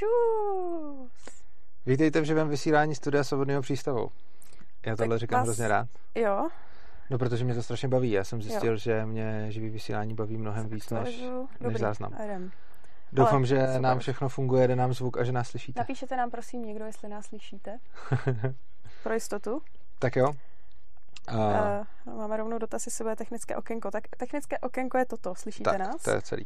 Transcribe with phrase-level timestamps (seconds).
[0.00, 1.10] Čus.
[1.86, 4.10] Vítejte v živém vysílání studia Svobodného přístavu.
[4.86, 5.88] Já tohle Tak říkám vás- hrozně rád.
[6.14, 6.48] Jo,
[7.10, 8.10] No, protože mě to strašně baví.
[8.10, 11.40] Já jsem zjistil, že mě živý vysílání baví mnohem víc než, aktualizuju.
[11.40, 12.12] než Dobrý, záznam.
[12.24, 12.50] jdem.
[13.12, 13.80] Doufám, Ale že super.
[13.80, 15.80] nám všechno funguje, jde nám zvuk a že nás slyšíte.
[15.80, 17.78] Napíšete nám prosím někdo, jestli nás slyšíte.
[19.02, 19.62] Pro jistotu.
[19.98, 20.28] tak jo.
[20.28, 21.36] Uh,
[22.06, 23.90] Uh, máme rovnou dotaz, jestli bude technické okénko.
[23.90, 26.02] Tak technické okénko je toto, slyšíte tak, nás?
[26.02, 26.44] to je celý.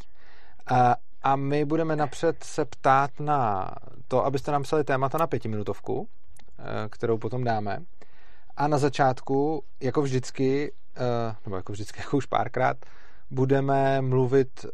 [0.66, 3.70] A, a my budeme napřed se ptát na
[4.08, 6.08] to, abyste nám psali témata na pětiminutovku,
[6.58, 7.78] eh, kterou potom dáme.
[8.56, 12.76] A na začátku, jako vždycky, eh, nebo jako vždycky, jako už párkrát,
[13.30, 14.70] budeme mluvit uh,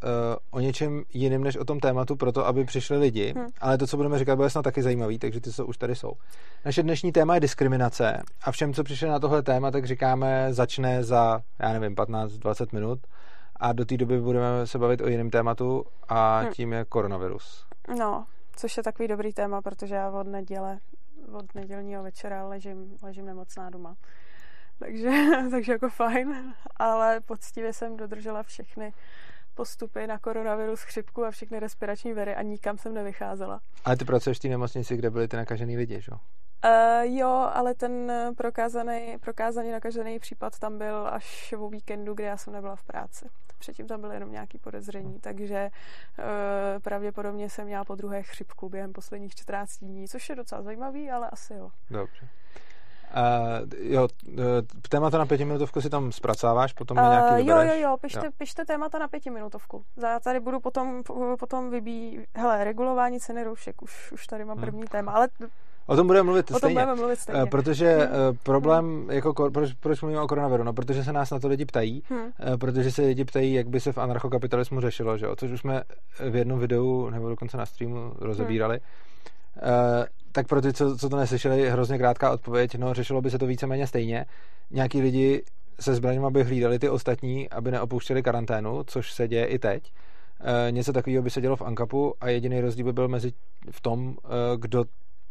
[0.51, 3.35] o něčem jiném než o tom tématu, proto aby přišli lidi.
[3.37, 3.47] Hm.
[3.61, 6.13] Ale to, co budeme říkat, bude snad taky zajímavý, takže ty, co už tady jsou.
[6.65, 11.05] Naše dnešní téma je diskriminace a všem, co přišli na tohle téma, tak říkáme, začne
[11.05, 12.99] za, já nevím, 15-20 minut
[13.61, 16.51] a do té doby budeme se bavit o jiném tématu a Hm.
[16.53, 17.67] tím je koronavirus.
[17.99, 20.79] No, což je takový dobrý téma, protože já od neděle,
[21.33, 23.97] od nedělního večera ležím, ležím nemocná doma.
[24.79, 25.11] Takže,
[25.51, 28.93] takže jako fajn, ale poctivě jsem dodržela všechny
[29.55, 33.61] postupy na koronavirus, chřipku a všechny respirační very a nikam jsem nevycházela.
[33.85, 36.13] Ale ty pracuješ v té nemocnici, kde byli ty nakažený lidi, že?
[36.13, 36.19] jo?
[36.65, 42.37] Uh, jo, ale ten prokázaný, prokázaný nakažený případ tam byl až o víkendu, kdy já
[42.37, 43.25] jsem nebyla v práci.
[43.61, 45.71] Předtím tam byly jenom nějaké podezření, takže
[46.19, 46.25] uh,
[46.83, 51.31] pravděpodobně jsem měla po druhé chřipku během posledních 14 dní, což je docela zajímavý, ale
[51.31, 51.71] asi jo.
[51.91, 52.29] Dobře.
[53.17, 54.35] Uh, jo, uh,
[54.89, 57.81] témata na pětiminutovku si tam zpracováváš, potom mi nějaký Uh, jo, vybereš.
[57.83, 58.33] jo, jo, pište, jo.
[58.39, 59.85] pište témata na pětiminutovku.
[60.03, 61.03] Já tady budu potom,
[61.39, 62.27] potom vybí...
[62.35, 64.67] Hele, regulování ceny roušek, už, už tady mám Hmm.
[64.67, 65.29] první téma, ale
[65.91, 66.75] O tom budeme mluvit o tom stejně.
[66.75, 67.43] budeme mluvit stejně.
[67.43, 68.03] Eh, Protože Hmm.
[68.07, 70.65] eh, problém, jako, proč, proč mluvíme o koronaviru?
[70.65, 72.15] No, protože se nás na to lidi ptají, Hm.
[72.55, 75.37] eh, protože se lidi ptají, jak by se v anarchokapitalismu řešilo, že jo?
[75.37, 75.83] což už jsme
[76.31, 78.81] v jednom videu, nebo dokonce na streamu rozebírali.
[79.57, 83.39] Eh, tak pro ty, co, co to neslyšeli, hrozně krátká odpověď, no řešilo by se
[83.39, 84.27] to víceméně stejně.
[84.71, 85.43] Nějaký lidi
[85.81, 89.93] se zbraněma by hlídali ty ostatní, aby neopouštěli karanténu, což se děje i teď.
[90.41, 93.33] Eh, něco takového by se dělo v Ankapu a jediný rozdíl by byl mezi
[93.71, 94.85] v tom, eh, kdo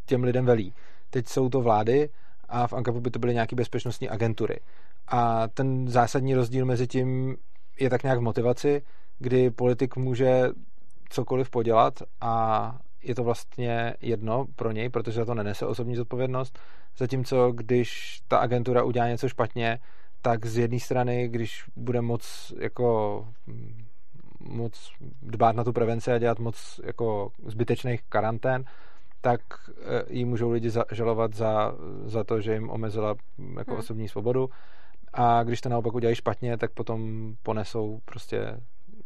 [0.10, 0.74] těm lidem velí.
[1.10, 2.10] Teď jsou to vlády
[2.50, 4.60] a v Ankapu by to byly nějaké bezpečnostní agentury.
[5.08, 7.38] A ten zásadní rozdíl mezi tím
[7.80, 8.82] je tak nějak v motivaci,
[9.20, 10.50] kdy politik může
[11.10, 16.60] cokoliv podělat a je to vlastně jedno pro něj, protože za to nenese osobní zodpovědnost.
[16.98, 19.80] Zatímco když ta agentura udělá něco špatně,
[20.22, 23.28] tak z jedné strany, když bude moc jako
[24.40, 28.64] moc dbát na tu prevenci a dělat moc jako zbytečných karantén,
[29.22, 31.74] tak eh, jí můžou lidi žalovat za,
[32.06, 33.16] za to, že jim omezila
[33.58, 33.80] jako Hmm.
[33.80, 34.50] osobní svobodu.
[35.14, 38.58] A když to naopak udělají špatně, tak potom ponesou prostě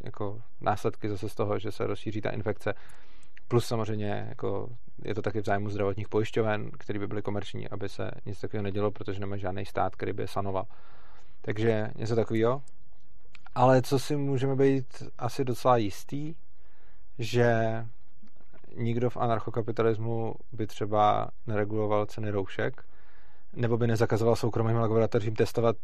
[0.04, 2.74] jako následky zase z toho, že se rozšíří ta infekce.
[3.48, 4.70] Plus samozřejmě jako
[5.06, 8.64] je to taky v zájmu zdravotních pojišťoven, které by byly komerční, aby se nic takového
[8.64, 10.66] nedělo, protože nemá žádný stát, který by je sanoval.
[11.42, 12.62] Takže něco takového.
[13.56, 16.36] Ale co si můžeme být asi docela jistý,
[17.20, 17.86] že
[18.76, 22.84] nikdo v anarchokapitalismu by třeba nereguloval ceny roušek,
[23.54, 25.76] nebo by nezakazoval soukromým laboratořím testovat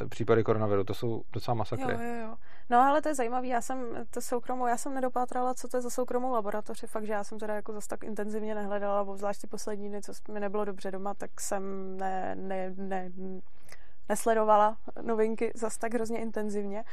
[0.00, 0.84] eh, případy koronaviru.
[0.84, 1.92] To jsou docela masakry.
[1.92, 2.36] Jo, jo, jo.
[2.70, 5.80] No ale to je zajímavé, já jsem to soukromou, já jsem nedopátrala, co to je
[5.80, 9.40] za soukromou laboratoř, fakt, že já jsem teda jako zase tak intenzivně nehledala, bo zvlášť
[9.40, 13.10] ty poslední dny, co mi nebylo dobře doma, tak jsem ne, ne, ne,
[14.08, 16.84] nesledovala novinky zas tak hrozně intenzivně,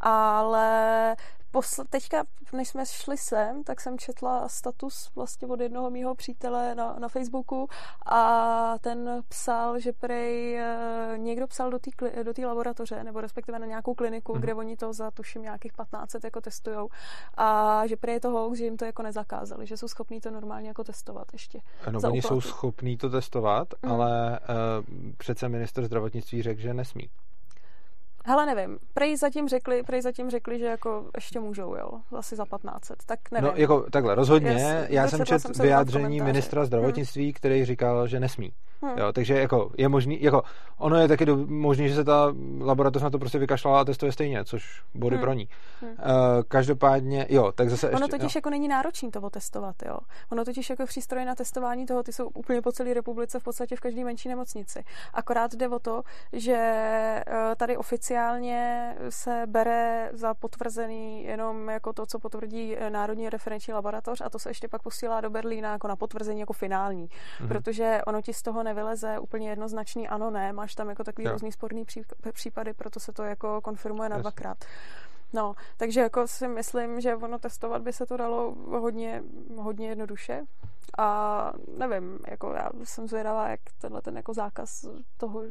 [0.00, 1.16] ale
[1.52, 6.74] posl- teďka, než jsme šli sem, tak jsem četla status vlastně od jednoho mýho přítele
[6.74, 7.68] na, na Facebooku
[8.06, 13.20] a ten psal, že prej eh, někdo psal do té kli- do té laboratoře, nebo
[13.20, 14.40] respektive na nějakou kliniku, Mhm.
[14.42, 16.88] kde oni to za tuším nějakých 15 jako testujou
[17.36, 20.30] a že prej je to hoax, že jim to jako nezakázali, že jsou schopní to
[20.30, 21.60] normálně jako testovat ještě.
[21.90, 23.92] No, oni jsou schopní to testovat, Mm.
[23.92, 27.10] ale uh, přece minister zdravotnictví řekl, že nesmí.
[28.26, 28.78] Hele, nevím.
[28.94, 31.90] Prej zatím řekli, prej zatím řekli, že jako ještě můžou, jo.
[32.16, 32.92] Asi za 15.
[33.06, 33.46] Tak nevím.
[33.48, 34.50] No, jako takhle, rozhodně.
[34.50, 38.52] Jas- já jsem dočetla čet jsem se vyjádření ministra zdravotnictví, který říkal, že nesmí.
[38.82, 38.98] Hm.
[38.98, 40.42] Jo, takže jako je možný, jako
[40.78, 44.12] ono je taky do, možný, že se ta laboratoř na to prostě vykašlala a testuje
[44.12, 45.20] stejně, což body Hm.
[45.20, 45.48] pro ní.
[45.82, 45.86] Hm.
[45.86, 45.94] Uh,
[46.48, 49.98] každopádně, jo, tak zase Ono ještě, totiž jako není náročný to otestovat, jo.
[50.32, 53.76] Ono totiž jako přístroje na testování toho, ty jsou úplně po celé republice, v podstatě
[53.76, 54.84] v každé menší nemocnici.
[55.14, 57.22] Akorát jde o to, že eh,
[57.56, 64.20] tady oficiálně se bere za potvrzený jenom jako to, co potvrdí eh, Národní referenční laboratoř
[64.20, 67.08] a to se ještě pak posílá do Berlína jako na potvrzení jako finální.
[67.40, 67.48] Mhm.
[67.48, 71.32] Protože ono ti z toho nevyleze úplně jednoznačný ano, ne, máš tam jako takový Jo.
[71.32, 74.22] různý sporný pří- případy, proto se to jako konfirmuje na Jasně.
[74.22, 74.58] dvakrát.
[75.32, 79.22] No, takže jako si myslím, že ono testovat by se to dalo hodně,
[79.56, 80.42] hodně jednoduše.
[80.98, 84.86] A nevím, jako já jsem zvědavá, jak tenhle ten jako zákaz
[85.16, 85.42] toho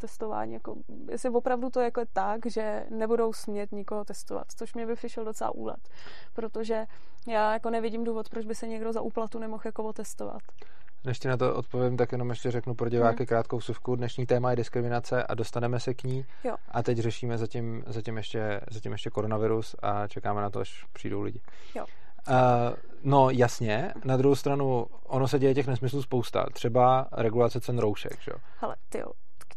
[0.00, 0.76] testování, jako,
[1.10, 5.24] jestli opravdu to jako je tak, že nebudou smět nikoho testovat, což mě by přišel
[5.24, 5.88] docela úlet,
[6.34, 6.86] protože
[7.26, 10.42] já jako nevidím důvod, proč by se někdo za úplatu nemohl jako otestovat.
[11.04, 13.26] Než ti na to odpovím, tak jenom ještě řeknu pro diváky hmm.
[13.26, 13.96] krátkou suvku.
[13.96, 16.24] Dnešní téma je diskriminace a dostaneme se k ní.
[16.44, 16.56] Jo.
[16.68, 21.22] A teď řešíme zatím, zatím, ještě, zatím ještě koronavirus a čekáme na to, až přijdou
[21.22, 21.40] lidi.
[21.74, 21.84] Jo.
[22.28, 22.34] Uh,
[23.02, 26.46] no jasně, na druhou stranu ono se děje těch nesmyslů spousta.
[26.52, 28.38] Třeba regulace cen roušek, že jo?
[28.60, 28.98] Hele, ty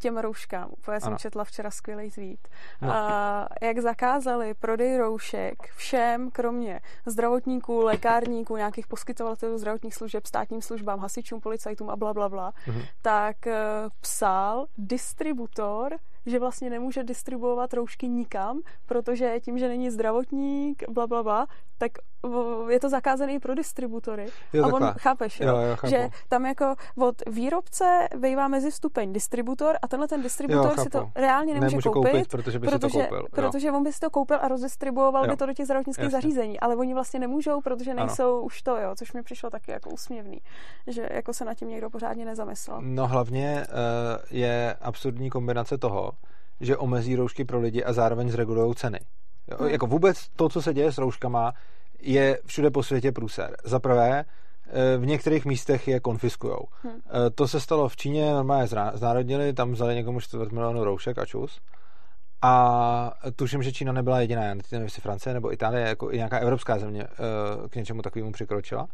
[0.01, 0.69] těm rouškám.
[0.71, 1.18] Úplně jsem ano.
[1.18, 2.48] četla včera skvělý tweet.
[2.81, 2.92] No.
[2.92, 11.00] A jak zakázali prodej roušek všem, kromě zdravotníků, lékárníků, nějakých poskytovatelů zdravotních služeb, státním službám,
[11.00, 12.81] hasičům, policajtům a bla, bla, bla, mhm.
[13.01, 13.53] tak uh,
[14.01, 21.24] psal distributor že vlastně nemůže distribuovat roušky nikam, protože tím, že není zdravotník, bla, bla,
[21.24, 21.47] bla,
[21.77, 21.92] tak
[22.69, 24.25] je to zakázané pro distributory.
[24.53, 24.94] Jo, a on, takhle.
[24.97, 25.47] chápeš, jo?
[25.47, 30.73] jo, jo že tam jako od výrobce vejvá mezi stupeň distributor a tenhle ten distributor
[30.77, 33.27] jo, si to reálně nemůže, nemůže koupit, koupit, protože by protože, si to koupil.
[33.31, 35.31] Protože on by si to koupil a rozdistribuoval jo.
[35.31, 36.18] by to do těch zdravotnických Jasně.
[36.18, 38.41] zařízení, ale oni vlastně nemůžou, protože nejsou ano.
[38.41, 40.41] už to, jo, což mi přišlo taky jako úsměvný,
[40.88, 42.77] že jako se na tím někdo pořádně nezamyslel.
[42.81, 46.12] No hlavně uh, je absurdní kombinace toho,
[46.59, 49.00] že omezí roušky pro lidi a zároveň zregulují ceny.
[49.51, 49.69] Jo, hmm.
[49.69, 51.53] Jako vůbec to, co se děje s rouškama,
[52.01, 53.57] je všude po světě průser.
[53.63, 54.25] Za prvé,
[54.68, 56.65] eh, v některých místech je konfiskujou.
[56.83, 57.01] Hmm.
[57.36, 61.59] To se stalo v Číně, normálně znárodnili, tam vzali někomu čtvrt milionu roušek a čus.
[62.42, 66.80] A tuším, že Čína nebyla jediná, nevím, jestli Francie nebo Itálie, jako i nějaká evropská
[66.80, 68.88] země eh, k něčemu takovému přikročila.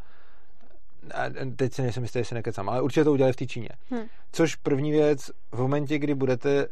[1.14, 1.24] A
[1.56, 3.70] teď si nejsem jistý, jestli nekecám, ale určitě to udělali v té Číně.
[3.90, 4.04] Hmm.
[4.32, 6.68] Což první věc, v momentě, kdy budete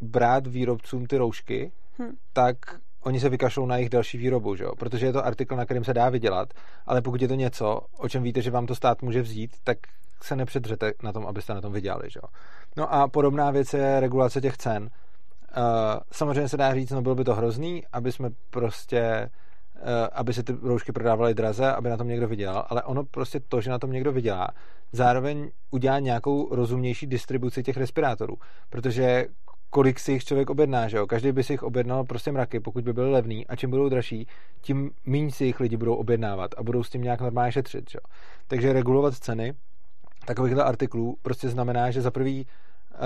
[0.00, 2.10] brát výrobcům ty roušky, hmm.
[2.32, 2.56] tak
[3.04, 4.72] oni se vykašlou na jejich další výrobu, že jo?
[4.78, 6.48] protože je to artikl, na kterým se dá vydělat,
[6.86, 9.78] ale pokud je to něco, o čem víte, že vám to stát může vzít, tak
[10.22, 12.10] se nepředřete na tom, abyste na tom vydělali.
[12.10, 12.28] Že jo?
[12.76, 14.82] No a podobná věc je regulace těch cen.
[14.82, 15.60] Uh,
[16.12, 19.30] samozřejmě se dá říct, no bylo by to hrozný, aby jsme prostě
[19.74, 23.40] uh, aby se ty roušky prodávaly draze, aby na tom někdo vydělal, ale ono prostě
[23.40, 24.48] to, že na tom někdo vydělá,
[24.92, 28.36] zároveň udělá nějakou rozumnější distribuci těch respirátorů,
[28.70, 29.26] protože
[29.74, 31.06] kolik si jich člověk objedná, že jo?
[31.06, 34.26] Každý by si jich objednal prostě mraky, pokud by byly levný a čím budou dražší,
[34.60, 37.96] tím méně si jich lidi budou objednávat a budou s tím nějak normálně šetřit, že
[37.96, 38.10] jo?
[38.46, 39.54] Takže regulovat ceny
[40.26, 42.98] takovýchto artiklů prostě znamená, že za prvý uh,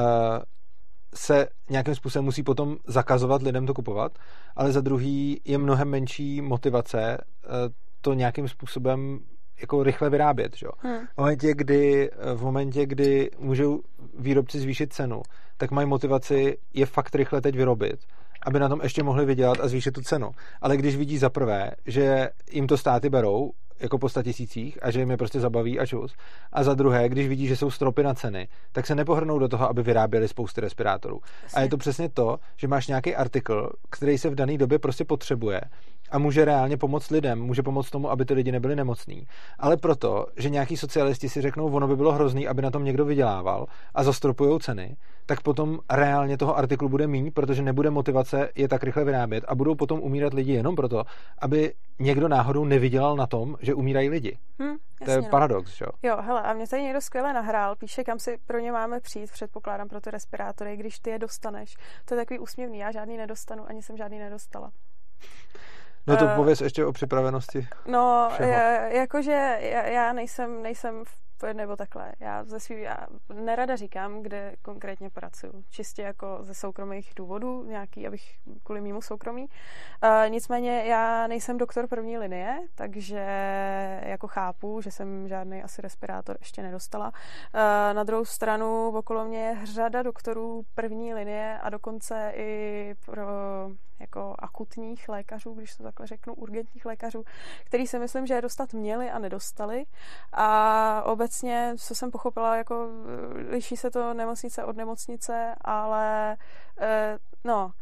[1.14, 4.18] se nějakým způsobem musí potom zakazovat lidem to kupovat,
[4.56, 7.52] ale za druhý je mnohem menší motivace uh,
[8.00, 9.20] to nějakým způsobem
[9.60, 10.56] jako rychle vyrábět.
[10.56, 10.66] Že?
[10.78, 11.06] Hmm.
[11.06, 13.80] V, momentě, kdy, v momentě, kdy můžou
[14.18, 15.22] výrobci zvýšit cenu,
[15.56, 18.00] tak mají motivaci je fakt rychle teď vyrobit,
[18.46, 20.30] aby na tom ještě mohli vydělat a zvýšit tu cenu.
[20.60, 25.00] Ale když vidí za prvé, že jim to státy berou, jako po tisících a že
[25.00, 26.16] jim je prostě zabaví a čus.
[26.52, 29.68] A za druhé, když vidí, že jsou stropy na ceny, tak se nepohrnou do toho,
[29.68, 31.20] aby vyráběli spousty respirátorů.
[31.42, 31.58] Jasně.
[31.58, 35.04] A je to přesně to, že máš nějaký artikl, který se v dané době prostě
[35.04, 35.60] potřebuje
[36.10, 39.26] a může reálně pomoct lidem, může pomoct tomu, aby ty lidi nebyli nemocní.
[39.58, 43.04] Ale proto, že nějaký socialisti si řeknou, ono by bylo hrozný, aby na tom někdo
[43.04, 44.96] vydělával a zastropují ceny,
[45.26, 49.54] tak potom reálně toho artiklu bude méně, protože nebude motivace je tak rychle vyrábět a
[49.54, 51.04] budou potom umírat lidi jenom proto,
[51.38, 54.38] aby někdo náhodou nevydělal na tom, že umírají lidi.
[54.58, 55.28] Hmm, to je no.
[55.28, 55.90] paradox, že jo?
[56.02, 59.30] Jo, hele, a mě tady někdo skvěle nahrál, píše, kam si pro ně máme přijít,
[59.32, 61.74] předpokládám pro ty respirátory, když ty je dostaneš.
[62.04, 64.70] To je takový úsměvný, já žádný nedostanu, ani jsem žádný nedostala.
[66.08, 67.68] No to uh, pověz ještě o připravenosti.
[67.86, 68.30] No,
[68.88, 72.12] jakože já, já nejsem, nejsem v nebo takhle.
[72.20, 72.96] Já ze svý, já
[73.34, 75.64] nerada říkám, kde konkrétně pracuju.
[75.70, 78.22] Čistě jako ze soukromých důvodů, nějaký, abych
[78.62, 79.46] kvůli mýmu soukromí.
[79.46, 83.26] Uh, nicméně já nejsem doktor první linie, takže
[84.02, 87.06] jako chápu, že jsem žádný asi respirátor ještě nedostala.
[87.08, 93.26] Uh, na druhou stranu okolo mě je řada doktorů první linie a dokonce i pro
[94.00, 97.24] jako akutních lékařů, když to takhle řeknu, urgentních lékařů,
[97.64, 99.84] který si myslím, že je dostat měli a nedostali.
[100.32, 102.88] A obecně, co jsem pochopila, jako
[103.48, 106.36] liší se to nemocnice od nemocnice, ale
[106.80, 107.72] eh, no,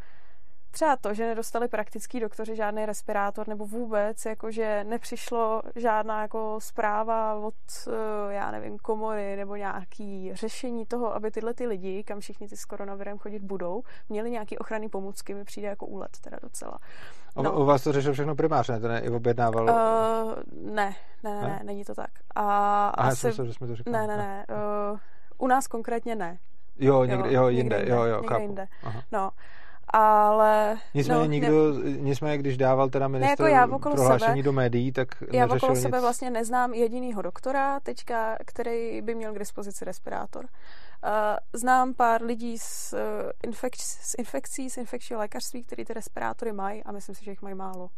[0.76, 7.34] třeba to, že nedostali praktický doktoři žádný respirátor nebo vůbec, jakože nepřišlo žádná jako zpráva
[7.34, 7.54] od,
[7.88, 12.56] eh, já nevím, komory nebo nějaký řešení toho, aby tyhle ty lidi, kam všichni ty
[12.56, 16.78] s koronavirem chodit budou, měli nějaký ochranný pomůcky, mi přijde jako úlet teda docela.
[17.36, 17.60] No.
[17.60, 19.64] U vás to řešil všechno primář, To ne, i objednával?
[19.64, 20.34] Uh,
[20.74, 22.10] ne, ne, ne, ne, není to tak.
[22.34, 22.42] A
[22.88, 23.32] Aha, asi...
[23.32, 23.92] jsem, že jsme to řekli.
[23.92, 24.46] Ne, ne, ne.
[24.92, 24.98] Uh,
[25.38, 26.38] u nás konkrétně ne.
[26.78, 28.42] Jo, někde, jo, jo jinde, někde jo, jo, někde chápu.
[28.42, 28.66] jinde.
[29.12, 29.30] No.
[29.92, 30.78] Ale...
[30.94, 34.52] Nicméně no, nikdo, ne, nicméně když dával teda ministr ne, jako já prohlášení sebe, do
[34.52, 35.82] médií, tak Já okolo nic.
[35.82, 40.44] sebe vlastně neznám jedinýho doktora teďka, který by měl k dispozici respirátor.
[40.44, 41.10] Uh,
[41.52, 46.84] znám pár lidí s, uh, infek- s infekcí, s infekčního lékařství, který ty respirátory mají
[46.84, 47.88] a myslím si, že jich mají málo.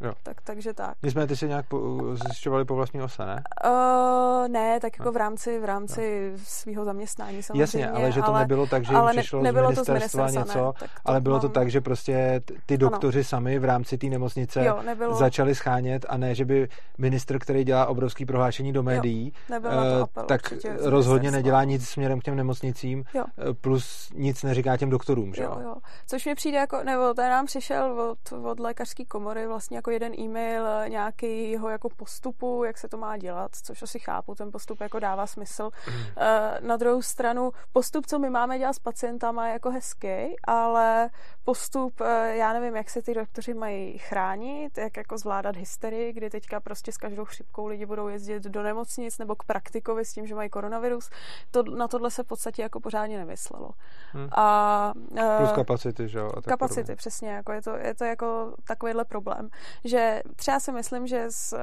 [0.00, 0.12] Jo.
[0.22, 0.94] Tak, takže tak.
[1.02, 3.42] Nicméně ty si nějak po, zjišťovali po vlastní ose, ne?
[3.64, 6.38] Uh, ne, tak jako v rámci, v rámci no.
[6.44, 7.60] svého zaměstnání samozřejmě.
[7.60, 10.34] Jasně, ale že to ale, nebylo tak, že jim přišlo ne, z ministerstva to z
[10.34, 11.40] něco, ne, ale bylo mám...
[11.40, 13.24] to tak, že prostě ty doktoři ano.
[13.24, 15.14] sami v rámci té nemocnice jo, nebylo...
[15.14, 20.02] začali schánět a ne, že by ministr, který dělá obrovský prohlášení do médií, jo, uh,
[20.02, 20.40] apel, tak
[20.80, 23.24] rozhodně nedělá nic směrem k těm nemocnicím, jo.
[23.38, 25.58] Eh, plus nic neříká těm doktorům, že jo?
[25.62, 25.74] jo.
[26.06, 30.20] Což mi přijde jako, nebo ten nám přišel od, od lékařské komory vlastně jako jeden
[30.20, 34.80] e-mail eh, nějakého jako postupu, jak se to má dělat, což asi chápu, ten postup
[34.80, 35.70] jako dává smysl.
[36.16, 41.10] Eh, na druhou stranu, postup, co my máme dělat s pacientama, je jako hezký, ale
[41.44, 46.30] postup, eh, já nevím, jak se ty doktoři mají chránit, jak jako zvládat hysterii, kdy
[46.30, 50.26] teďka prostě s každou chřipkou lidi budou jezdit do nemocnic nebo k praktikovi s tím,
[50.26, 51.10] že mají koronavirus.
[51.50, 53.70] To, na tohle se v podstatě jako pořádně nemyslelo.
[54.12, 54.28] Hmm.
[54.32, 54.92] A,
[55.38, 56.30] Plus kapacity, že jo?
[56.48, 56.96] Kapacity, podobně.
[56.96, 57.30] přesně.
[57.30, 59.50] Jako je, to, je to jako takovýhle problém
[59.84, 61.58] že třeba si myslím, že z uh,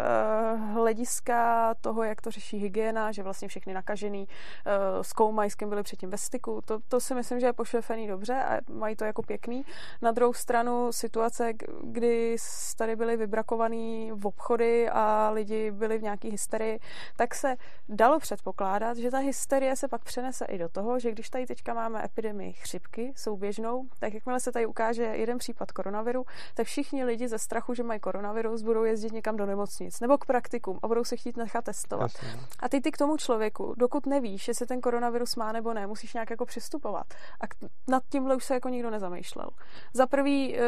[0.74, 5.84] hlediska toho, jak to řeší hygiena, že vlastně všechny nakažený uh, zkoumají, s kým byli
[5.84, 9.22] předtím ve styku, to, to si myslím, že je pošlefený dobře a mají to jako
[9.22, 9.66] pěkný.
[10.02, 11.54] Na druhou stranu situace,
[11.84, 12.36] kdy
[12.78, 16.80] tady byly vybrakovaný v obchody a lidi byli v nějaký hysterii,
[17.16, 17.56] tak se
[17.90, 21.74] dalo předpokládat, že ta hysterie se pak přenese i do toho, že když tady teďka
[21.74, 27.28] máme epidemii chřipky souběžnou, tak jakmile se tady ukáže jeden případ koronaviru, tak všichni lidi
[27.28, 31.04] ze strachu, že mají koronavirus, budou jezdit někam do nemocnic nebo k praktikům a budou
[31.04, 32.12] se chtít nechat testovat.
[32.14, 32.36] Jasně.
[32.36, 32.48] No.
[32.60, 36.14] A ty ty k tomu člověku, dokud nevíš, jestli ten koronavirus má nebo ne, musíš
[36.14, 37.08] nějak jako přistupovat.
[37.42, 37.46] A
[37.88, 39.50] nad tímhle už se jako nikdo nezamýšlel.
[39.94, 40.62] Za prvý eh,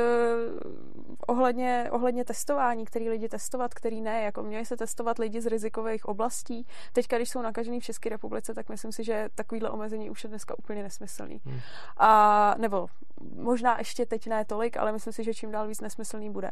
[1.28, 6.06] ohledně, ohledně testování, který lidi testovat, který ne, jako měli se testovat lidi z rizikových
[6.06, 6.68] oblastí.
[6.94, 10.30] Teď, když jsou nakažený v České republice, tak myslím si, že takovýhle omezení už je
[10.30, 11.42] dneska úplně nesmyslný.
[11.46, 11.60] Hmm.
[11.98, 12.88] A nebo
[13.36, 16.52] možná ještě teď ne tolik, ale myslím si, že čím dál víc nesmyslný bude.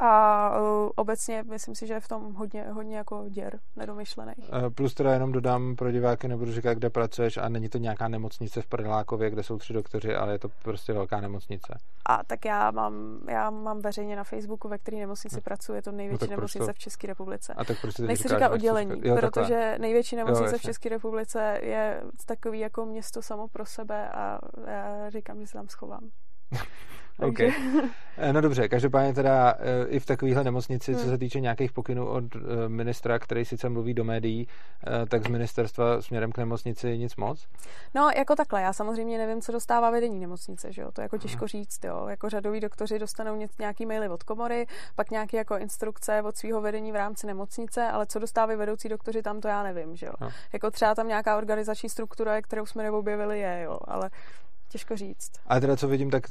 [0.00, 4.50] A uh, obecně myslím si, že je v tom hodně, hodně jako děr nedomyšlených.
[4.52, 8.08] Uh, plus teda jenom dodám pro diváky, nebudu říkat, kde pracuješ a není to nějaká
[8.08, 11.78] nemocnice v Prdelákově, kde jsou tři doktoři, ale je to prostě velká nemocnice.
[12.06, 15.42] A tak já mám, já mám veřejně na Facebooku, ve které nemocnici no.
[15.42, 16.72] pracuji, je to největší no, nemocnice to...
[16.72, 17.54] v České republice.
[17.54, 19.78] A tak prostě Nechci říkat oddělení, jo, protože takhle.
[19.78, 25.10] největší nemocnice jo, v České republice je takový jako město samo pro sebe a já
[25.10, 26.10] říkám, že se tam schovám.
[27.22, 27.40] OK.
[28.22, 31.02] Eh, no dobře, každopádně teda eh, i v takovéhle nemocnici, hmm.
[31.02, 34.48] co se týče nějakých pokynů od eh, ministra, který sice mluví do médií,
[35.08, 37.46] tak z ministerstva směrem k nemocnici nic moc?
[37.94, 41.16] No, jako takhle, já samozřejmě nevím, co dostává vedení nemocnice, že jo, to je jako
[41.16, 41.20] hmm.
[41.20, 46.22] těžko říct, jo, jako řadoví doktoři dostanou nějaký maily od komory, pak nějaké jako instrukce
[46.22, 49.96] od svého vedení v rámci nemocnice, ale co dostávají vedoucí doktoři tam, to já nevím,
[49.96, 50.12] že jo.
[50.20, 50.30] No.
[50.52, 54.10] Jako třeba tam nějaká organizační struktura, kterou jsme neobjevili, je, jo, ale
[54.70, 55.32] Těžko říct.
[55.46, 56.22] Ale teda co vidím, tak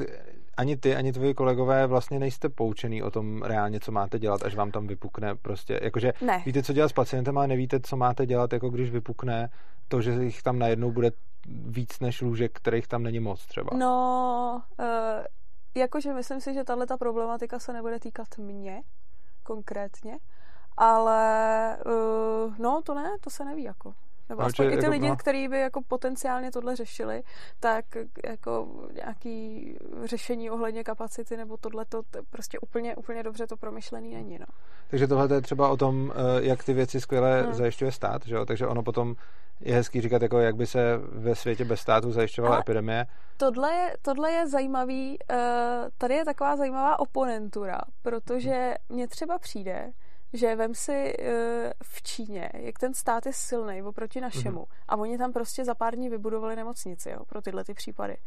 [0.60, 4.56] ani ty, ani tvoji kolegové vlastně nejste poučený o tom reálně, co máte dělat, až
[4.56, 5.80] vám tam vypukne prostě.
[5.84, 6.44] Jakože ne.
[6.46, 9.50] víte, co dělat s pacientem, ale nevíte, co máte dělat, jako když vypukne
[9.88, 11.12] to, že jich tam najednou bude
[11.48, 13.78] víc než lůžek, kterých tam není moc třeba.
[13.78, 14.86] No, uh,
[15.76, 18.82] jakože myslím si, že tahle ta problematika se nebude týkat mě
[19.44, 20.18] konkrétně,
[20.78, 23.94] ale uh, no, to ne, to se neví jako.
[24.30, 25.16] Nebo no, aspoň i ty jako, lidi, no.
[25.16, 27.24] kteří by jako potenciálně tohle řešili,
[27.60, 27.86] tak
[28.26, 34.40] jako nějaký řešení ohledně kapacity nebo tohle to prostě úplně, úplně dobře to promyšlený není.
[34.40, 34.46] No.
[34.90, 37.54] Takže tohle je třeba o tom, eh, jak ty věci skvěle hmm.
[37.54, 38.46] zajišťuje stát, že jo?
[38.46, 39.16] takže ono potom
[39.60, 43.06] je hezký říkat, jako jak by se ve světě bez státu zajišťovala Ale epidemie.
[43.38, 45.38] Tohle je, tohle je zajímavý, uh,
[45.98, 49.92] tady je taková zajímavá oponentura, protože mně třeba přijde,
[50.34, 51.26] že vem si uh,
[51.84, 54.84] v Číně, jak ten stát je silný oproti našemu mm-hmm.
[54.88, 58.18] a oni tam prostě za pár dní vybudovali nemocnici jo, pro tyhle ty případy.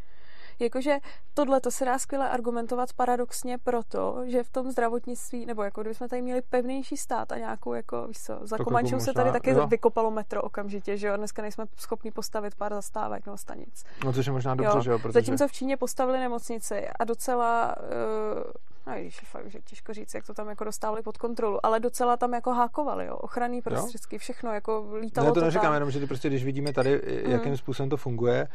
[0.59, 0.99] Jakože
[1.35, 6.09] tohle to se dá skvěle argumentovat paradoxně proto, že v tom zdravotnictví, nebo jako kdybychom
[6.09, 9.67] tady měli pevnější stát a nějakou, jako víš co, za Komančou se tady taky jo.
[9.67, 13.85] vykopalo metro okamžitě, že jo, dneska nejsme schopni postavit pár zastávek nebo stanic.
[14.05, 14.83] No což je možná dobře, jo.
[14.83, 15.13] že jo, protože...
[15.13, 18.43] Zatímco v Číně postavili nemocnici a docela uh,
[18.87, 22.17] No víš, fakt, že těžko říct, jak to tam jako dostávali pod kontrolu, ale docela
[22.17, 25.75] tam jako hákovali, jo, ochranný prostředky, všechno jako lítalo Ne, to to neříkám, tam.
[25.75, 27.57] jenom, že ty prostě, když vidíme tady, jakým Mm.
[27.57, 28.49] způsobem to funguje,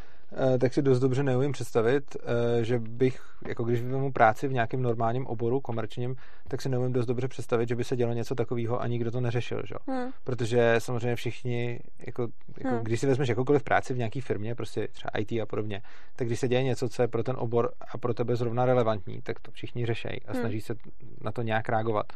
[0.53, 2.17] eh, tak si dost dobře neumím představit,
[2.59, 6.15] eh, že bych, jako když vezmu práci v nějakém normálním oboru, komerčním,
[6.47, 9.21] tak si neumím dost dobře představit, že by se dělo něco takového a nikdo to
[9.21, 9.73] neřešil, že?
[9.75, 9.93] jo.
[9.93, 10.11] Hmm.
[10.23, 12.83] Protože samozřejmě všichni, jako, jako Hmm.
[12.83, 15.81] když si vezmeš jakoukoliv práci v nějaké firmě, prostě třeba IT a podobně,
[16.15, 19.21] tak když se děje něco, co je pro ten obor a pro tebe zrovna relevantní,
[19.21, 19.85] tak to všichni
[20.17, 20.41] řešejí a Hmm.
[20.41, 20.75] snaží se
[21.23, 22.13] na to nějak reagovat.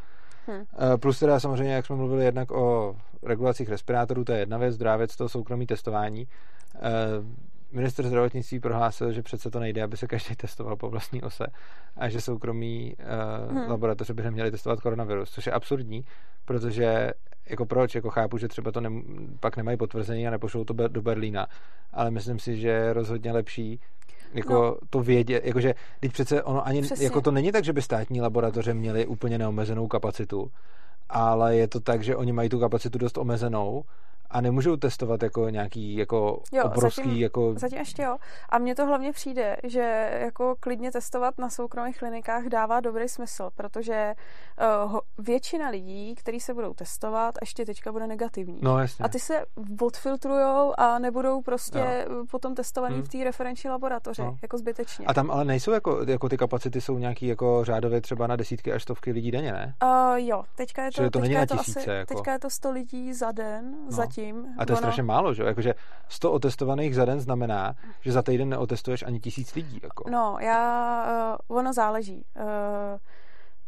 [0.48, 0.64] Hmm.
[0.94, 4.78] Eh, Plus teda samozřejmě, jak jsme mluvili jednak o regulacích respirátorů, to je jedna věc,
[4.78, 6.28] druhá věc to soukromí testování.
[6.76, 6.80] Eh,
[7.74, 11.48] Minister zdravotnictví prohlásil, že přece to nejde, aby se každý testoval po vlastní ose
[11.96, 13.70] a že soukromí uh, Hmm.
[13.70, 16.06] laboratoře by neměly testovat koronavirus, což je absurdní,
[16.46, 17.12] protože
[17.50, 18.90] jako proč, jako chápu, že třeba to ne,
[19.40, 21.48] pak nemají potvrzení a nepošlou to do Berlína,
[21.94, 23.80] ale myslím si, že je rozhodně lepší
[24.34, 24.76] jako No.
[24.90, 27.06] to vědět, jakože teď přece ono ani, Přesně.
[27.06, 30.52] jako to není tak, že by státní laboratoře měly úplně neomezenou kapacitu,
[31.10, 33.84] ale je to tak, že oni mají tu kapacitu dost omezenou
[34.32, 38.18] a nemůžou testovat jako nějaký jako Jo, obrovský zatím- jako Zatím ještě jo.
[38.50, 43.50] A mně to hlavně přijde, že jako klidně testovat na soukromých klinikách dává dobrý smysl,
[43.56, 44.14] protože
[44.86, 48.60] uh, většina lidí, kteří se budou testovat, ještě teďka bude negativní.
[48.62, 49.06] no jasně.
[49.06, 49.46] A ty se
[49.82, 53.04] odfiltrujou a nebudou prostě potom testovaný Hmm.
[53.04, 54.38] v té referenční laboratoři, No.
[54.42, 55.06] jako zbytečně.
[55.06, 58.74] A tam ale nejsou jako, jako ty kapacity jsou nějaký jako řádově třeba na desítky
[58.74, 59.76] až stovky lidí denně, ne?
[59.84, 62.14] Uh, jo, teďka je to, Čili to teďka není je to tisíce, asi, jako.
[62.14, 63.92] teďka je to 100 lidí za den, No.
[63.92, 64.21] zatím.
[64.58, 65.44] A to je Ono- strašně málo, že?
[65.44, 65.74] Jakože
[66.10, 69.80] 100 otestovaných za den znamená, že za týden neotestuješ ani tisíc lidí.
[69.84, 70.10] Jako.
[70.10, 72.26] No, já, uh, ono záleží.
[72.36, 72.44] Uh,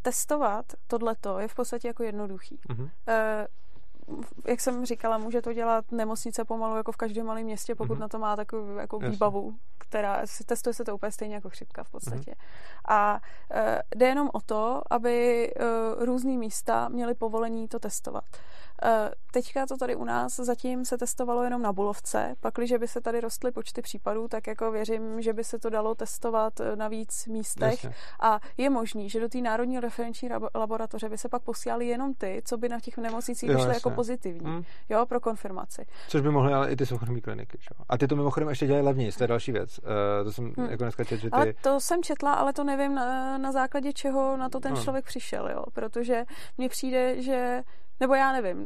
[0.01, 2.59] testovat tohleto je v podstatě jako jednoduchý.
[2.69, 2.81] Mhm.
[2.83, 2.89] Uh,
[4.47, 8.01] jak jsem říkala, může to dělat nemocnice pomalu jako v každém malém městě, pokud Mhm.
[8.01, 9.09] na to má takovou jako Jasně.
[9.09, 12.35] výbavu, která testuje se to úplně stejně jako chřipka v podstatě.
[12.87, 13.59] A uh,
[13.95, 15.49] jde jenom o to, aby
[15.97, 18.23] uh, různý místa měly povolení to testovat.
[18.85, 18.89] Uh,
[19.31, 23.19] teďka to tady u nás zatím se testovalo jenom na Bulovce, pakliže by se tady
[23.21, 27.27] rostly počty případů, tak jako věřím, že by se to dalo testovat eh, na víc
[27.27, 27.93] místech Jasně.
[28.19, 32.13] a je možný, že do té národní referenční labo- laboratoře by se pak posílali jenom
[32.13, 33.73] ty, co by na těch nemocnicích jasně.
[33.73, 34.63] jako pozitivní, Hm.
[34.89, 35.85] jo, pro konfirmaci.
[36.07, 37.57] Což by mohly ale i ty soukromé kliniky.
[37.71, 37.85] Jo?
[37.89, 39.79] A ty to mimochodem ještě dělají levněji, to je další věc.
[39.79, 39.85] Uh,
[40.23, 40.65] to jsem Hm.
[40.69, 41.35] jako dneska četl, že ty...
[41.35, 44.83] Ale to jsem četla, ale to nevím na, na základě čeho na to ten No.
[44.83, 46.25] člověk přišel, jo, protože
[46.57, 47.63] mně přijde, že,
[47.99, 48.65] nebo já nevím, uh,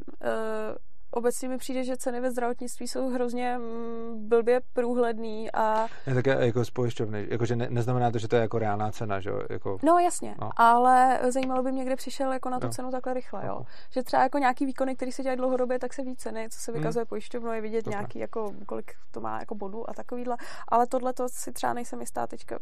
[1.12, 6.46] obecně mi přijde, že ceny ve zdravotnictví jsou hrozně mm, blbě průhledný a Ne, také
[6.46, 7.28] jako z pojišťovny.
[7.30, 9.42] Jakože ne, neznamená to, že to je jako reálná cena, že jo?
[9.50, 10.46] Jako, No jasně, No.
[10.46, 10.52] no.
[10.56, 12.72] ale zajímalo by mě, kde přišel jako na tu Jo.
[12.72, 13.54] cenu takhle rychle, jo.
[13.54, 13.66] Chápu.
[13.92, 16.72] Že třeba jako nějaký výkony, který se dělají dlouhodobě, tak se ví ceny, co se
[16.72, 16.82] Hmm.
[16.82, 17.98] vykazuje pojišťovnou, je vidět Dobře.
[17.98, 20.38] nějaký, jako kolik to má jako bodů a takovýhle,
[20.68, 22.60] ale tohle to si třeba nejsem jistá teďka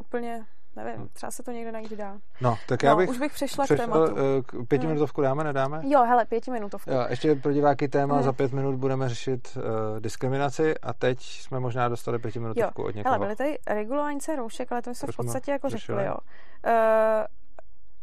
[0.00, 0.44] úplně,
[0.76, 1.08] nevím, Hmm.
[1.08, 2.18] třeba se to někde najít dá.
[2.40, 3.10] no, tak já No, bych...
[3.10, 4.16] už bych přešla k přešel, tématu.
[4.16, 5.80] eh, k pětiminutovku dáme, nedáme?
[5.84, 6.90] Jo, hele, pětiminutovku.
[6.90, 8.24] Jo, ještě pro diváky téma, Hmm.
[8.24, 13.12] za pět minut budeme řešit uh, diskriminaci a teď jsme možná dostali pětiminutovku od někoho.
[13.14, 15.98] Hele, byly tady regulování cen roušek, ale to jsme v podstatě jako řešili.
[15.98, 16.16] řekli, jo.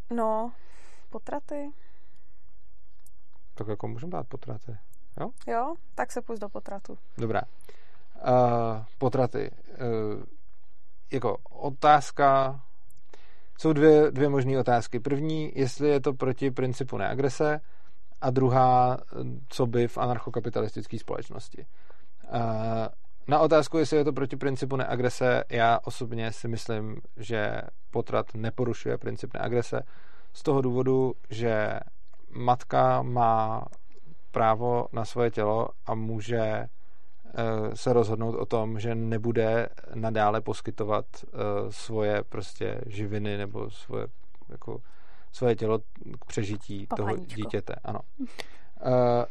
[0.10, 0.52] Uh, no,
[1.10, 1.72] potraty,
[3.54, 4.78] Tak jako můžeme dát potraty.
[5.48, 6.98] jo, tak se půjď do potratu.
[7.18, 7.42] Dobrá.
[8.28, 9.52] Uh, potraty.
[9.72, 10.24] Uh,
[11.13, 12.60] jako otázka...
[13.58, 14.99] Jsou dvě, dvě možné otázky.
[14.99, 17.60] První, jestli je to proti principu neagrese
[18.21, 18.97] a druhá,
[19.49, 21.65] co by v anarchokapitalistické společnosti.
[22.34, 22.39] Uh,
[23.28, 28.97] na otázku, jestli je to proti principu neagrese, já osobně si myslím, že potrat neporušuje
[28.97, 29.82] princip neagrese
[30.34, 31.80] z toho důvodu, že
[32.30, 33.65] matka má
[34.32, 36.67] právo na svoje tělo a může eh,
[37.74, 41.28] se rozhodnout o tom, že nebude nadále poskytovat eh,
[41.69, 44.08] svoje prostě živiny nebo svoje,
[44.50, 44.82] jako,
[45.32, 45.80] svoje tělo
[46.19, 47.36] k přežití toho Papaníčko.
[47.41, 47.76] dítěte.
[47.84, 48.00] Ano.
[48.86, 49.26] Eh,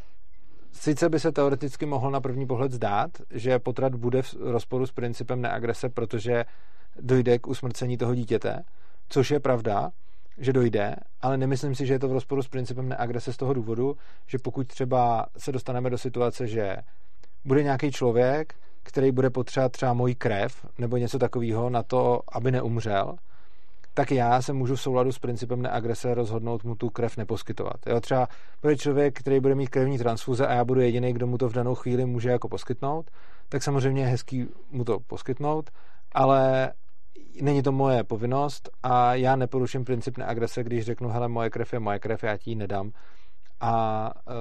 [0.72, 4.92] Sice by se teoreticky mohl na první pohled zdát, že potrat bude v rozporu s
[4.92, 6.44] principem neagrese, protože
[7.00, 8.62] dojde k usmrcení toho dítěte,
[9.08, 9.90] což je pravda,
[10.38, 13.54] že dojde, ale nemyslím si, že je to v rozporu s principem neagrese z toho
[13.54, 16.76] důvodu, že pokud třeba se dostaneme do situace, že
[17.44, 22.50] bude nějaký člověk, který bude potřebovat třeba moji krev nebo něco takového na to, aby
[22.50, 23.16] neumřel,
[23.94, 27.76] tak já se můžu v souladu s principem neagrese rozhodnout mu tu krev neposkytovat.
[27.86, 28.28] Jo, třeba
[28.62, 31.52] bude člověk, který bude mít krevní transfuze a já budu jediný, kdo mu to v
[31.52, 33.10] danou chvíli může jako poskytnout,
[33.48, 35.70] tak samozřejmě je hezký mu to poskytnout,
[36.12, 36.72] ale
[37.40, 41.78] není to moje povinnost a já neporuším princip neagrese, když řeknu, hele, moje krev je
[41.78, 42.90] moje krev, já ti ji nedám
[43.60, 44.32] a e,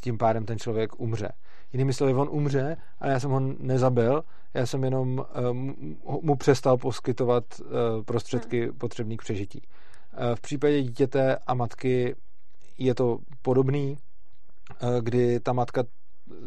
[0.00, 1.28] tím pádem ten člověk umře.
[1.74, 5.52] Jinými slovy, on umře, ale já jsem ho nezabil, já jsem jenom e,
[6.22, 9.62] mu- přestal poskytovat e, prostředky potřebný k přežití.
[10.34, 12.16] V případě dítěte a matky
[12.78, 13.98] je to podobný,
[15.00, 15.84] kdy ta matka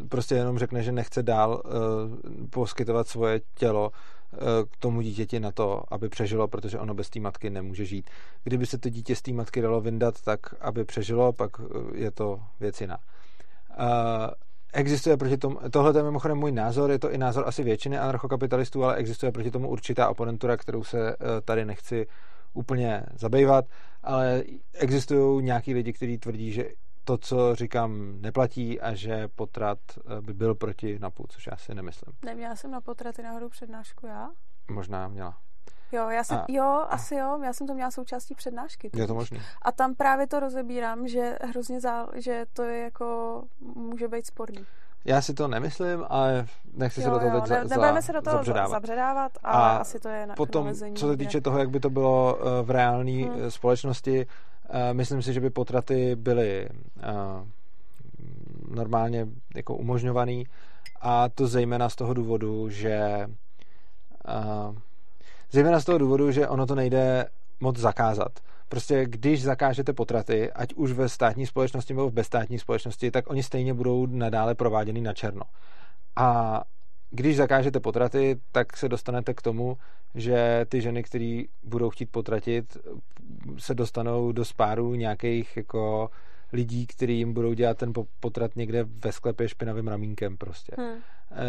[0.08, 1.62] prostě jenom řekne, že nechce dál
[2.50, 3.90] poskytovat svoje tělo
[4.70, 8.10] k tomu dítěti na to, aby přežilo, protože ono bez té matky nemůže žít.
[8.44, 11.50] Kdyby se to dítě z té matky dalo vyndat tak, aby přežilo, pak
[11.94, 12.98] je to věc jiná.
[14.72, 18.84] Existuje proti tomu, tohle je mimochodem můj názor, je to i názor asi většiny anarchokapitalistů,
[18.84, 22.06] ale existuje proti tomu určitá oponentura, kterou se eh, tady nechci
[22.54, 23.64] úplně zabývat,
[24.02, 26.68] ale existují nějaký lidi, kteří tvrdí, že
[27.04, 31.74] to, co říkám, neplatí a že potrat eh, by byl proti NAPu, což já si
[31.74, 32.14] nemyslím.
[32.24, 34.28] Neměla jsem na potraty náhodou přednášku já?
[34.70, 35.47] Možná měla.
[35.92, 38.90] Jo, já jsem, a, jo, asi jo, já jsem to měla součástí přednášky.
[38.94, 39.40] Je to možné.
[39.62, 44.66] A tam právě to rozebírám, že hrozně zál, že to je jako, může být sporný.
[45.04, 48.12] Já si to nemyslím, ale nechci jo, se do toho jo, teď ne, za, se
[48.12, 51.58] do toho zabředávat, zabředávat a, a asi to je na potom, co se týče toho,
[51.58, 53.34] jak by to bylo eh, v reálné hmm.
[53.40, 54.26] Eh, společnosti,
[54.68, 56.68] eh, myslím si, že by potraty byly
[58.68, 60.46] normálně jako umožňovaný
[61.00, 63.26] a to zejména z toho důvodu, že
[65.50, 67.26] Zejména z toho důvodu, že ono to nejde
[67.60, 68.40] moc zakázat.
[68.68, 73.42] Prostě když zakážete potraty, ať už ve státní společnosti nebo v bezstátní společnosti, tak oni
[73.42, 75.42] stejně budou nadále prováděny na černo.
[76.16, 76.60] A
[77.10, 79.78] když zakážete potraty, tak se dostanete k tomu,
[80.14, 82.76] že ty ženy, které budou chtít potratit,
[83.58, 86.10] se dostanou do spáru nějakých jako
[86.52, 90.72] lidí, kteří jim budou dělat ten potrat někde ve sklepě špinavým ramínkem prostě.
[90.78, 90.98] Hmm.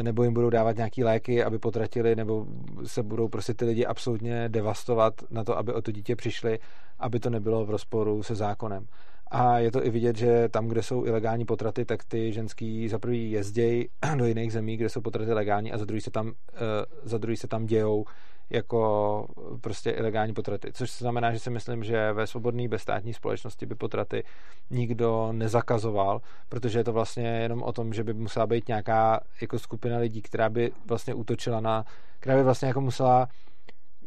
[0.02, 2.46] Nebo jim budou dávat nějaký léky, aby potratili, nebo
[2.84, 6.60] se budou prostě ty lidi absolutně devastovat na to, aby o to dítě přišli,
[7.00, 8.88] aby to nebylo v rozporu se zákonem.
[9.32, 13.00] A je to i vidět, že tam, kde jsou ilegální potraty, tak ty ženský za
[13.00, 16.60] prvý jezdějí do jiných zemí, kde jsou potraty legální a za druhý se tam, eh,
[17.04, 18.06] za druhý se tam dějou
[18.50, 19.28] jako
[19.62, 20.72] prostě ilegální potraty.
[20.74, 24.24] Což znamená, že si myslím, že ve svobodné bezstátní společnosti by potraty
[24.70, 29.60] nikdo nezakazoval, protože je to vlastně jenom o tom, že by musela být nějaká jako
[29.60, 31.86] skupina lidí, která by vlastně útočila na,
[32.20, 33.28] která by vlastně jako musela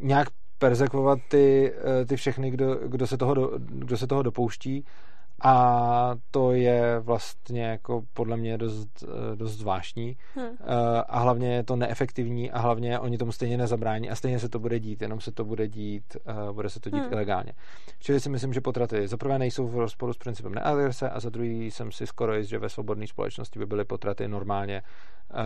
[0.00, 0.28] nějak
[0.58, 4.84] perzekvovat ty, eh, ty všechny, kdo, kdo, se toho, kdo se toho dopouští
[5.42, 10.56] a to je vlastně jako podle mě dost, eh, dost zvláštní hmm.
[11.08, 14.58] a hlavně je to neefektivní a hlavně oni tomu stejně nezabrání a stejně se to
[14.58, 17.12] bude dít, jenom se to bude dít, eh, bude se to dít hmm.
[17.12, 17.52] ilegálně.
[17.98, 21.30] Čili si myslím, že potraty za prvé nejsou v rozporu s principem neagrese a za
[21.30, 24.82] druhý jsem si skoro jist, že ve svobodné společnosti by byly potraty normálně
[25.32, 25.38] uh,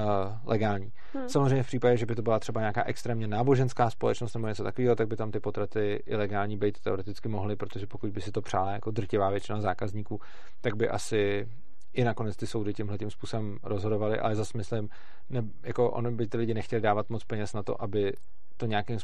[0.44, 0.92] legální.
[1.14, 1.28] Hmm.
[1.28, 4.96] Samozřejmě v případě, že by to byla třeba nějaká extrémně náboženská společnost nebo něco takového,
[4.96, 8.72] tak by tam ty potraty ilegální být teoreticky mohly, protože pokud by si to přála
[8.72, 10.20] jako drtivá většina zákazníků,
[10.60, 11.48] tak by asi
[11.92, 14.88] i nakonec ty soudy tímhle tím způsobem rozhodovaly, ale zase myslím,
[15.30, 18.12] ne, jako ono by ty lidi nechtěli dávat moc peněz na to, aby
[18.56, 18.98] to nějakým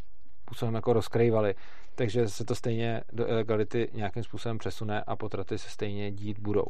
[0.45, 1.55] způsobem jako rozkrývali,
[1.95, 6.67] takže se to stejně do ilegality nějakým způsobem přesune a potraty se stejně dít budou.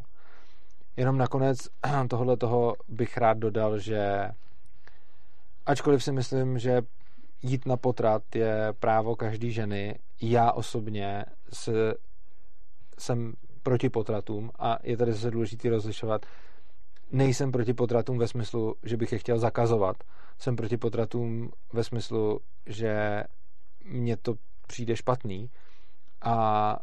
[0.96, 1.59] Jenom nakonec
[2.09, 4.29] tohle toho bych rád dodal, že
[5.66, 6.83] ačkoliv si myslím, že
[7.42, 11.94] jít na potrat je právo každé ženy, já osobně se,
[12.98, 16.27] jsem proti potratům a je tady zase důležité rozlišovat.
[17.12, 19.96] Nejsem proti potratům ve smyslu, že bych je chtěl zakazovat.
[20.38, 23.22] Jsem proti potratům ve smyslu, že
[23.85, 24.35] mně to
[24.66, 25.51] přijde špatný
[26.22, 26.79] a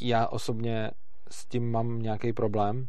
[0.00, 0.90] já osobně
[1.30, 2.88] s tím mám nějaký problém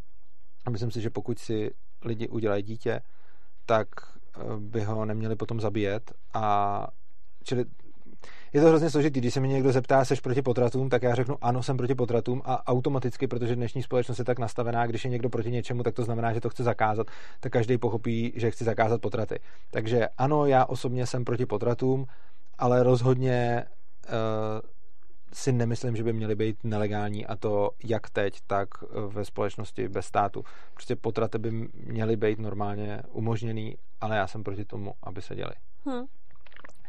[0.65, 3.01] a myslím si, že pokud si lidi udělají dítě,
[3.65, 6.87] tak eh, by ho neměli potom zabíjet a
[7.43, 7.65] čili
[8.53, 9.19] je to hrozně složitý.
[9.19, 12.41] Když se mi někdo zeptá, seš proti potratům, tak já řeknu ano, jsem proti potratům
[12.45, 16.03] a automaticky, protože dnešní společnost je tak nastavená, když je někdo proti něčemu, tak to
[16.03, 17.07] znamená, že to chce zakázat,
[17.39, 19.39] tak každý pochopí, že chci zakázat potraty.
[19.71, 22.05] Takže ano, já osobně jsem proti potratům,
[22.57, 23.65] ale rozhodně
[24.07, 24.12] uh,
[25.33, 28.67] si nemyslím, že by měly být nelegální a to jak teď, tak
[29.07, 30.43] ve společnosti bez státu.
[30.73, 35.51] Prostě potraty by měly být normálně umožněný, ale já jsem proti tomu, aby se děli.
[35.86, 36.05] Hmm.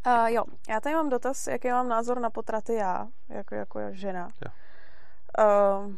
[0.07, 4.29] Uh, jo, já tady mám dotaz, jaký mám názor na potraty já, jako, jako žena.
[4.45, 4.53] Jo.
[5.39, 5.95] Uh,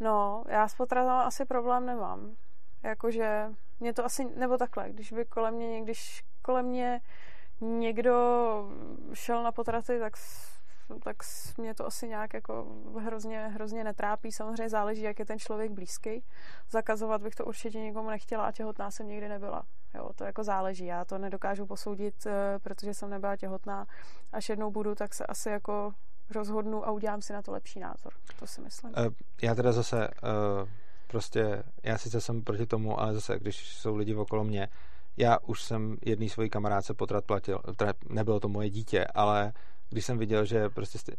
[0.00, 2.36] no, já s potratem asi problém nemám.
[2.82, 7.00] Jakože mě to asi, nebo takhle, když by kolem mě, když kolem mě
[7.60, 8.14] někdo
[9.14, 10.16] šel na potraty, tak
[11.02, 11.16] tak
[11.56, 12.66] mě to asi nějak jako
[12.98, 14.32] hrozně, hrozně netrápí.
[14.32, 16.24] Samozřejmě záleží, jak je ten člověk blízký.
[16.70, 19.62] Zakazovat bych to určitě nikomu nechtěla a těhotná jsem nikdy nebyla.
[19.94, 20.86] Jo, to jako záleží.
[20.86, 23.86] Já to nedokážu posoudit, eh, protože jsem nebyla těhotná.
[24.32, 25.94] Až jednou budu, tak se asi jako
[26.30, 28.12] rozhodnu a udělám si na to lepší názor.
[28.38, 28.92] To si myslím.
[28.96, 29.10] Eh,
[29.42, 30.68] já teda zase uh,
[31.06, 34.68] prostě, já sice jsem proti tomu, ale zase, když jsou lidi okolo mě,
[35.16, 39.52] já už jsem jedný svojí kamarádce potrat platil, teda nebylo to moje dítě, ale
[39.92, 41.12] když jsem viděl, že prostě jste...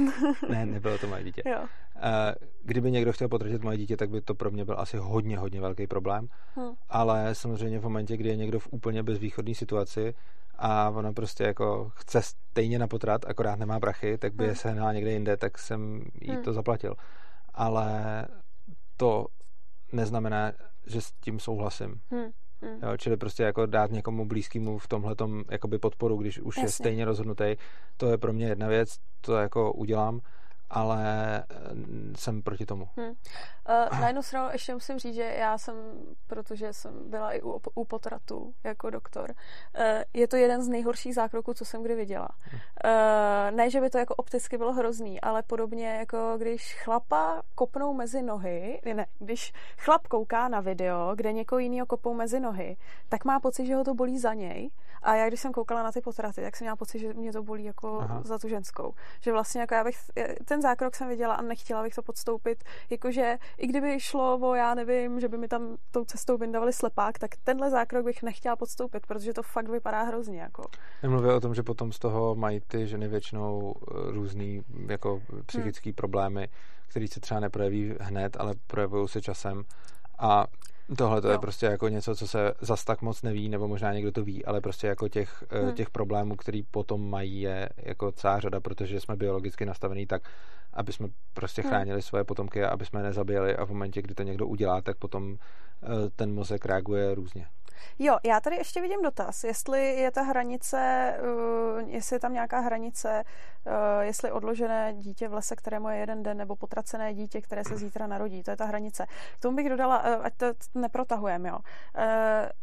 [0.48, 1.42] ne, nebylo to moje dítě.
[1.46, 1.66] Jo.
[2.64, 5.60] Kdyby někdo chtěl potratit moje dítě, tak by to pro mě byl asi hodně, hodně
[5.60, 6.28] velký problém.
[6.56, 6.72] Hmm.
[6.88, 10.14] Ale samozřejmě v momentě, kdy je někdo v úplně bezvýchodné situaci
[10.58, 14.50] a ona prostě jako chce stejně na potrat, akorát nemá prachy, tak by hmm.
[14.50, 16.42] je sehnala někde jinde, tak jsem jí hmm.
[16.42, 16.94] to zaplatil.
[17.54, 18.26] Ale
[18.96, 19.26] to
[19.92, 20.52] neznamená,
[20.86, 22.00] že s tím souhlasím.
[22.10, 22.30] Hmm.
[22.62, 22.78] Hmm.
[22.82, 25.16] Jo, čili prostě jako dát někomu blízkému v tomhle
[25.50, 26.66] jakoby podporu, když už Jasně.
[26.66, 27.56] je stejně rozhodnutý,
[27.96, 30.20] to je pro mě jedna věc, to jako udělám,
[30.70, 31.46] ale eh,
[32.16, 32.88] jsem proti tomu.
[32.96, 33.08] Hmm.
[33.08, 35.74] Uh, na jednu stranu ještě musím říct, že já jsem,
[36.26, 41.14] protože jsem byla i u, u potratu jako doktor, uh, je to jeden z nejhorších
[41.14, 42.28] zákroků, co jsem kdy viděla.
[42.84, 47.94] Uh, ne, že by to jako opticky bylo hrozný, ale podobně jako když chlapa kopnou
[47.94, 52.76] mezi nohy, ne, když chlap kouká na video, kde někoho jiného kopou mezi nohy,
[53.08, 54.70] tak má pocit, že ho to bolí za něj.
[55.02, 57.42] A já, když jsem koukala na ty potraty, tak jsem měla pocit, že mě to
[57.42, 58.22] bolí jako Aha.
[58.24, 58.94] za tu ženskou.
[59.20, 59.96] Že vlastně jako já bych,
[60.44, 64.74] ten zákrok jsem viděla a nechtěla bych to podstoupit, jakože i kdyby šlo o, já
[64.74, 69.06] nevím, že by mi tam tou cestou vyndavali slepák, tak tenhle zákrok bych nechtěla podstoupit,
[69.06, 70.40] protože to fakt vypadá hrozně.
[70.40, 70.62] Jako.
[71.02, 75.90] Nemluvě o tom, že potom z toho mají ty ženy většinou eh, různý jako psychické
[75.90, 75.94] hmm.
[75.94, 76.48] problémy,
[76.88, 79.64] které se třeba neprojeví hned, ale projevují se časem.
[80.18, 80.46] A
[80.96, 84.12] Tohle to je prostě jako něco, co se zas tak moc neví, nebo možná někdo
[84.12, 85.74] to ví, ale prostě jako těch, eh, hmm.
[85.74, 90.22] těch problémů, který potom mají, je jako celá řada, protože jsme biologicky nastavení tak,
[90.72, 91.70] aby jsme prostě hmm.
[91.70, 94.80] chránili svoje potomky a aby jsme je nezabijeli a v momentě, kdy to někdo udělá,
[94.80, 95.36] tak potom
[95.82, 97.46] eh, ten mozek reaguje různě.
[97.98, 102.60] Jo, já tady ještě vidím dotaz, jestli je ta hranice, uh, jestli je tam nějaká
[102.60, 103.24] hranice,
[103.66, 107.76] uh, jestli odložené dítě v lese, kterému je jeden den, nebo potracené dítě, které se
[107.76, 109.06] zítra narodí, to je ta hranice.
[109.36, 111.58] K tomu bych dodala, uh, ať to neprotahujeme, jo.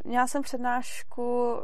[0.04, 1.56] Měla jsem přednášku,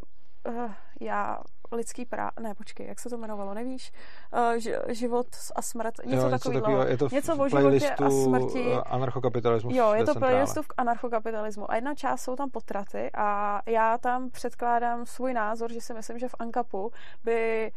[1.01, 1.39] já
[1.75, 3.93] lidský práv, ne, počkej, jak se to jmenovalo, nevíš?
[4.33, 6.87] Uh, život a smrt, něco takového.
[6.87, 8.73] Je to v něco o životě a smrti.
[8.73, 9.71] Eh, anarchokapitalismu.
[9.75, 11.71] Jo, je to playlistu k anarchokapitalismu.
[11.71, 16.19] A jedna část jsou tam potraty a já tam předkládám svůj názor, že si myslím,
[16.19, 16.91] že v Ankapu
[17.25, 17.73] by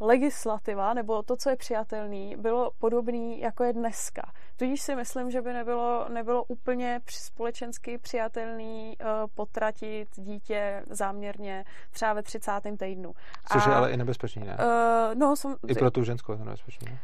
[0.00, 4.22] legislativa nebo to, co je přijatelný, bylo podobný, jako je dneska.
[4.56, 12.12] Tudíž si myslím, že by nebylo, nebylo úplně společensky přijatelný uh, potratit dítě záměrně třeba
[12.12, 12.52] ve 30.
[12.78, 13.12] týdnu.
[13.52, 14.56] Což A, je ale i nebezpečný, ne?
[14.58, 16.98] Uh, no, jsem, I pro tu ženskou je to nebezpečný, ne?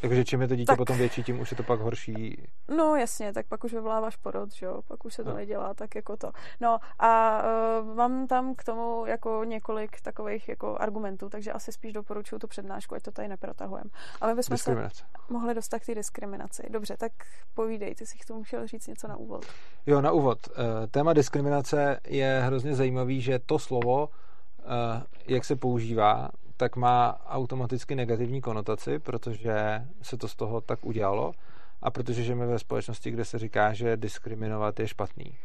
[0.00, 2.48] Takže čím je to dítě tak, potom větší, tím už je to pak horší.
[2.76, 5.36] No jasně, tak pak už vyvoláváš porod, že jo, pak už se to no.
[5.36, 6.32] nedělá tak jako to.
[6.60, 7.42] No a
[7.80, 12.46] uh, mám tam k tomu jako několik takových jako argumentů, takže asi spíš doporučuju tu
[12.46, 13.90] přednášku, ať to tady neprotahujeme.
[14.20, 14.88] A my bychom se
[15.28, 16.62] mohli dostat k té diskriminaci.
[16.70, 17.12] Dobře, tak
[17.54, 19.46] povídej, ty si k tomu chtěl říct něco na úvod.
[19.86, 20.38] Jo, na úvod.
[20.48, 20.54] Uh,
[20.90, 27.94] téma diskriminace je hrozně zajímavý, že to slovo, uh, jak se používá, tak má automaticky
[27.94, 31.32] negativní konotaci, protože se to z toho tak udělalo
[31.82, 35.38] a protože žijeme ve společnosti, kde se říká, že diskriminovat je špatný.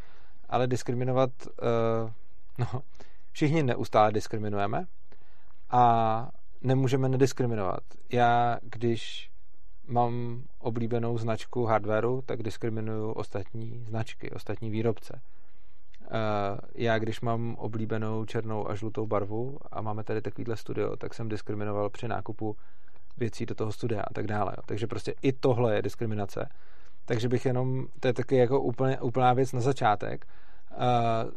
[0.50, 2.12] Ale diskriminovat, uh,
[2.58, 2.82] no,
[3.32, 4.86] všichni neustále diskriminujeme
[5.70, 6.30] a
[6.62, 7.84] nemůžeme nediskriminovat.
[8.12, 9.32] Já, když
[9.88, 15.22] mám oblíbenou značku hardwareu, tak diskriminuju ostatní značky, ostatní výrobce.
[16.14, 21.14] Eh, já, když mám oblíbenou černou a žlutou barvu a máme tady takovýhle studio, tak
[21.14, 22.56] jsem diskriminoval při nákupu
[23.18, 24.54] věcí do toho studia a tak dále.
[24.58, 24.64] Jo.
[24.66, 26.50] Takže prostě i tohle je diskriminace.
[27.06, 30.26] Takže bych jenom, to je taky jako úplně, úplná věc na začátek.
[30.72, 30.78] Uh,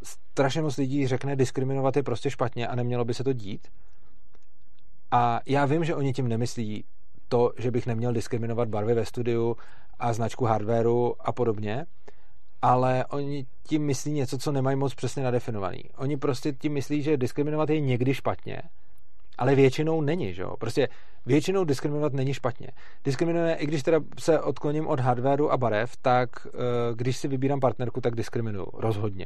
[0.03, 3.67] strašně moc lidí řekne, diskriminovat je prostě špatně a nemělo by se to dít.
[5.11, 6.85] A já vím, že oni tím nemyslí
[7.27, 9.57] to, že bych neměl diskriminovat barvy ve studiu
[9.99, 11.85] a značku hardwareu a podobně,
[12.65, 15.83] ale oni tím myslí něco, co nemají moc přesně nadefinovaný.
[15.97, 18.61] Oni prostě tím myslí, že diskriminovat je někdy špatně,
[19.37, 20.57] ale většinou není, že jo?
[20.59, 20.87] Prostě
[21.25, 22.67] většinou diskriminovat není špatně.
[23.03, 26.49] Diskriminuje, i když teda se odkloním od hardwareu a barev, tak eh,
[26.95, 28.67] když si vybírám partnerku, tak diskriminuju.
[28.73, 29.25] Rozhodně.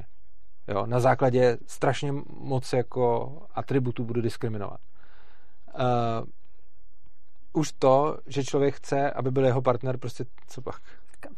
[0.68, 0.86] Jo?
[0.86, 4.80] Na základě strašně moc jako atributů budu diskriminovat.
[5.80, 6.28] Uh,
[7.54, 10.82] už to, že člověk chce, aby byl jeho partner, prostě co pak?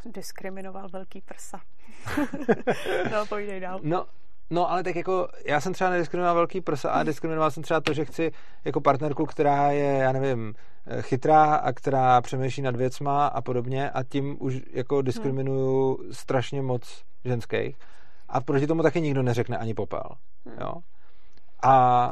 [0.06, 1.62] Diskriminoval velký prsa.
[3.12, 3.80] no, povídej dál.
[3.84, 4.06] No,
[4.52, 7.94] No, ale tak jako, já jsem třeba nediskriminoval velký prsa a diskriminoval jsem třeba to,
[7.94, 8.32] že chci
[8.66, 10.54] jako partnerku, která je, já nevím,
[11.02, 16.14] chytrá a která přemýšlí nad věcma a podobně a tím už jako diskriminuju hmm.
[16.14, 17.78] strašně moc ženských.
[18.30, 20.04] A proti tomu taky nikdo neřekne ani popel.
[20.46, 20.56] Hmm.
[20.62, 20.74] Jo?
[21.64, 22.06] A,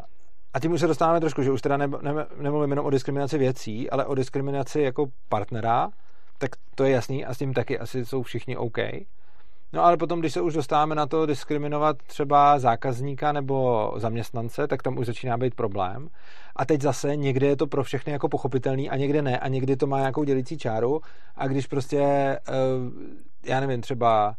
[0.53, 3.38] a tím už se dostáváme trošku, že už teda ne, ne, nemluvím jenom o diskriminaci
[3.38, 5.89] věcí, ale o diskriminaci jako partnera,
[6.39, 8.78] tak to je jasný a s tím taky asi jsou všichni OK.
[9.73, 14.84] No ale potom, když se už dostáváme na to diskriminovat třeba zákazníka nebo zaměstnance, tak
[14.84, 16.10] tam už začíná být problém.
[16.56, 19.75] A teď zase někde je to pro všechny jako pochopitelný a někde ne a někdy
[19.75, 21.02] to má nějakou dělící čáru
[21.36, 22.41] a když prostě, eh,
[23.45, 24.36] já nevím, třeba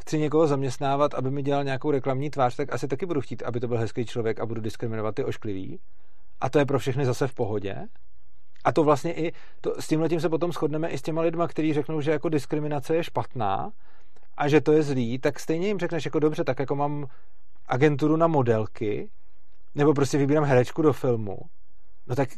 [0.00, 3.60] chci někoho zaměstnávat, aby mi dělal nějakou reklamní tvář, tak asi taky budu chtít, aby
[3.60, 5.80] to byl hezký člověk a budu diskriminovat ty ošklivý.
[6.40, 7.76] A to je pro všechny zase v pohodě.
[8.66, 11.48] A to vlastně i, to, s tímhle tím se potom shodneme i s těma lidma,
[11.48, 13.72] kteří řeknou, že jako diskriminace je špatná
[14.36, 17.06] a že to je zlý, tak stejně jim řekneš jako dobře, tak jako mám
[17.66, 19.10] agenturu na modelky,
[19.74, 21.38] nebo prostě vybírám herečku do filmu,
[22.06, 22.28] no tak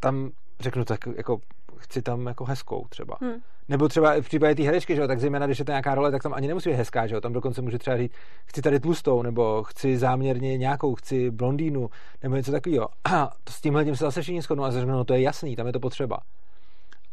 [0.00, 1.38] tam řeknu tak jako
[1.84, 3.16] chci tam jako hezkou třeba.
[3.20, 3.34] Hmm.
[3.68, 6.10] Nebo třeba v případě té herečky, že jo, tak zejména, když je to nějaká role,
[6.10, 8.12] tak tam ani nemusí být hezká, že jo, tam dokonce může třeba říct,
[8.46, 11.90] chci tady tlustou, nebo chci záměrně nějakou, chci blondýnu,
[12.22, 12.88] nebo něco takového.
[13.04, 15.56] A to s tímhle tím se zase všichni shodnou a řeknou, no to je jasný,
[15.56, 16.18] tam je to potřeba.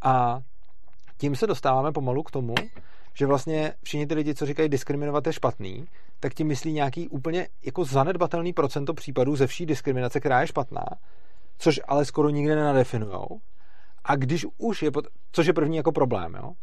[0.02, 0.42] A
[1.18, 2.54] tím se dostáváme pomalu k tomu,
[3.14, 5.86] že vlastně všichni ty lidi, co říkají diskriminovat je špatný,
[6.20, 10.86] tak tím myslí nějaký úplně jako zanedbatelný procento případů ze vší diskriminace, která je špatná,
[11.58, 13.40] což ale skoro nikdy nenadefinujou.
[14.04, 14.92] A když už je,
[15.32, 16.54] což je první jako problém, jo?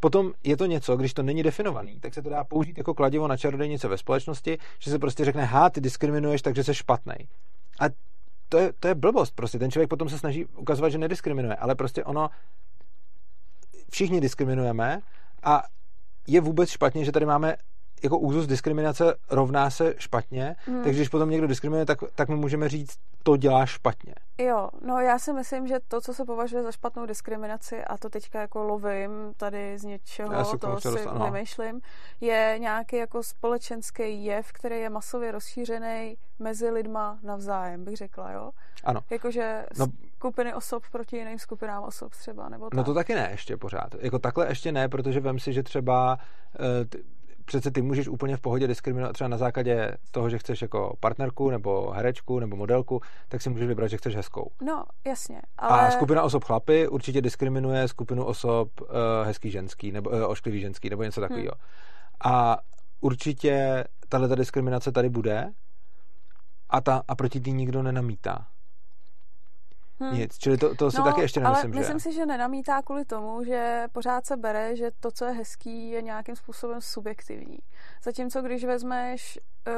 [0.00, 3.28] Potom je to něco, když to není definovaný, tak se to dá použít jako kladivo
[3.28, 7.14] na čarodejnice ve společnosti, že se prostě řekne, há, ty diskriminuješ, takže jsi špatný.
[7.80, 7.84] A
[8.48, 11.74] to je, to je blbost, prostě ten člověk potom se snaží ukazovat, že nediskriminuje, ale
[11.74, 12.30] prostě ono,
[13.90, 15.00] všichni diskriminujeme
[15.42, 15.62] a
[16.26, 17.56] je vůbec špatně, že tady máme
[18.04, 20.82] jako úzus diskriminace rovná se špatně, hmm.
[20.82, 24.14] takže když potom někdo diskriminuje, tak, tak mu můžeme říct, to dělá špatně.
[24.38, 28.08] Jo, no já si myslím, že to, co se považuje za špatnou diskriminaci, a to
[28.08, 31.80] teďka jako lovím tady z něčeho, to si dostanu, vymýšlím,
[32.20, 38.50] je nějaký jako společenský jev, který je masově rozšířený mezi lidma navzájem, bych řekla, jo?
[38.84, 39.00] Ano.
[39.10, 39.86] Jakože no,
[40.16, 42.76] skupiny osob proti jiným skupinám osob třeba, nebo tak.
[42.76, 43.94] No to taky ne ještě pořád.
[44.00, 46.18] Jako takhle ještě ne, protože vem si, že třeba
[46.60, 47.02] uh,
[47.44, 51.50] přece ty můžeš úplně v pohodě diskriminovat třeba na základě toho, že chceš jako partnerku
[51.50, 54.50] nebo herečku nebo modelku, tak si můžeš vybrat, že chceš hezkou.
[54.62, 55.42] No, jasně.
[55.58, 55.86] Ale...
[55.86, 58.86] A skupina osob chlapy určitě diskriminuje skupinu osob uh,
[59.24, 61.52] hezký ženský nebo uh, ošklivý ženský nebo něco takového.
[61.54, 62.34] Hmm.
[62.34, 62.58] A
[63.00, 65.52] určitě tahle diskriminace tady bude
[66.70, 68.46] a, ta, a proti tý nikdo nenamítá.
[70.04, 70.18] Hmm.
[70.18, 72.02] Nic, čili to, to si no, taky ještě nemyslím, ale myslím že...
[72.02, 76.02] si, že nenamítá kvůli tomu, že pořád se bere, že to, co je hezký, je
[76.02, 77.58] nějakým způsobem subjektivní.
[78.04, 79.38] Zatímco když vezmeš
[79.68, 79.74] uh,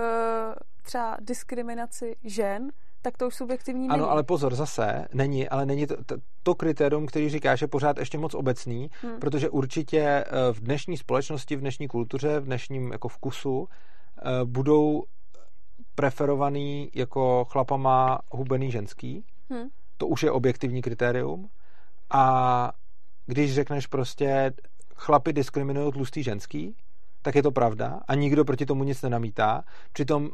[0.83, 2.71] třeba diskriminaci žen,
[3.03, 4.01] tak to už subjektivní není.
[4.01, 7.99] Ano, ale pozor, zase není, ale není to, to, to kritérium, který říkáš, je pořád
[7.99, 9.21] ještě moc obecný, hmm.
[9.21, 15.03] protože určitě eh, v dnešní společnosti, v dnešní kultuře, v dnešním jako vkusu eh, budou
[15.95, 21.49] preferovaný jako chlapama hubený ženský, hmm to už je objektivní kritérium.
[22.11, 22.73] A
[23.27, 24.53] když řekneš prostě
[24.95, 26.77] chlapi diskriminují tlustý ženský,
[27.23, 29.65] tak je to pravda a nikdo proti tomu nic nenamítá.
[29.93, 30.31] Přitom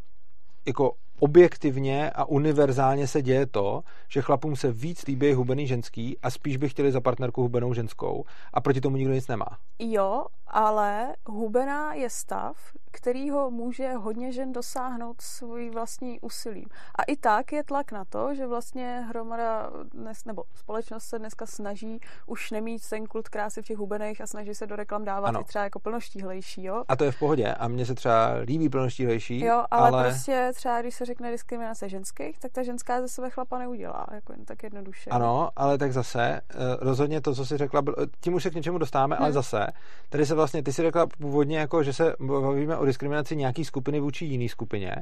[0.67, 6.31] jako objektivně a univerzálně se děje to, že chlapům se víc líbí hubený ženský a
[6.31, 9.47] spíš by chtěli za partnerku hubenou ženskou a proti tomu nikdo nic nemá.
[9.79, 12.57] Jo, ale hubená je stav,
[12.93, 16.67] který ho může hodně žen dosáhnout svojí vlastní úsilím.
[16.95, 21.47] A i tak je tlak na to, že vlastně hromada dnes, nebo společnost se dneska
[21.47, 25.29] snaží už nemít ten kult krásy v těch hubených a snaží se do reklam dávat
[25.29, 25.41] ano.
[25.41, 26.85] i třeba jako plnoštíhlejší, jo?
[26.89, 29.41] A to je v pohodě a mně se třeba líbí plnoštíhlejší.
[29.45, 30.05] Jo, ale, ale...
[30.05, 34.33] prostě třeba když se řekne diskriminace ženských, tak ta ženská ze sebe chlapa neudělá, jako
[34.33, 35.11] jen tak jednoduše.
[35.11, 37.83] Ano, ale tak zase, eh, rozhodně to, co si řekla,
[38.21, 39.25] tím už se k něčemu dostáváme, hmm.
[39.25, 39.67] ale zase,
[40.09, 44.01] tady se vlastně, ty si řekla původně, jako, že se bavíme o diskriminaci nějaký skupiny
[44.01, 44.95] vůči jiný skupině,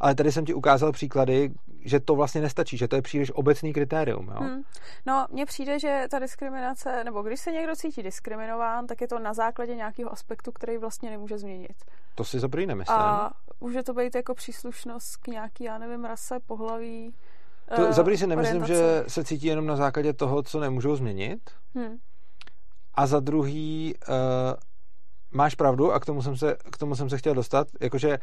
[0.00, 1.50] ale tady jsem ti ukázal příklady,
[1.84, 4.28] že to vlastně nestačí, že to je příliš obecný kritérium.
[4.28, 4.40] Jo?
[4.40, 4.62] Hmm.
[5.06, 9.18] No, mně přijde, že ta diskriminace, nebo když se někdo cítí diskriminován, tak je to
[9.18, 11.76] na základě nějakého aspektu, který vlastně nemůže změnit.
[12.14, 12.96] To si za nemyslím.
[12.96, 17.14] A může to být jako příslušnost k nějaký, já nevím, rase, pohlaví,
[17.76, 21.50] to, uh, za si nemyslím, že se cítí jenom na základě toho, co nemůžou změnit.
[21.74, 21.96] Hmm.
[22.94, 24.14] A za druhý, uh,
[25.30, 28.18] máš pravdu a k tomu jsem se, k tomu jsem se chtěl dostat, jakože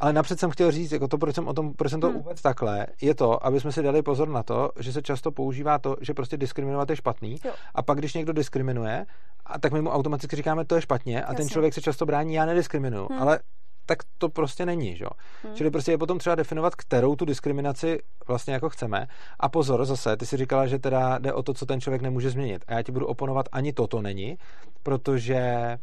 [0.00, 2.16] ale napřed jsem chtěl říct, jako to, proč jsem, o tom, proč jsem to hmm.
[2.16, 5.78] uvedl takhle, je to, aby jsme si dali pozor na to, že se často používá
[5.78, 7.36] to, že prostě diskriminovat je špatný.
[7.44, 7.52] Jo.
[7.74, 9.06] A pak, když někdo diskriminuje,
[9.46, 11.36] a tak my mu automaticky říkáme, to je špatně, a Jasně.
[11.36, 13.06] ten člověk se často brání, já nediskriminuju.
[13.10, 13.22] Hmm.
[13.22, 13.40] Ale
[13.86, 15.06] tak to prostě není, že?
[15.42, 15.54] Hmm.
[15.54, 19.06] Čili prostě je potom třeba definovat, kterou tu diskriminaci vlastně jako chceme.
[19.40, 22.30] A pozor, zase, ty si říkala, že teda jde o to, co ten člověk nemůže
[22.30, 22.64] změnit.
[22.66, 24.38] A já ti budu oponovat, ani toto není,
[24.82, 25.76] protože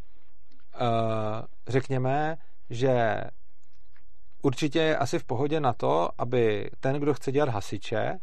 [1.68, 2.38] řekněme,
[2.70, 3.24] že
[4.42, 8.20] určitě je asi v pohodě na to, aby ten, kdo chce dělat hasiče,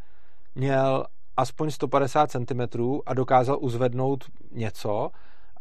[0.54, 2.60] měl aspoň 150 cm
[3.06, 5.10] a dokázal uzvednout něco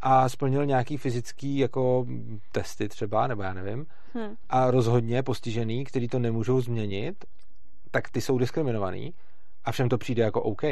[0.00, 2.06] a splnil nějaký fyzický jako
[2.52, 4.34] testy třeba, nebo já nevím, hmm.
[4.48, 7.24] a rozhodně postižený, který to nemůžou změnit,
[7.90, 9.14] tak ty jsou diskriminovaný
[9.64, 10.62] a všem to přijde jako OK.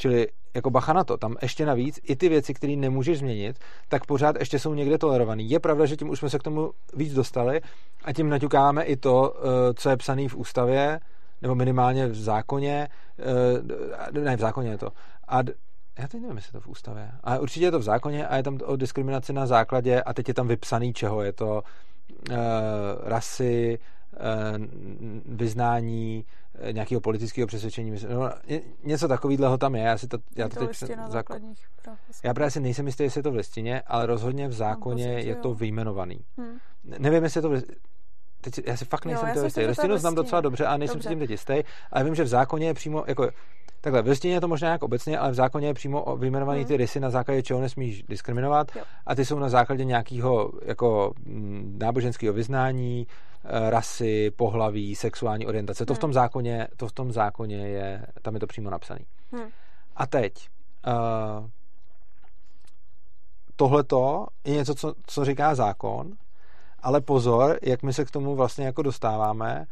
[0.00, 4.06] Čili jako bacha na to, tam ještě navíc i ty věci, které nemůžeš změnit, tak
[4.06, 5.50] pořád ještě jsou někde tolerovaný.
[5.50, 7.60] Je pravda, že tím už jsme se k tomu víc dostali
[8.04, 11.00] a tím naťukáme i to, eh, co je psané v ústavě,
[11.42, 12.88] nebo minimálně v zákoně,
[13.18, 14.88] eh, ne, v zákoně je to.
[15.28, 15.38] A
[15.98, 18.42] já teď nevím, jestli to v ústavě, ale určitě je to v zákoně a je
[18.42, 21.62] tam o diskriminaci na základě a teď je tam vypsaný čeho, je to
[23.04, 24.66] rasy, uh,
[25.36, 26.24] vyznání,
[26.72, 27.90] nějakého politického přesvědčení.
[28.08, 28.30] No,
[28.84, 29.82] něco takového tam je.
[29.82, 31.42] Já, si to, já to, to teď základ...
[32.24, 35.18] Já právě si nejsem jistý, jestli je to v listině, ale rozhodně v zákoně no,
[35.18, 36.20] je to vyjmenovaný.
[36.38, 36.58] Hmm.
[36.98, 37.78] Nevím, jestli je to v listině.
[38.40, 39.66] Teď, já si fakt nejsem jo, jistý.
[39.66, 41.08] Listinu znám docela dobře a nejsem dobře.
[41.08, 41.54] si tím teď jistý,
[41.92, 43.30] ale vím, že v zákoně je přímo, jako,
[43.80, 46.76] takhle, v listině je to možná jako obecně, ale v zákoně je přímo vyjmenovaný ty
[46.76, 48.82] rysy, na základě čeho nesmíš diskriminovat jo.
[49.06, 53.06] a ty jsou na základě nějakého jako mm, náboženského vyznání,
[53.44, 55.86] Eh, rasy, pohlaví, sexuální orientace.
[55.86, 56.00] To v hmm.
[56.00, 59.00] tom zákoně, to v tom zákoně je, tam je to přímo napsané.
[59.32, 59.48] Hmm.
[59.96, 60.48] A teď,
[60.86, 61.46] uh,
[63.56, 66.12] tohleto je něco, co, co říká zákon,
[66.82, 69.66] ale pozor, jak my se k tomu vlastně jako dostáváme,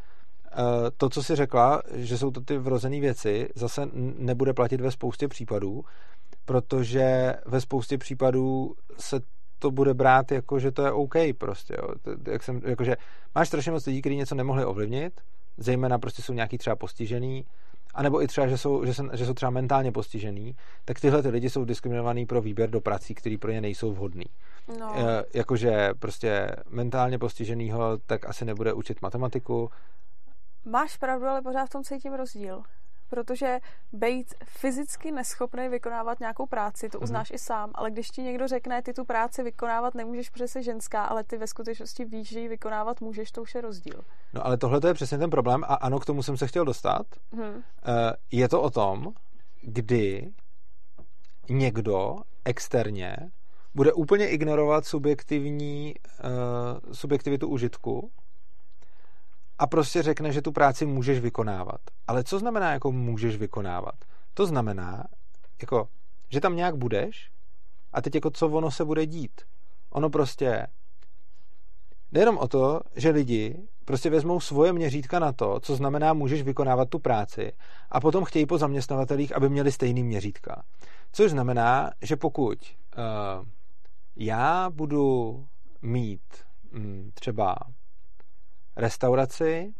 [0.96, 3.88] to, co si řekla, že jsou to ty vrozené věci, zase
[4.18, 5.84] nebude platit ve spoustě případů,
[6.44, 9.20] protože ve spoustě případů se
[9.59, 11.76] to bude brát jako, že to je OK prostě.
[11.78, 11.88] Jo.
[12.26, 12.96] Jak jsem, jako, že
[13.34, 15.20] máš strašně moc lidí, kteří něco nemohli ovlivnit,
[15.57, 17.44] zejména prostě jsou nějaký třeba postižený,
[17.94, 21.28] anebo i třeba, že jsou, že, se, že jsou třeba mentálně postižený, tak tyhle ty
[21.28, 24.24] lidi jsou diskriminovaný pro výběr do prací, které pro ně nejsou vhodný.
[24.80, 24.94] No.
[24.99, 29.70] E, jakože prostě mentálně postiženýho tak asi nebude učit matematiku.
[30.64, 32.62] Máš pravdu, ale pořád v tom cítím rozdíl
[33.09, 33.59] protože
[33.92, 37.04] být fyzicky neschopný vykonávat nějakou práci, to mhm.
[37.04, 37.34] uznáš mm-hmm.
[37.34, 41.04] i sám, ale když ti někdo řekne, ty tu práci vykonávat nemůžeš, protože jsi ženská,
[41.04, 44.04] ale ty ve skutečnosti víš, že ji vykonávat můžeš, to už je rozdíl.
[44.34, 47.06] No ale tohle je přesně ten problém a ano, k tomu jsem se chtěl dostat.
[47.32, 47.62] Hmm.
[48.30, 49.12] Je to o tom,
[49.62, 50.32] kdy
[51.50, 53.16] někdo externě
[53.74, 55.94] bude úplně ignorovat subjektivní,
[56.24, 58.11] uh, subjektivitu užitku
[59.59, 61.80] a prostě řekne, že tu práci můžeš vykonávat.
[62.06, 63.94] Ale co znamená jako můžeš vykonávat?
[64.34, 65.04] To znamená,
[65.61, 65.88] jako,
[66.28, 67.30] že tam nějak budeš
[67.92, 69.40] a teď jako co ono se bude dít.
[69.90, 70.66] Ono prostě
[72.12, 76.42] jde jenom o to, že lidi prostě vezmou svoje měřítka na to, co znamená můžeš
[76.42, 77.52] vykonávat tu práci
[77.90, 80.62] a potom chtějí po zaměstnavatelích, aby měli stejný měřítka.
[81.12, 83.46] Což znamená, že pokud uh,
[84.16, 85.46] já budu
[85.82, 86.22] mít
[86.76, 87.56] um, třeba
[88.79, 89.74] restauraci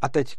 [0.00, 0.36] a teď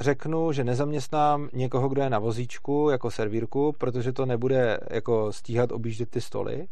[0.00, 5.72] řeknu, že nezaměstnám někoho, kdo je na vozíčku jako servírku, protože to nebude jako stíhat
[5.72, 6.66] objíždět ty stoly,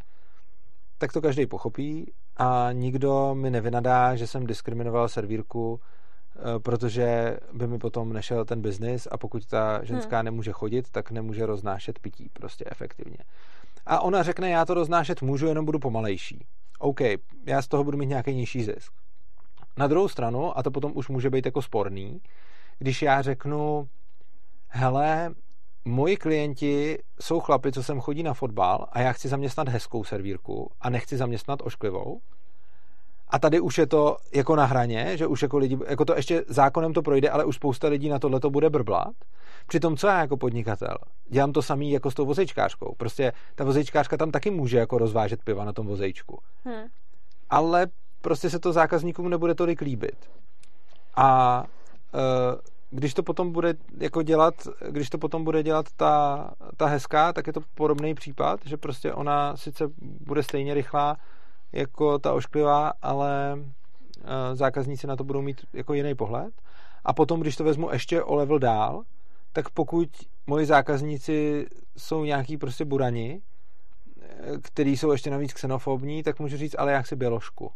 [0.98, 5.80] tak to každý pochopí a nikdo mi nevynadá, že jsem diskriminoval servírku,
[6.36, 10.24] eh, protože by mi potom nešel ten biznis a pokud ta ženská hmm.
[10.24, 13.18] nemůže chodit, tak nemůže roznášet pití prostě efektivně.
[13.86, 16.46] A ona řekne, já to roznášet můžu, jenom budu pomalejší.
[16.78, 17.00] OK,
[17.46, 18.92] já z toho budu mít nějaký nižší zisk.
[19.76, 22.20] Na druhou stranu, a to potom už může být jako sporný,
[22.78, 23.88] když já řeknu,
[24.68, 25.34] hele,
[25.84, 30.70] moji klienti jsou chlapi, co sem chodí na fotbal a já chci zaměstnat hezkou servírku
[30.80, 32.20] a nechci zaměstnat ošklivou.
[33.28, 36.44] A tady už je to jako na hraně, že už jako lidi, jako to ještě
[36.48, 39.14] zákonem to projde, ale už spousta lidí na tohle to bude brblat.
[39.66, 40.96] Přitom co já jako podnikatel?
[41.28, 42.94] Dělám to samý jako s tou vozejčkářkou.
[42.96, 46.38] Prostě ta vozejčkářka tam taky může jako rozvážet piva na tom vozejčku.
[46.64, 46.84] Hmm.
[47.50, 47.86] Ale
[48.20, 50.30] prostě se to zákazníkům nebude tolik líbit.
[51.16, 51.64] A
[52.14, 54.54] e, když to potom bude jako dělat,
[54.90, 59.12] když to potom bude dělat ta, ta hezká, tak je to podobný případ, že prostě
[59.12, 61.16] ona sice bude stejně rychlá
[61.72, 66.54] jako ta ošklivá, ale e, zákazníci na to budou mít jako jiný pohled.
[67.04, 69.02] A potom, když to vezmu ještě o level dál,
[69.52, 70.08] tak pokud
[70.46, 71.66] moji zákazníci
[71.96, 73.42] jsou nějaký prostě burani,
[74.20, 77.72] e, který jsou ještě navíc xenofobní, tak můžu říct, ale já chci běložku.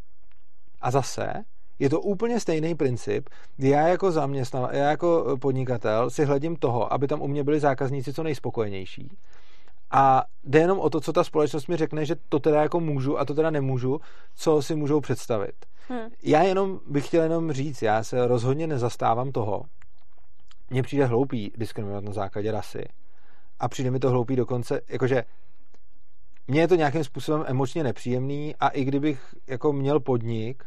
[0.85, 1.33] A zase
[1.79, 6.93] je to úplně stejný princip, kdy já jako zaměstnav, já jako podnikatel si hledím toho,
[6.93, 9.17] aby tam u mě byli zákazníci co nejspokojenější.
[9.91, 13.19] A jde jenom o to, co ta společnost mi řekne, že to teda jako můžu
[13.19, 14.01] a to teda nemůžu,
[14.35, 15.55] co si můžou představit.
[15.89, 16.09] Hmm.
[16.23, 19.63] Já jenom bych chtěl jenom říct, já se rozhodně nezastávám toho.
[20.71, 22.85] Mně přijde hloupý diskriminovat na základě rasy.
[23.61, 25.25] A přijde mi to hloupý dokonce, jakože
[26.49, 30.65] mně je to nějakým způsobem emočně nepříjemný a i kdybych jako měl podnik,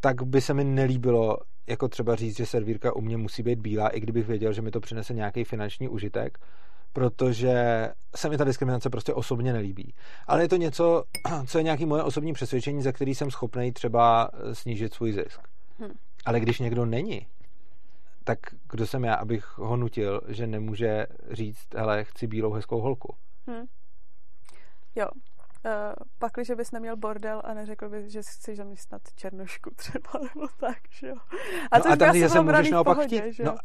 [0.00, 1.36] tak by se mi nelíbilo
[1.66, 4.70] jako třeba říct, že servírka u mě musí být bílá, i kdybych věděl, že mi
[4.70, 6.38] to přinese nějaký finanční užitek,
[6.92, 9.94] protože se mi ta diskriminace prostě osobně nelíbí.
[10.26, 11.04] Ale je to něco,
[11.46, 15.40] co je nějaký moje osobní přesvědčení, za který jsem schopný třeba snížit svůj zisk.
[15.78, 15.92] Hmm.
[16.24, 17.26] Ale když někdo není,
[18.24, 18.38] tak
[18.70, 23.14] kdo jsem já, abych ho nutil, že nemůže říct, hele, chci bílou hezkou holku.
[23.46, 23.66] Hmm.
[24.96, 25.06] Jo,
[26.18, 30.78] pak, když bys neměl bordel a neřekl bys, že chceš zaměstnat černošku třeba, nebo tak,
[30.90, 31.16] že jo.
[31.70, 33.32] A, no, a tam se můžeš naopak pohodě, chtít.
[33.32, 33.44] Že?
[33.44, 33.58] No, uh,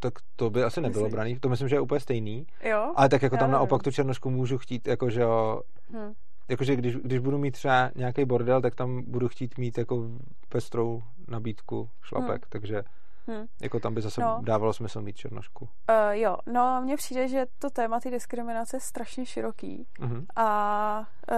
[0.00, 1.16] tak to by asi nebylo myslím.
[1.16, 2.46] braný, to myslím, že je úplně stejný.
[2.64, 2.92] Jo?
[2.96, 3.58] Ale tak jako Já tam nevím.
[3.58, 6.12] naopak tu černošku můžu chtít, jako že jo, hmm.
[6.48, 10.08] jakože když, když budu mít třeba nějaký bordel, tak tam budu chtít mít jako
[10.48, 12.48] pestrou nabídku šlapek, hmm.
[12.48, 12.82] takže
[13.26, 13.46] Hmm.
[13.62, 14.40] Jako tam by zase no.
[14.42, 15.64] dávalo smysl mít černošku.
[15.64, 20.26] Uh, jo, no mně přijde, že to téma ty diskriminace je strašně široký uh-huh.
[20.36, 20.98] a
[21.32, 21.36] uh,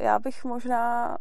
[0.00, 1.18] já bych možná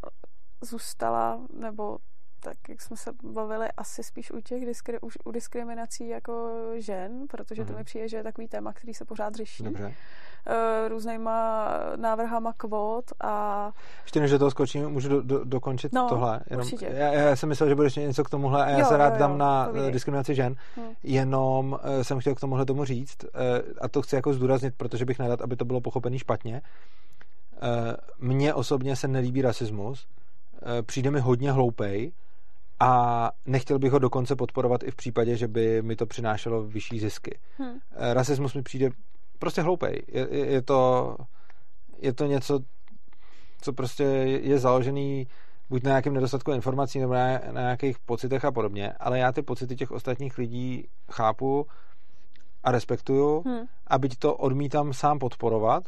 [0.61, 1.97] zůstala, nebo
[2.39, 7.27] tak jak jsme se bavili asi spíš u těch diskri- už u diskriminací jako žen,
[7.27, 9.63] protože to mi přijde, že je takový téma, který se pořád řeší.
[9.63, 9.85] Dobře.
[9.85, 13.71] Uh, různýma návrhama kvót a...
[14.03, 16.39] Ještě než do toho skočím, můžu do, do, dokončit no, tohle?
[16.49, 16.85] Jenom, určitě.
[16.85, 19.19] Já, já jsem myslel, že budeš něco k tomuhle a já jo, se rád jo,
[19.19, 19.91] dám jo, na povídej.
[19.91, 20.87] diskriminaci žen, hmm.
[21.03, 23.17] jenom uh, jsem chtěl k tomuhle tomu říct
[23.81, 26.61] a to chci jako zdůraznit, protože bych nerad, aby to bylo pochopený špatně.
[28.19, 30.07] Mně osobně se nelíbí rasismus,
[30.81, 32.11] přijde mi hodně hloupej,
[32.79, 36.99] a nechtěl bych ho dokonce podporovat i v případě, že by mi to přinášelo vyšší
[36.99, 37.39] zisky.
[37.57, 37.79] Hmm.
[38.13, 38.89] Rasismus mi přijde
[39.39, 40.01] prostě hloupej.
[40.07, 41.15] Je, je, je, to,
[41.97, 42.59] je to něco,
[43.61, 45.27] co prostě je založený
[45.69, 49.41] buď na nějakém nedostatku informací nebo na, na nějakých pocitech a podobně, ale já ty
[49.41, 51.67] pocity těch ostatních lidí chápu
[52.63, 53.65] a respektuju hmm.
[53.87, 55.83] a byť to odmítám sám podporovat,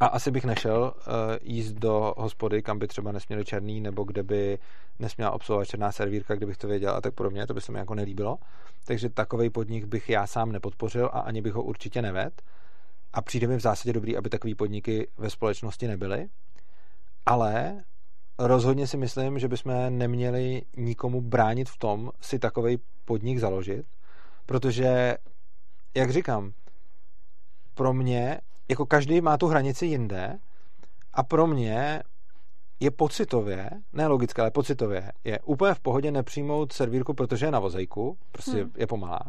[0.00, 4.22] a asi bych nešel uh, jíst do hospody, kam by třeba nesměli černý, nebo kde
[4.22, 4.58] by
[4.98, 7.94] nesměla obsluhovat černá servírka, kdybych to věděl a tak podobně, to by se mi jako
[7.94, 8.38] nelíbilo.
[8.84, 12.42] Takže takový podnik bych já sám nepodpořil a ani bych ho určitě neved.
[13.12, 16.28] A přijde mi v zásadě dobrý, aby takové podniky ve společnosti nebyly.
[17.26, 17.84] Ale
[18.38, 23.86] rozhodně si myslím, že bychom neměli nikomu bránit v tom si takový podnik založit,
[24.46, 25.16] protože,
[25.94, 26.52] jak říkám,
[27.74, 30.38] pro mě jako každý má tu hranici jinde
[31.12, 32.02] a pro mě
[32.80, 37.58] je pocitově, ne logicky, ale pocitově, je úplně v pohodě nepřijmout servírku, protože je na
[37.58, 38.72] vozejku, prostě hmm.
[38.76, 39.20] je pomalá.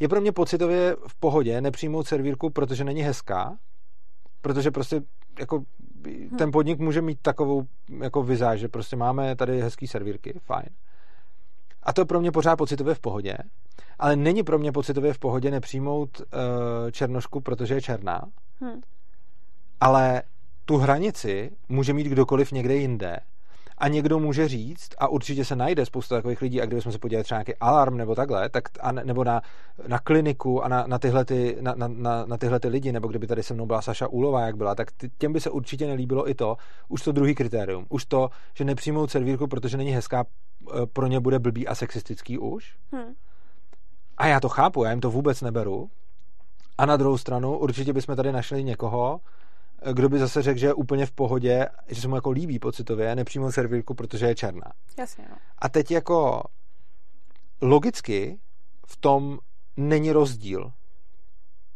[0.00, 3.56] Je pro mě pocitově v pohodě nepřijmout servírku, protože není hezká,
[4.40, 5.00] protože prostě
[5.38, 5.64] jako
[6.06, 6.36] hmm.
[6.38, 7.62] ten podnik může mít takovou
[8.02, 10.68] jako vizáž, že prostě máme tady hezký servírky, fajn.
[11.82, 13.36] A to je pro mě pořád pocitově v pohodě,
[13.98, 16.26] ale není pro mě pocitově v pohodě nepřijmout uh,
[16.90, 18.22] černošku, protože je černá,
[18.62, 18.80] Hmm.
[19.80, 20.22] Ale
[20.64, 23.16] tu hranici může mít kdokoliv někde jinde.
[23.78, 27.24] A někdo může říct, a určitě se najde spousta takových lidí, a kdybychom se podívali
[27.24, 29.42] třeba nějaký alarm nebo takhle, tak, a, nebo na,
[29.86, 33.08] na kliniku a na, na, tyhle ty, na, na, na, na tyhle ty lidi, nebo
[33.08, 34.88] kdyby tady se mnou byla Saša Úlová, jak byla, tak
[35.18, 36.56] těm by se určitě nelíbilo i to,
[36.88, 37.86] už to druhý kritérium.
[37.88, 42.38] Už to, že nepřijmou servírku, protože není hezká, e, pro ně bude blbý a sexistický
[42.38, 42.76] už.
[42.92, 43.14] Hmm.
[44.16, 45.90] A já to chápu, já jim to vůbec neberu,
[46.82, 49.20] a na druhou stranu určitě bychom tady našli někoho,
[49.92, 53.16] kdo by zase řekl, že je úplně v pohodě, že se mu jako líbí pocitově,
[53.16, 54.72] nepřijmout servírku, protože je černá.
[54.98, 55.36] Jasně, no.
[55.58, 56.42] A teď jako
[57.60, 58.38] logicky
[58.86, 59.38] v tom
[59.76, 60.72] není rozdíl.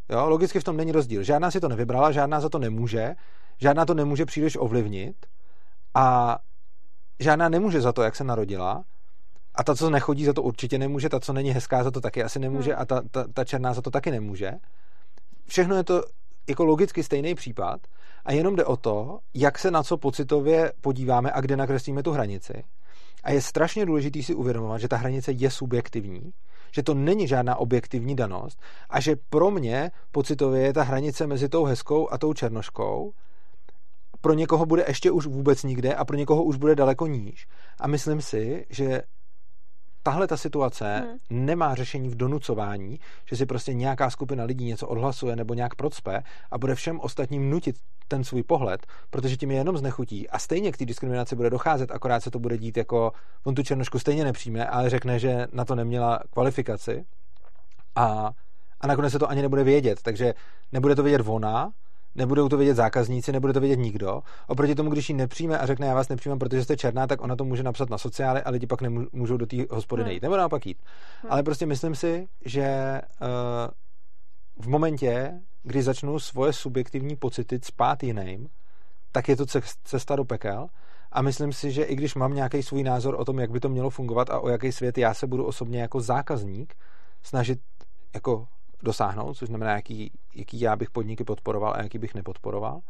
[0.08, 1.22] Jo, logicky v tom není rozdíl.
[1.22, 3.14] Žádná si to nevybrala, žádná za to nemůže,
[3.58, 5.26] žádná to nemůže příliš ovlivnit
[5.94, 6.38] a
[7.20, 8.84] žádná nemůže za to, jak se narodila
[9.54, 12.22] a ta, co nechodí, za to určitě nemůže, ta, co není hezká, za to taky
[12.22, 12.82] asi nemůže hmm.
[12.82, 14.52] a ta, ta, ta černá za to taky nemůže
[15.48, 16.02] všechno je to
[16.48, 17.80] jako logicky stejný případ
[18.24, 22.12] a jenom jde o to, jak se na co pocitově podíváme a kde nakreslíme tu
[22.12, 22.64] hranici.
[23.24, 26.32] A je strašně důležité si uvědomovat, že ta hranice je subjektivní,
[26.74, 31.48] že to není žádná objektivní danost a že pro mě pocitově je ta hranice mezi
[31.48, 33.12] tou hezkou a tou černoškou
[34.20, 37.46] pro někoho bude ještě už vůbec nikde a pro někoho už bude daleko níž.
[37.80, 39.02] A myslím si, že
[40.06, 41.46] tahle ta situace hmm.
[41.46, 46.22] nemá řešení v donucování, že si prostě nějaká skupina lidí něco odhlasuje nebo nějak procpe
[46.50, 47.76] a bude všem ostatním nutit
[48.08, 51.90] ten svůj pohled, protože tím je jenom znechutí a stejně k té diskriminaci bude docházet,
[51.90, 53.12] akorát se to bude dít jako
[53.44, 57.04] on tu černošku stejně nepřijme, ale řekne, že na to neměla kvalifikaci
[57.94, 58.30] a,
[58.80, 60.34] a nakonec se to ani nebude vědět, takže
[60.72, 61.70] nebude to vědět ona,
[62.16, 64.22] nebudou to vědět zákazníci, nebude to vědět nikdo.
[64.46, 67.36] Oproti tomu, když ji nepřijme a řekne, já vás nepřijímám, protože jste černá, tak ona
[67.36, 70.08] to může napsat na sociály a lidi pak nemůžou do té hospody hmm.
[70.08, 70.22] nejít.
[70.22, 70.78] Nebo naopak jít.
[71.22, 71.32] Hmm.
[71.32, 78.48] Ale prostě myslím si, že uh, v momentě, kdy začnu svoje subjektivní pocity spát jiným,
[79.12, 79.46] tak je to
[79.84, 80.66] cesta do pekel.
[81.12, 83.68] A myslím si, že i když mám nějaký svůj názor o tom, jak by to
[83.68, 86.74] mělo fungovat a o jaký svět já se budu osobně jako zákazník
[87.22, 87.58] snažit
[88.14, 88.46] jako
[88.82, 92.80] dosáhnout, což znamená, jaký, jaký já bych podniky podporoval a jaký bych nepodporoval,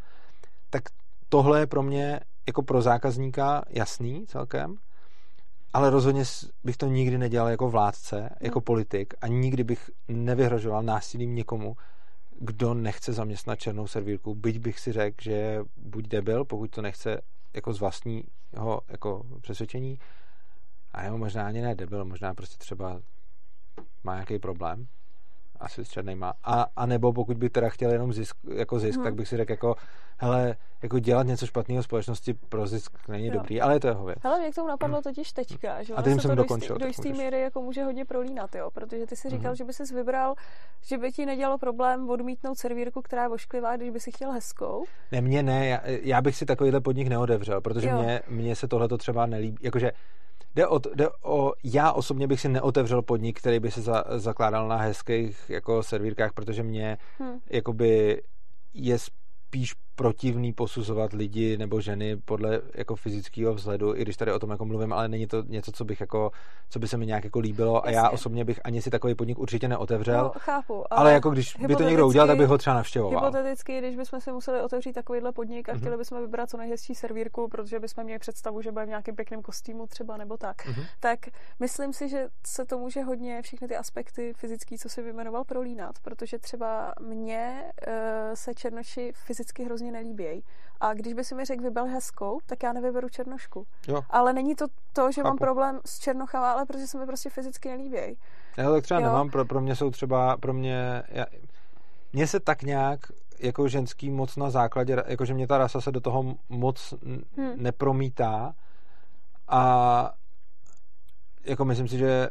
[0.71, 0.83] tak
[1.29, 4.77] tohle je pro mě jako pro zákazníka jasný celkem,
[5.73, 6.25] ale rozhodně
[6.65, 8.65] bych to nikdy nedělal jako vládce, jako hmm.
[8.65, 11.77] politik a nikdy bych nevyhrožoval násilím někomu,
[12.41, 16.83] kdo nechce zaměstnat černou servírku, byť bych si řekl, že je buď debil, pokud to
[16.83, 17.21] nechce
[17.55, 19.99] jako z vlastního jako přesvědčení,
[20.93, 23.01] a jeho možná ani ne debil, možná prostě třeba
[24.05, 24.87] má nějaký problém,
[25.61, 26.33] asi s černýma.
[26.45, 29.05] A, a nebo pokud by teda chtěl jenom zisk, jako zisk, hmm.
[29.05, 29.75] tak bych si řekl jako,
[30.19, 33.33] hele, jako dělat něco špatného společnosti pro zisk není jo.
[33.33, 34.19] dobrý, ale je to jeho věc.
[34.23, 36.79] Hele, mě k tomu napadlo totiž teďka, že a tím jsem to dokončil.
[36.79, 39.57] Do jistý míry jako může hodně prolínat, jo, protože ty si říkal, hmm.
[39.57, 40.35] že by si vybral,
[40.83, 44.85] že by ti nedělalo problém odmítnout servírku, která je ošklivá, když by si chtěl hezkou.
[45.13, 48.89] Ne, mě ne, já, já bych si takovýhle podnik neodevřel, protože mě, mně se tohle
[48.99, 49.93] třeba nelíbí, jakože
[50.57, 54.69] Jde o, jde o, já osobně bych si neotevřel podnik, který by se za, zakládal
[54.69, 57.39] na hezkých jako servírkách, protože mě hmm.
[57.51, 58.23] jakoby
[58.75, 64.39] je spíš protivný posuzovat lidi nebo ženy podle jako fyzického vzhledu, i když tady o
[64.39, 66.31] tom jako mluvím, ale není to něco, co bych jako,
[66.69, 67.99] co by se mi nějak jako líbilo Jasně.
[67.99, 70.25] a já osobně bych ani si takový podnik určitě neotevřel.
[70.25, 70.75] No, chápu.
[70.75, 73.25] Ale, ale jako když by to někdo udělal, tak bych ho třeba navštěvoval.
[73.25, 75.79] Hypoteticky, když bychom si museli otevřít takovýhle podnik a mm-hmm.
[75.79, 79.43] chtěli bychom vybrat co nejhezčí servírku, protože bychom měli představu, že bude v nějakém pěkném
[79.43, 80.87] kostýmu třeba nebo tak, mm-hmm.
[81.01, 81.19] tak
[81.61, 85.99] myslím si, že se to může hodně všechny ty aspekty fyzické, co si vyjmenoval, prolínat,
[86.03, 87.95] protože třeba mě uh,
[88.35, 90.43] se černoši fyzicky hrozně nelíbí líbějí.
[90.81, 93.67] A když by si mi řekl, vyber hezkou, tak já nevyberu černošku.
[93.89, 94.03] Jo.
[94.11, 95.29] Ale není to to, že Chápu.
[95.29, 98.17] mám problém s černochama, ale protože se mi prostě fyzicky nelíbějí.
[98.57, 99.07] Já tak třeba jo.
[99.07, 101.27] nemám, pro, pro mě jsou třeba, pro mě, já,
[102.13, 103.01] mně se tak nějak
[103.39, 106.95] jako ženský moc na základě, jakože mě ta rasa se do toho moc
[107.37, 107.53] hmm.
[107.57, 108.55] nepromítá
[109.49, 110.13] a
[111.45, 112.29] jako myslím si, že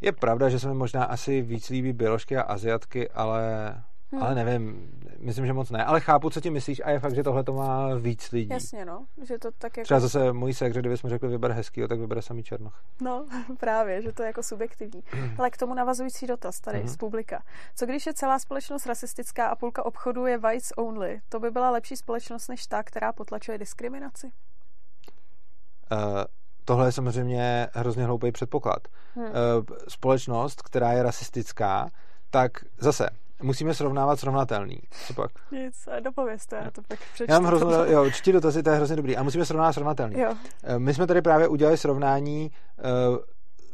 [0.00, 3.42] je pravda, že se mi možná asi víc líbí běložky a aziatky, ale
[4.12, 4.22] Hmm.
[4.22, 5.84] Ale nevím, myslím, že moc ne.
[5.84, 8.48] Ale chápu, co ti myslíš a je fakt, že tohle to má víc lidí.
[8.48, 9.06] Jasně, no.
[9.22, 9.84] Že to tak jako...
[9.84, 12.82] Třeba zase můj sekře, kdybychom řekli vyber hezký, tak vybere samý černoch.
[13.00, 13.26] No,
[13.60, 15.02] právě, že to je jako subjektivní.
[15.38, 16.88] Ale k tomu navazující dotaz tady hmm.
[16.88, 17.42] z publika.
[17.74, 21.20] Co když je celá společnost rasistická a půlka obchodu je whites only?
[21.28, 24.26] To by byla lepší společnost než ta, která potlačuje diskriminaci?
[25.92, 25.98] Uh,
[26.64, 28.88] tohle je samozřejmě hrozně hloupý předpoklad.
[29.14, 29.24] Hmm.
[29.24, 29.32] Uh,
[29.88, 31.90] společnost, která je rasistická,
[32.30, 33.08] tak zase
[33.42, 34.78] musíme srovnávat srovnatelný.
[35.06, 35.30] Co pak?
[35.52, 37.32] Nic, dopovězte, já to pak přečtu.
[37.32, 39.16] Já mám hrozně, jo, čti dotazy, to je hrozně dobrý.
[39.16, 40.20] A musíme srovnávat srovnatelný.
[40.20, 40.34] Jo.
[40.64, 43.18] Eh, my jsme tady právě udělali srovnání uh,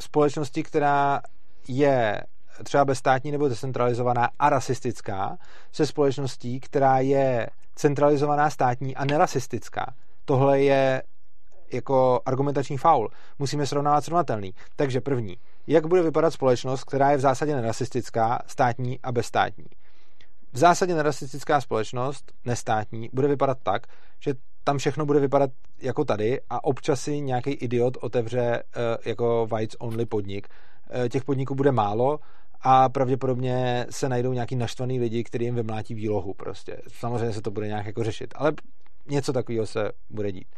[0.01, 1.21] společnosti, která
[1.69, 2.23] je
[2.65, 5.39] třeba bezstátní nebo decentralizovaná a rasistická,
[5.73, 9.95] se společností, která je centralizovaná státní a nerasistická.
[10.25, 11.03] Tohle je
[11.73, 13.11] jako argumentační faul.
[13.39, 14.55] Musíme srovnávat srovnatelný.
[14.77, 15.37] Takže první,
[15.67, 19.65] jak bude vypadat společnost, která je v zásadě nerasistická, státní a bezstátní.
[20.53, 23.87] V zásadě nerasistická společnost, nestátní, bude vypadat tak,
[24.21, 24.35] že
[24.65, 25.51] tam všechno bude vypadat
[25.81, 30.49] jako tady a občas si nějaký idiot otevře uh, jako whites only podnik.
[30.49, 32.19] Uh, těch podniků bude málo
[32.61, 36.77] a pravděpodobně se najdou nějaký naštvaný lidi, kteří jim vymlátí výlohu prostě.
[36.89, 38.53] Samozřejmě se to bude nějak jako řešit, ale
[39.07, 40.49] něco takového se bude dít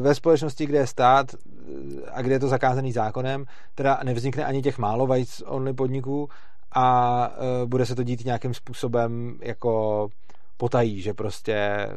[0.00, 4.62] ve společnosti, kde je stát eh, a kde je to zakázaný zákonem, teda nevznikne ani
[4.62, 6.28] těch málo whites only podniků
[6.72, 10.08] a eh, bude se to dít nějakým způsobem jako
[10.56, 11.88] potají, že prostě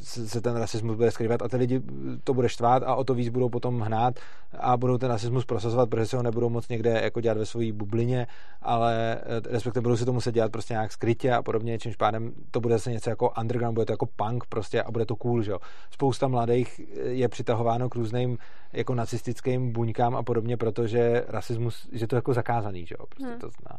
[0.00, 1.82] se ten rasismus bude skrývat a ty lidi
[2.24, 4.14] to bude štvát a o to víc budou potom hnát
[4.58, 7.72] a budou ten rasismus prosazovat, protože se ho nebudou moc někde jako dělat ve své
[7.72, 8.26] bublině,
[8.62, 12.32] ale eh, respektive budou si to muset dělat prostě nějak skrytě a podobně, čímž pádem
[12.50, 15.42] to bude zase něco jako underground, bude to jako punk prostě a bude to cool,
[15.42, 15.58] že jo.
[15.90, 18.38] Spousta mladých je přitahováno k různým
[18.72, 23.06] jako nacistickým buňkám a podobně, protože rasismus, že to je jako zakázaný, že jo.
[23.06, 23.40] Prostě hmm.
[23.40, 23.78] to zná.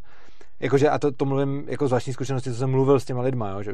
[0.59, 3.49] Jakože, a to, to mluvím jako z vlastní zkušenosti, co jsem mluvil s těma lidma,
[3.49, 3.73] jo, že.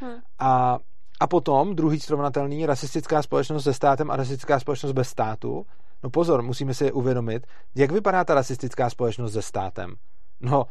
[0.00, 0.14] Hmm.
[0.38, 0.78] A
[1.20, 5.66] a potom druhý srovnatelný rasistická společnost se státem a rasistická společnost bez státu.
[6.02, 9.94] No pozor, musíme si uvědomit, jak vypadá ta rasistická společnost se státem.
[10.40, 10.64] No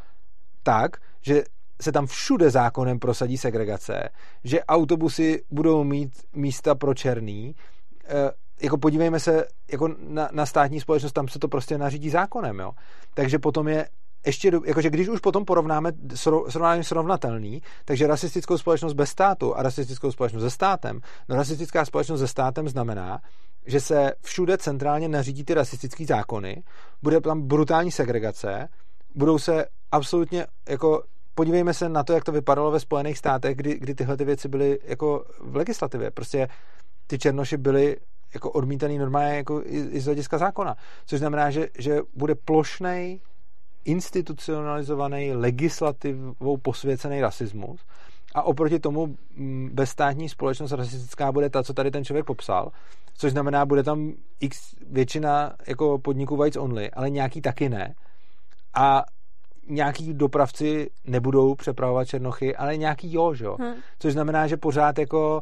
[0.63, 1.43] tak, že
[1.81, 4.09] se tam všude zákonem prosadí segregace,
[4.43, 7.55] že autobusy budou mít místa pro černý,
[8.07, 8.31] e,
[8.61, 12.71] jako podívejme se jako na, na státní společnost, tam se to prostě nařídí zákonem, jo.
[13.13, 13.89] Takže potom je
[14.25, 15.91] ještě, jakože když už potom porovnáme
[16.47, 22.19] srovnání srovnatelný, takže rasistickou společnost bez státu a rasistickou společnost se státem, no rasistická společnost
[22.19, 23.19] se státem znamená,
[23.65, 26.63] že se všude centrálně nařídí ty rasistické zákony,
[27.03, 28.69] bude tam brutální segregace,
[29.15, 31.03] budou se absolutně jako
[31.35, 34.47] podívejme se na to, jak to vypadalo ve Spojených státech, kdy, kdy tyhle ty věci
[34.47, 36.11] byly jako v legislativě.
[36.11, 36.47] Prostě
[37.07, 37.97] ty černoši byly
[38.33, 40.75] jako odmítaný normálně jako i, i z hlediska zákona.
[41.05, 43.19] Což znamená, že, že bude plošnej
[43.89, 47.85] institucionalizovaný, legislativou posvěcený rasismus
[48.35, 52.71] a oproti tomu mm, bezstátní společnost rasistická bude ta, co tady ten člověk popsal,
[53.17, 57.95] což znamená, bude tam x většina jako podniků whites only, ale nějaký taky ne.
[58.73, 59.03] A
[59.69, 63.57] nějaký dopravci nebudou přepravovat černochy, ale nějaký jo, že jo?
[63.59, 63.73] Hmm.
[63.99, 65.41] Což znamená, že pořád jako,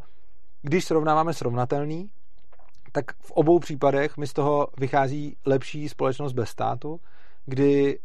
[0.61, 2.09] když srovnáváme srovnatelný,
[2.91, 6.99] tak v obou případech mi z toho vychází lepší společnost bez státu,
[7.45, 7.99] kdy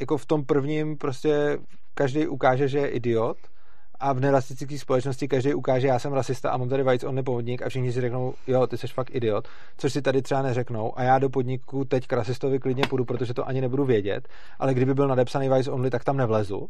[0.00, 1.58] jako v tom prvním prostě
[1.94, 3.36] každý ukáže, že je idiot
[4.00, 7.62] a v nerasistické společnosti každý ukáže, já jsem rasista a mám tady vajc on podnik
[7.62, 11.02] a všichni si řeknou, jo, ty jsi fakt idiot, což si tady třeba neřeknou a
[11.02, 14.28] já do podniku teď k rasistovi klidně půjdu, protože to ani nebudu vědět,
[14.58, 16.68] ale kdyby byl nadepsaný Vice Only, tak tam nevlezu.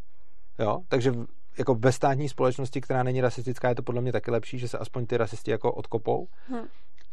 [0.59, 0.79] Jo?
[0.89, 1.13] Takže
[1.59, 4.79] jako ve státní společnosti, která není rasistická, je to podle mě taky lepší, že se
[4.79, 6.27] aspoň ty rasisti jako odkopou.
[6.49, 6.65] Hmm.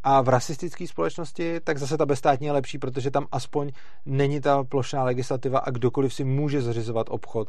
[0.03, 3.71] A v rasistické společnosti, tak zase ta bezstátní je lepší, protože tam aspoň
[4.05, 7.47] není ta plošná legislativa a kdokoliv si může zařizovat obchod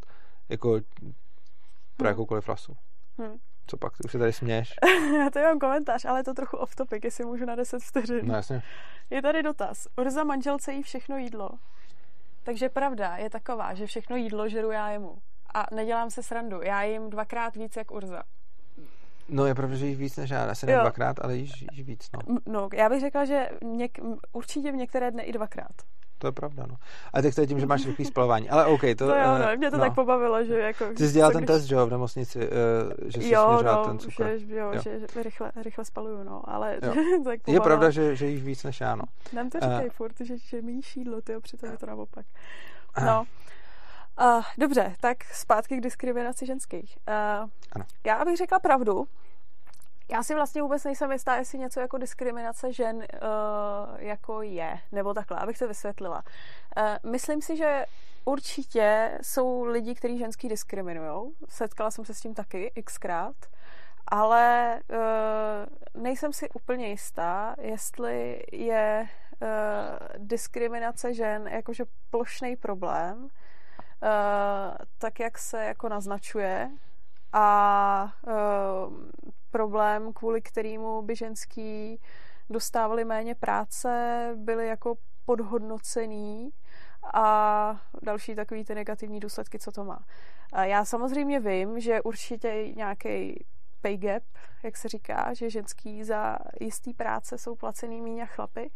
[0.48, 0.80] jako
[1.96, 2.08] pro hmm.
[2.08, 2.76] jakoukoliv rasu.
[3.18, 3.36] Hmm.
[3.66, 4.74] Co pak, ty už se tady směš?
[5.18, 8.20] Já tady mám komentář, ale je to trochu off topic, jestli můžu na 10 vteřin.
[8.26, 8.62] No jasně.
[9.10, 9.86] Je tady dotaz.
[9.96, 11.50] Urza manželce jí všechno jídlo.
[12.42, 15.18] Takže pravda je taková, že všechno jídlo žeru já jemu.
[15.54, 16.62] A nedělám se srandu.
[16.62, 18.22] Já jim dvakrát víc jak Urza.
[19.28, 20.44] No je pravda, že jíš víc než já.
[20.44, 22.08] Asi ne dvakrát, ale jíš, jíš víc.
[22.12, 22.36] No.
[22.46, 25.72] no, já bych řekla, že něk- určitě v některé dny i dvakrát
[26.24, 26.76] to je pravda, no.
[27.12, 28.50] Ale tak to je tím, že máš rychlý spalování.
[28.50, 29.06] Ale OK, to...
[29.06, 29.84] To jo, no, mě to no.
[29.84, 30.84] tak pobavilo, že jako...
[30.96, 31.46] Ty jsi dělal ten když...
[31.46, 32.44] test, že jo, v nemocnici, uh,
[33.04, 34.38] že jsi jo, no, ten cukr.
[34.38, 34.80] Že, jo, jo.
[34.82, 36.94] že rychle, rychle spaluju, no, ale jo.
[37.24, 39.04] tak Je pravda, že, že jíš víc než já, no.
[39.32, 42.26] Nám to říkají uh, furt, že, že jíš jídlo, ty přitom je to naopak.
[43.06, 43.24] No.
[44.20, 46.98] Uh, dobře, tak zpátky k diskriminaci ženských.
[47.08, 47.84] Uh, ano.
[48.06, 49.08] Já bych řekla pravdu,
[50.10, 53.04] já si vlastně vůbec nejsem jistá, jestli něco jako diskriminace žen uh,
[53.96, 56.22] jako je, nebo takhle, abych to vysvětlila.
[56.76, 57.86] Uh, myslím si, že
[58.24, 61.32] určitě jsou lidi, kteří ženský diskriminují.
[61.48, 63.36] Setkala jsem se s tím taky xkrát.
[64.06, 69.08] Ale uh, nejsem si úplně jistá, jestli je
[69.42, 69.48] uh,
[70.18, 73.28] diskriminace žen jakože plošný problém,
[74.98, 76.70] tak jak se jako naznačuje,
[77.36, 78.94] a uh,
[79.50, 82.00] problém, kvůli kterému by ženský
[82.50, 86.50] dostávali méně práce, byli jako podhodnocený
[87.14, 89.98] a další takový ty negativní důsledky, co to má.
[90.62, 93.44] Já samozřejmě vím, že určitě nějaký
[93.80, 94.22] pay gap,
[94.62, 98.70] jak se říká, že ženský za jistý práce jsou placený míň a chlapy.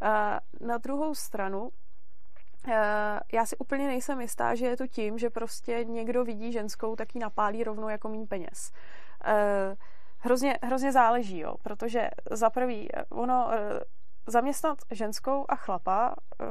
[0.00, 1.70] A na druhou stranu,
[3.32, 7.14] já si úplně nejsem jistá, že je to tím, že prostě někdo vidí ženskou, tak
[7.14, 8.72] ji napálí rovnou jako míň peněz.
[10.18, 13.80] Hrozně, hrozně záleží, jo, protože za prvý, ono, eh,
[14.26, 16.44] zaměstnat ženskou a chlapa eh,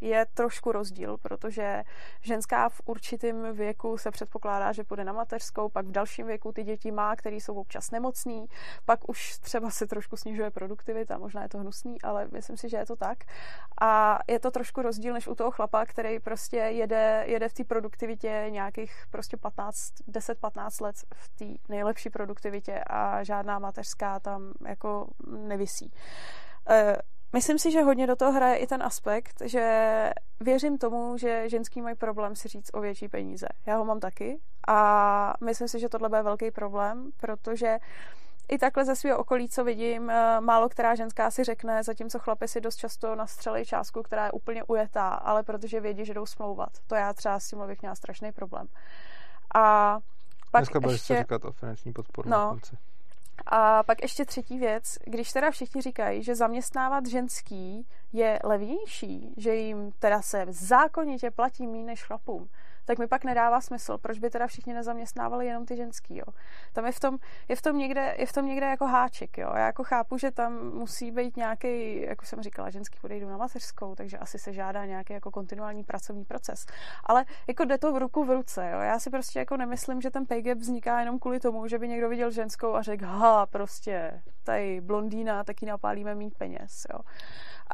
[0.00, 1.82] je trošku rozdíl, protože
[2.20, 6.64] ženská v určitém věku se předpokládá, že půjde na mateřskou, pak v dalším věku ty
[6.64, 8.46] děti má, které jsou občas nemocný,
[8.84, 12.76] pak už třeba se trošku snižuje produktivita, možná je to hnusný, ale myslím si, že
[12.76, 13.18] je to tak.
[13.80, 17.64] A je to trošku rozdíl než u toho chlapa, který prostě jede, jede v té
[17.64, 25.08] produktivitě nějakých prostě 15, 10-15 let v té nejlepší produktivitě a žádná mateřská tam jako
[25.26, 25.92] nevisí.
[26.68, 26.96] Eh,
[27.32, 30.10] myslím si, že hodně do toho hraje i ten aspekt, že
[30.40, 33.46] věřím tomu, že ženský mají problém si říct o větší peníze.
[33.66, 37.78] Já ho mám taky a myslím si, že tohle je velký problém, protože
[38.48, 42.48] i takhle ze svého okolí, co vidím, eh, málo která ženská si řekne, zatímco chlapi
[42.48, 46.70] si dost často nastřelí částku, která je úplně ujetá, ale protože vědí, že jdou smlouvat.
[46.86, 48.66] To já třeba s tím bych měla strašný problém.
[49.54, 49.98] A
[50.50, 51.18] pak Dneska budeš ještě...
[51.18, 52.76] říkat o finanční podporu no, na konci.
[53.46, 59.54] A pak ještě třetí věc, když teda všichni říkají, že zaměstnávat ženský je levnější, že
[59.54, 62.48] jim teda se zákonitě platí méně než chlapům,
[62.86, 66.32] tak mi pak nedává smysl, proč by teda všichni nezaměstnávali jenom ty ženský, jo.
[66.72, 67.18] Tam je v tom,
[67.48, 69.52] je v tom, někde, je v tom někde jako háček, jo.
[69.54, 73.94] Já jako chápu, že tam musí být nějaký, jako jsem říkala, ženský odejdu na mateřskou,
[73.94, 76.66] takže asi se žádá nějaký jako kontinuální pracovní proces.
[77.04, 78.80] Ale jako jde to v ruku v ruce, jo.
[78.80, 81.88] Já si prostě jako nemyslím, že ten pay gap vzniká jenom kvůli tomu, že by
[81.88, 87.00] někdo viděl ženskou a řekl, ha, prostě, tady blondýna, taky napálíme mít peněz, jo.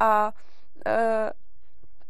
[0.00, 0.32] A
[0.86, 1.30] e,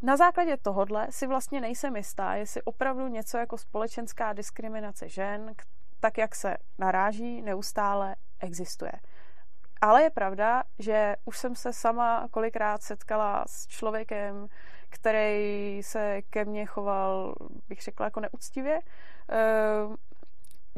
[0.03, 5.53] na základě tohodle si vlastně nejsem jistá, jestli opravdu něco jako společenská diskriminace žen,
[5.99, 8.91] tak jak se naráží, neustále existuje.
[9.81, 14.47] Ale je pravda, že už jsem se sama kolikrát setkala s člověkem,
[14.89, 17.35] který se ke mně choval,
[17.69, 18.79] bych řekla, jako neúctivě.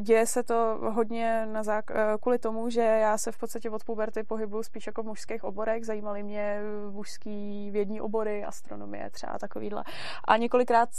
[0.02, 3.84] Děje se to hodně na zák- eh, kvůli tomu, že já se v podstatě od
[3.84, 6.60] puberty pohybuju spíš jako v mužských oborech, zajímaly mě
[6.92, 9.84] mužský vědní obory, astronomie třeba takovýhle.
[10.28, 10.90] A několikrát,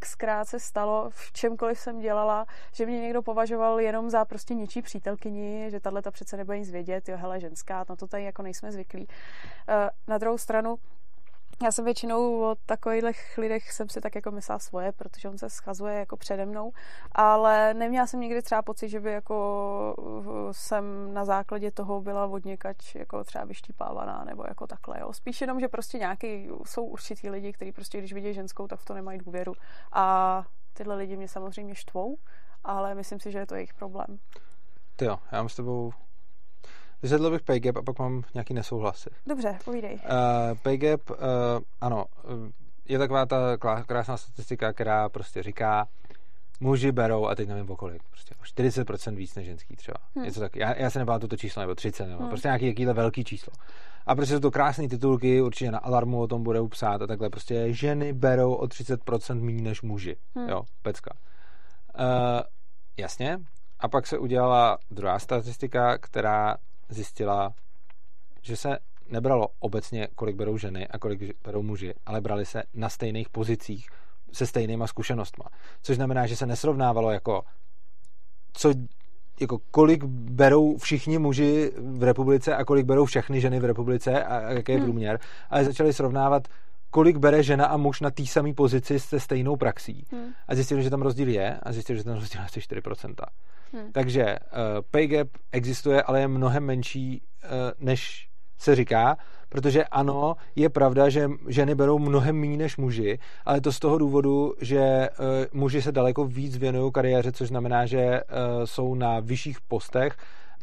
[0.00, 4.82] xkrát se stalo v čemkoliv jsem dělala, že mě někdo považoval jenom za prostě něčí
[4.82, 8.42] přítelkyni, že tahle ta přece nebude nic vědět, jo, hele, ženská, no to tady jako
[8.42, 9.08] nejsme zvyklí.
[9.68, 10.76] Eh, na druhou stranu,
[11.62, 13.04] já jsem většinou o takových
[13.38, 16.72] lidech jsem si tak jako myslela svoje, protože on se schazuje jako přede mnou,
[17.12, 22.26] ale neměla jsem nikdy třeba pocit, že by jako uh, jsem na základě toho byla
[22.26, 25.12] od někač jako třeba vyštípávaná nebo jako takhle, jo.
[25.12, 28.84] Spíš jenom, že prostě nějaký, jsou určitý lidi, kteří prostě když vidí ženskou, tak v
[28.84, 29.54] to nemají důvěru
[29.92, 32.16] a tyhle lidi mě samozřejmě štvou,
[32.64, 34.18] ale myslím si, že je to jejich problém.
[34.96, 35.92] Ty jo, já mám s tebou
[37.02, 39.10] Vysvětlil bych pay gap a pak mám nějaký nesouhlasy.
[39.26, 39.94] Dobře, povídej.
[39.94, 41.16] Uh, pay gap, uh,
[41.80, 42.04] ano,
[42.88, 45.88] je taková ta krásná statistika, která prostě říká,
[46.60, 49.98] muži berou, a teď nevím pokolik, prostě 40% víc než ženský třeba.
[50.16, 50.24] Hmm.
[50.24, 52.28] Něco tak, já, já se nebám toto číslo, nebo 30, nebo hmm.
[52.28, 53.52] prostě nějaký jakýhle velký číslo.
[54.06, 57.30] A prostě jsou to krásné titulky, určitě na Alarmu o tom budou psát a takhle.
[57.30, 60.16] Prostě ženy berou o 30% méně než muži.
[60.34, 60.48] Hmm.
[60.48, 61.14] Jo, pecka.
[61.98, 62.40] Uh,
[62.96, 63.38] jasně.
[63.80, 66.56] A pak se udělala druhá statistika, která
[66.88, 67.54] zjistila,
[68.42, 68.78] že se
[69.10, 73.88] nebralo obecně, kolik berou ženy a kolik berou muži, ale brali se na stejných pozicích
[74.32, 75.44] se stejnýma zkušenostma.
[75.82, 77.44] Což znamená, že se nesrovnávalo jako
[78.52, 78.72] co,
[79.40, 84.52] jako kolik berou všichni muži v republice a kolik berou všechny ženy v republice a
[84.52, 84.86] jaký je hmm.
[84.86, 85.20] průměr,
[85.50, 86.48] ale začali srovnávat
[86.96, 90.06] kolik bere žena a muž na té samé pozici se stejnou praxí.
[90.12, 90.32] Hmm.
[90.48, 93.14] A zjistili, že tam rozdíl je a zjistili, že tam rozdíl je asi 4%.
[93.72, 93.92] Hmm.
[93.92, 98.28] Takže uh, pay gap existuje, ale je mnohem menší, uh, než
[98.58, 99.16] se říká,
[99.48, 103.98] protože ano, je pravda, že ženy berou mnohem méně než muži, ale to z toho
[103.98, 109.20] důvodu, že uh, muži se daleko víc věnují kariéře, což znamená, že uh, jsou na
[109.20, 110.16] vyšších postech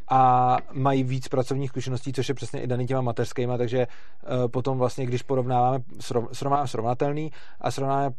[0.07, 4.77] a mají víc pracovních zkušeností, což je přesně i daný těma mateřskýma, takže uh, potom
[4.77, 5.79] vlastně, když porovnáváme,
[6.31, 7.31] srovnáváme srovnatelný
[7.61, 8.15] a srovnáváme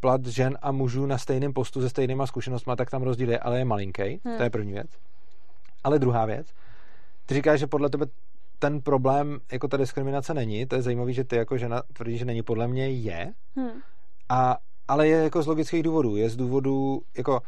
[0.00, 3.58] plat žen a mužů na stejném postu se stejnýma zkušenostmi, tak tam rozdíl je, ale
[3.58, 4.20] je malinký.
[4.24, 4.36] Hmm.
[4.36, 4.90] To je první věc.
[5.84, 6.46] Ale druhá věc,
[7.26, 8.06] ty říkáš, že podle tebe
[8.58, 12.24] ten problém, jako ta diskriminace není, to je zajímavé, že ty jako žena tvrdíš, že
[12.24, 13.80] není, podle mě je, hmm.
[14.28, 14.56] a,
[14.88, 16.16] ale je jako z logických důvodů.
[16.16, 17.40] Je z důvodu, jako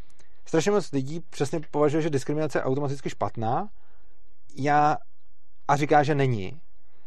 [0.48, 3.68] strašně moc lidí přesně považuje, že diskriminace je automaticky špatná
[4.56, 4.96] já
[5.68, 6.60] a říká, že není.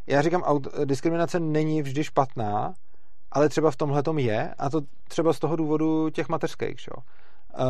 [0.07, 2.73] Já říkám, aut, diskriminace není vždy špatná,
[3.31, 6.91] ale třeba v tomhle tom je a to třeba z toho důvodu těch mateřských, čo?
[6.95, 7.65] Uh,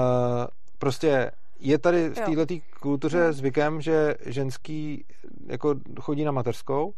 [0.78, 3.34] prostě je tady v této kultuře hmm.
[3.34, 5.06] zvykem, že ženský
[5.48, 6.94] jako chodí na mateřskou,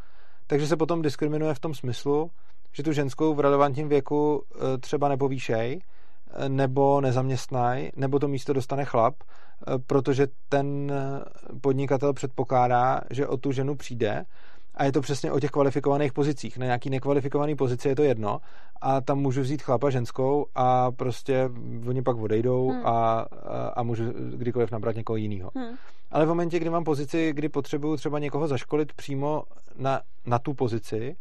[0.48, 2.32] takže se potom diskriminuje v tom smyslu,
[2.72, 5.82] že tu ženskou v relevantním věku eh, třeba nepovýšej,
[6.48, 10.92] nebo nezaměstnají, nebo to místo dostane chlap, eh, protože ten
[11.62, 14.26] podnikatel předpokládá, že o tu ženu přijde
[14.76, 16.58] a je to přesně o těch kvalifikovaných pozicích.
[16.58, 18.40] Na nějaký nekvalifikovaný pozici je to jedno
[18.82, 21.50] a tam můžu vzít chlapa ženskou a prostě
[21.88, 22.86] oni pak odejdou hmm.
[22.86, 23.26] a, a,
[23.76, 24.04] a můžu
[24.36, 25.52] kdykoliv nabrat někoho jiného.
[25.56, 25.76] Hmm.
[26.12, 29.44] Ale v momentě, kdy mám pozici, kdy potřebuju třeba někoho zaškolit přímo
[29.78, 31.16] na, na tu pozici,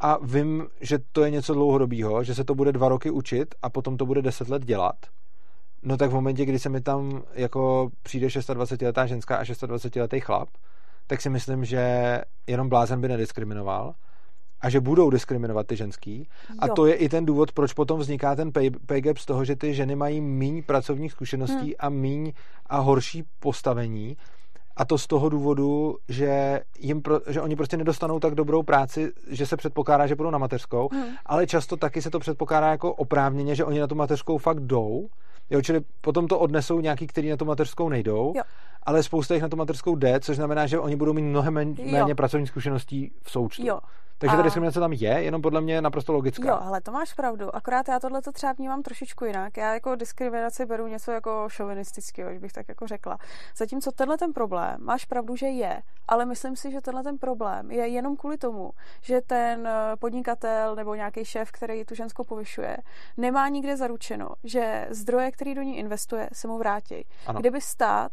[0.00, 3.70] a vím, že to je něco dlouhodobého, že se to bude dva roky učit a
[3.70, 4.96] potom to bude deset let dělat,
[5.82, 10.48] no tak v momentě, kdy se mi tam jako přijde 26-letá ženská a 26-letý chlap,
[11.06, 13.94] tak si myslím, že jenom blázen by nediskriminoval
[14.60, 16.28] a že budou diskriminovat ty ženský.
[16.58, 16.74] A jo.
[16.74, 19.56] to je i ten důvod, proč potom vzniká ten pay, pay gap z toho, že
[19.56, 21.74] ty ženy mají méně pracovních zkušeností hmm.
[21.78, 22.32] a méně
[22.66, 24.16] a horší postavení,
[24.76, 29.12] a to z toho důvodu, že, jim pro, že oni prostě nedostanou tak dobrou práci,
[29.28, 31.04] že se předpokládá, že budou na mateřskou, hmm.
[31.26, 35.08] ale často taky se to předpokládá jako oprávněně, že oni na tu mateřskou fakt jdou.
[35.50, 38.42] Jo, čili potom to odnesou nějaký, kteří na tu mateřskou nejdou, jo.
[38.82, 41.76] ale spousta jich na tu mateřskou jde, což znamená, že oni budou mít mnohem méně
[42.08, 42.14] jo.
[42.16, 43.66] pracovních zkušeností v součtu.
[43.66, 43.78] Jo.
[44.18, 44.36] Takže a...
[44.36, 46.48] ta diskriminace tam je, jenom podle mě naprosto logická.
[46.48, 47.56] Jo, ale to máš pravdu.
[47.56, 49.56] Akorát já tohle to třeba vnímám trošičku jinak.
[49.56, 53.18] Já jako diskriminaci beru něco jako šovinistického, bych tak jako řekla.
[53.56, 57.70] Zatímco tenhle ten problém, máš pravdu, že je, ale myslím si, že tenhle ten problém
[57.70, 62.76] je jenom kvůli tomu, že ten eh, podnikatel nebo nějaký šéf, který tu ženskou povyšuje,
[63.16, 67.06] nemá nikde zaručeno, že zdroje, který do ní investuje, se mu vrátí.
[67.26, 67.40] Ano.
[67.40, 68.12] Kdyby stát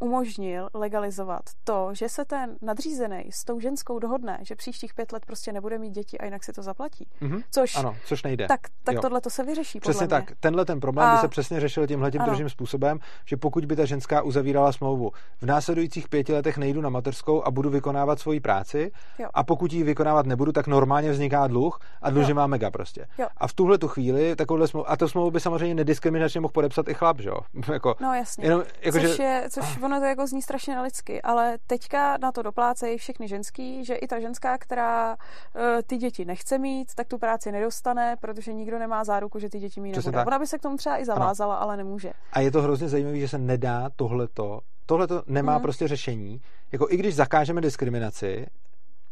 [0.00, 5.26] umožnil legalizovat to, že se ten nadřízený s tou ženskou dohodne, že příštích pět let
[5.26, 7.08] prostě nebude mít děti a jinak si to zaplatí.
[7.20, 7.40] Mhm.
[7.50, 8.46] Což, Ano, což nejde.
[8.48, 9.80] tak, tak tohle to se vyřeší.
[9.80, 10.26] Přesně podle mě.
[10.26, 10.36] tak.
[10.40, 13.76] Tenhle ten problém A- by se přesně řešil tímhle tím druhým způsobem, že pokud by
[13.76, 18.40] ta ženská uzavírala smlouvu, v následujících pěti letech nejdu na mateřskou a budu vykonávat svoji
[18.40, 19.28] práci, Jo.
[19.34, 23.06] a pokud ji vykonávat nebudu, tak normálně vzniká dluh a dluh, že má mega prostě.
[23.18, 23.26] Jo.
[23.36, 26.88] A v tuhle tu chvíli takovouhle smlouvu, a to smlouvu by samozřejmě nediskriminačně mohl podepsat
[26.88, 27.36] i chlap, že jo?
[27.72, 28.44] jako, No jasně.
[28.44, 32.32] jenom, jako, což, že, je, což ono to jako zní strašně nelidsky, ale teďka na
[32.32, 37.08] to doplácejí všechny ženský, že i ta ženská, která uh, ty děti nechce mít, tak
[37.08, 40.12] tu práci nedostane, protože nikdo nemá záruku, že ty děti mít nebude.
[40.12, 40.26] tak.
[40.26, 42.12] Ona by se k tomu třeba i zavázala, ale nemůže.
[42.32, 45.62] A je to hrozně zajímavé, že se nedá tohleto, tohleto nemá Mhm.
[45.62, 46.40] prostě řešení.
[46.72, 48.46] Jako i když zakážeme diskriminaci,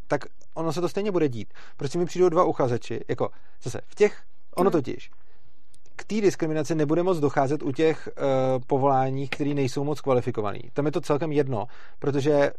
[0.09, 0.21] tak
[0.55, 1.55] ono se to stejně bude dít.
[1.77, 3.31] Prostě mi přijdou dva uchazeči, jako
[3.63, 4.23] zase v těch,
[4.57, 4.73] ono Mhm.
[4.73, 5.11] totiž,
[5.97, 8.25] k té diskriminaci nebude moc docházet u těch uh,
[8.67, 10.61] povolání, které nejsou moc kvalifikovaný.
[10.73, 11.67] Tam je to celkem jedno,
[11.99, 12.51] protože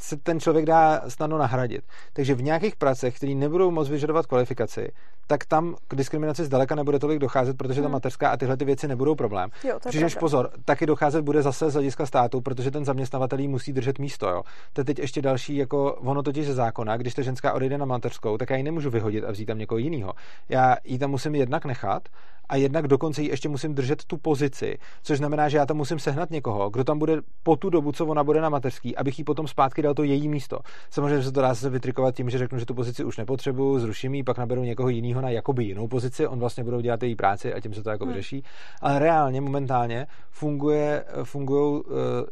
[0.00, 1.84] se ten člověk dá snadno nahradit.
[2.12, 4.88] Takže v nějakých pracech, které nebudou moc vyžadovat kvalifikaci,
[5.26, 7.92] tak tam k diskriminaci zdaleka nebude tolik docházet, protože ta Hmm.
[7.92, 9.50] mateřská a tyhle ty věci nebudou problém.
[9.64, 13.72] Jo, Přičemž pozor, taky docházet bude zase z hlediska státu, protože ten zaměstnavatel jí musí
[13.72, 14.28] držet místo.
[14.28, 14.42] Jo.
[14.72, 17.84] To je teď ještě další, jako ono totiž ze zákona, když ta ženská odejde na
[17.84, 20.12] mateřskou, tak já ji nemůžu vyhodit a vzít tam někoho jiného.
[20.48, 22.08] Já ji tam musím jednak nechat
[22.48, 25.98] a jednak dokonce ji ještě musím držet tu pozici, což znamená, že já tam musím
[25.98, 29.24] sehnat někoho, kdo tam bude po tu dobu, co ona bude na mateřský, abych jí
[29.24, 30.58] potom zpátky dal to její místo.
[30.90, 33.78] Samozřejmě že se to dá se vytrikovat tím, že řeknu, že tu pozici už nepotřebuju,
[33.78, 37.16] zruším ji, pak naberu někoho jiného na jakoby jinou pozici, on vlastně budou dělat její
[37.16, 38.14] práci a tím se to jako Hmm.
[38.14, 38.42] vyřeší.
[38.80, 41.82] Ale reálně momentálně funguje, fungují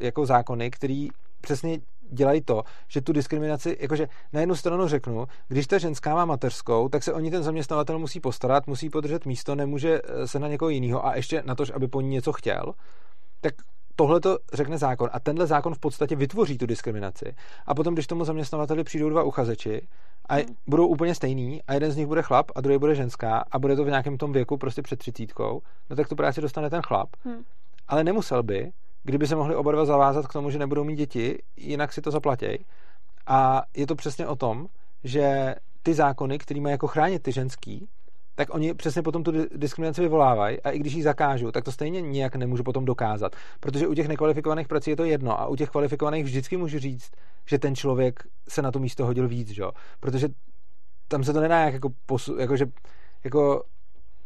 [0.00, 1.08] jako zákony, který
[1.40, 1.78] přesně
[2.10, 6.88] dělají to, že tu diskriminaci, jakože na jednu stranu řeknu, když ta ženská má mateřskou,
[6.88, 10.48] tak se o ní ten zaměstnavatel musí postarat, musí podržet místo, nemůže eh, se na
[10.48, 12.74] někoho jiného a ještě na to, aby po ní něco chtěl,
[13.40, 13.54] tak
[13.96, 17.34] tohle to řekne zákon a tenhle zákon v podstatě vytvoří tu diskriminaci.
[17.66, 19.88] A potom, když tomu zaměstnavateli přijdou dva uchazeči
[20.28, 20.56] a Hmm.
[20.66, 23.76] budou úplně stejný a jeden z nich bude chlap a druhý bude ženská a bude
[23.76, 27.08] to v nějakém tom věku prostě před třicítkou, no tak tu práci dostane ten chlap.
[27.24, 27.42] Hmm.
[27.88, 28.72] Ale nemusel by,
[29.02, 32.10] kdyby se mohli oba dva zavázat k tomu, že nebudou mít děti, jinak si to
[32.10, 32.66] zaplatí.
[33.26, 34.66] A je to přesně o tom,
[35.04, 37.88] že ty zákony, které mají jako chránit ty ženský,
[38.34, 41.72] tak oni přesně potom tu di- diskriminaci vyvolávají a i když ji zakážu, tak to
[41.72, 43.36] stejně nijak nemůžu potom dokázat.
[43.60, 47.10] Protože u těch nekvalifikovaných prací je to jedno a u těch kvalifikovaných vždycky můžu říct,
[47.46, 49.64] že ten člověk se na to místo hodil víc, že?
[50.00, 50.28] Protože
[51.08, 52.66] tam se to nedá jak jako, posu, jako, že,
[53.24, 53.64] jako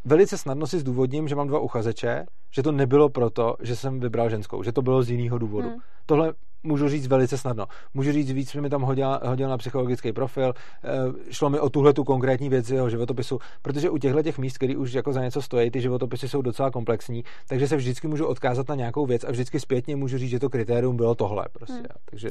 [0.04, 4.30] velice snadno si zdůvodním, že mám dva uchazeče, že to nebylo proto, že jsem vybral
[4.30, 5.68] ženskou, že to bylo z jiného důvodu.
[5.68, 5.78] Hmm.
[6.06, 7.66] Tohle můžu říct velice snadno.
[7.94, 10.54] Můžu říct víc, mi tam hodil, hodil na psychologický profil,
[10.84, 14.38] eh, šlo mi o tuhle tu konkrétní věc z jeho životopisu, protože u těchto těch
[14.38, 18.08] míst, které už jako za něco stojí, ty životopisy jsou docela komplexní, takže se vždycky
[18.08, 21.44] můžu odkázat na nějakou věc a vždycky zpětně můžu říct, že to kritérium bylo tohle.
[21.52, 21.74] Prostě.
[21.74, 21.86] Hmm.
[22.04, 22.28] Takže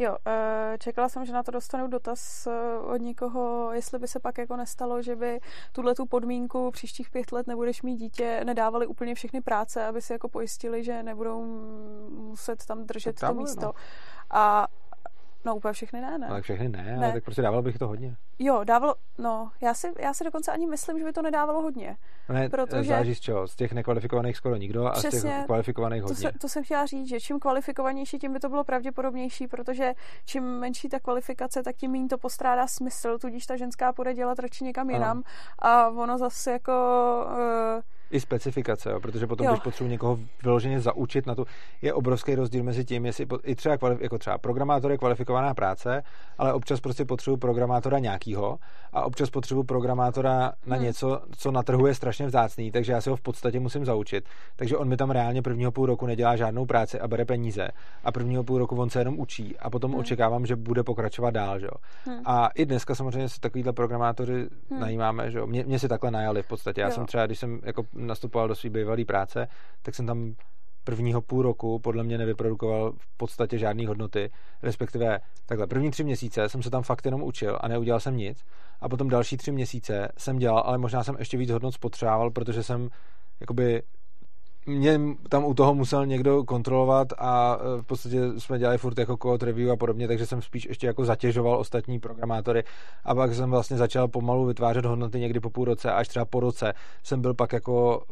[0.00, 4.20] Jo, eh, čekala jsem, že na to dostanu dotaz eh, od někoho, jestli by se
[4.20, 5.40] pak jako nestalo, že by
[5.72, 10.12] tuhle tu podmínku příštích pět let nebudeš mít dítě, nedávali úplně všechny práce, aby si
[10.12, 11.44] jako pojistili, že nebudou
[12.08, 13.67] muset tam držet Tak to dávali, místo.
[13.68, 13.72] No.
[14.30, 14.66] A
[15.44, 16.26] no úplně všechny ne, ne.
[16.26, 16.96] ale všechny ne, Ne.
[17.04, 18.16] ale tak prostě dával bych to hodně.
[18.38, 21.96] Jo, dávalo, no, já si, já si dokonce ani myslím, že by to nedávalo hodně.
[22.28, 23.48] Ne, Protože- záleží z čeho.
[23.48, 26.30] Z těch nekvalifikovaných skoro nikdo a z těch Přesně, kvalifikovaných To, hodně.
[26.32, 29.94] se, to jsem chtěla říct, že čím kvalifikovanější, tím by to bylo pravděpodobnější, protože
[30.24, 34.38] čím menší ta kvalifikace, tak tím méně to postrádá smysl, tudíž ta ženská půjde dělat
[34.38, 34.96] radši někam Ano.
[34.96, 35.22] jinam
[35.58, 36.72] a ono zase jako...
[37.76, 39.52] Uh, I specifikace, jo, protože potom, Jo.
[39.52, 41.44] když potřebuji někoho vyloženě zaučit na to,
[41.82, 46.02] je obrovský rozdíl mezi tím, jestli i třeba, jako třeba programátor je kvalifikovaná práce,
[46.38, 48.58] ale občas prostě potřebuji programátora nějakýho
[48.92, 50.84] a občas potřebuji programátora na Hmm.
[50.84, 54.24] něco, co na trhu je strašně vzácný, takže já si ho v podstatě musím zaučit.
[54.56, 57.68] Takže on mi tam reálně prvního půl roku nedělá žádnou práci a bere peníze
[58.04, 60.00] a prvního půl roku on se jenom učí a potom Hmm.
[60.00, 61.58] očekávám, že bude pokračovat dál.
[61.58, 61.66] Že?
[61.66, 61.72] jo.
[62.06, 62.22] hm.
[62.24, 64.48] A i dneska samozřejmě se takovýhle programátory Hmm.
[64.70, 64.80] hmm.
[64.80, 65.46] najímáme, že jo.
[65.46, 66.80] Mě, mě si takhle najali v podstatě.
[66.80, 66.94] Já Jo.
[66.94, 69.48] jsem třeba, když jsem jako nastupoval do své bývalé práce,
[69.82, 70.34] tak jsem tam
[70.84, 74.30] prvního půl roku podle mě nevyprodukoval v podstatě žádné hodnoty,
[74.62, 75.66] respektive takhle.
[75.66, 78.44] První tři měsíce jsem se tam fakt jenom učil a neudělal jsem nic.
[78.80, 82.62] A potom další tři měsíce jsem dělal, ale možná jsem ještě víc hodnot spotřeboval, protože
[82.62, 82.88] jsem
[83.40, 83.82] jakoby
[84.68, 89.16] mě tam u toho musel někdo kontrolovat a e, v podstatě jsme dělali furt jako
[89.22, 92.64] code review a podobně, takže jsem spíš ještě jako zatěžoval ostatní programátory
[93.04, 96.24] a pak jsem vlastně začal pomalu vytvářet hodnoty někdy po půl roce a až třeba
[96.24, 98.02] po roce jsem byl pak jako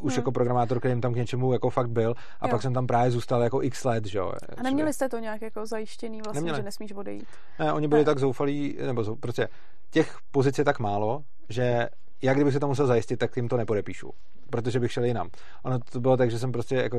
[0.00, 0.20] už Hmm.
[0.20, 2.50] jako programátor, který tam k něčemu jako fakt byl a Jo.
[2.50, 4.32] pak jsem tam právě zůstal jako x let, že jo.
[4.58, 6.56] A neměli jste to nějak jako zajištěný vlastně, Neměli.
[6.58, 7.26] že nesmíš odejít?
[7.58, 8.04] Ne, oni byli Ne.
[8.04, 9.48] tak zoufalí, nebo prostě
[9.90, 11.88] těch pozic je tak málo, že
[12.22, 14.10] já kdybych se to musel zajistit, tak jim to nepodepíšu,
[14.50, 15.28] protože bych šel jinam.
[15.62, 16.98] Ono to bylo tak, že jsem prostě jako,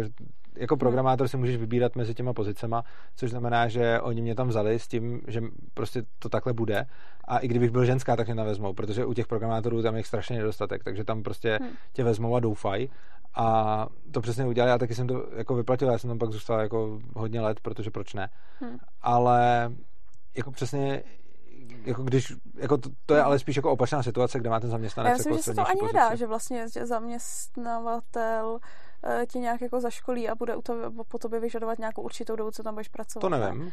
[0.57, 2.83] jako programátor si můžeš vybírat mezi těma pozicema,
[3.15, 5.41] což znamená, že oni mě tam vzali s tím, že
[5.73, 6.85] prostě to takhle bude
[7.27, 10.03] a i kdybych byl ženská, tak mě tam vezmou, protože u těch programátorů tam je
[10.03, 11.71] strašně nedostatek, takže tam prostě hmm.
[11.93, 12.89] tě vezmou a doufají
[13.35, 16.59] a to přesně udělali a taky jsem to jako vyplatil, já jsem tam pak zůstal
[16.59, 18.29] jako hodně let, protože proč ne.
[18.59, 18.77] Hmm.
[19.01, 19.71] Ale
[20.37, 21.03] jako přesně
[21.85, 25.11] jako když, jako to, to, je ale spíš jako opačná situace, kde má ten zaměstnanec
[25.11, 25.95] Já myslím, jako že se to ani pozici.
[25.95, 26.67] nedá, že vlastně
[27.47, 28.59] zaměstnavatel
[29.03, 32.51] eh, tě nějak jako zaškolí a bude u to, po tobě vyžadovat nějakou určitou dobu,
[32.51, 33.21] co tam budeš pracovat.
[33.21, 33.71] To nevím.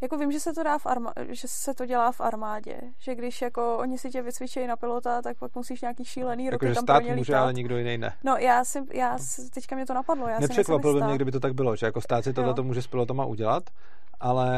[0.00, 3.14] Jako vím, že se to dá v arma- že se to dělá v armádě, že
[3.14, 6.74] když jako oni si tě vycvičejí na pilota, tak pak musíš nějaký šílený jako, roky
[6.74, 8.12] tam stát pro ně může, ale nikdo jiný ne.
[8.24, 10.28] No já si, já si, teďka mě to napadlo.
[10.28, 12.82] Já Nepřekvapilo by mě, kdyby to tak bylo, že jako stát si tohle to může
[12.82, 13.62] s pilotama udělat,
[14.20, 14.48] ale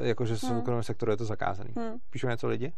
[0.00, 0.56] jakože v hmm.
[0.56, 1.70] soukromém sektoru je to zakázaný.
[1.76, 1.98] Hmm.
[2.10, 2.72] Píšou něco lidi?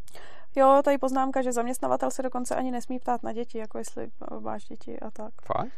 [0.56, 4.10] Jo, tady poznámka, že zaměstnavatel se dokonce ani nesmí ptát na děti, jako jestli
[4.40, 5.32] máš děti a tak.
[5.42, 5.72] Fakt?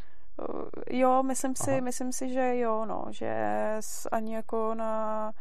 [0.90, 3.34] Jo, myslím si, myslím si, že jo, no, že
[4.12, 5.32] ani jako na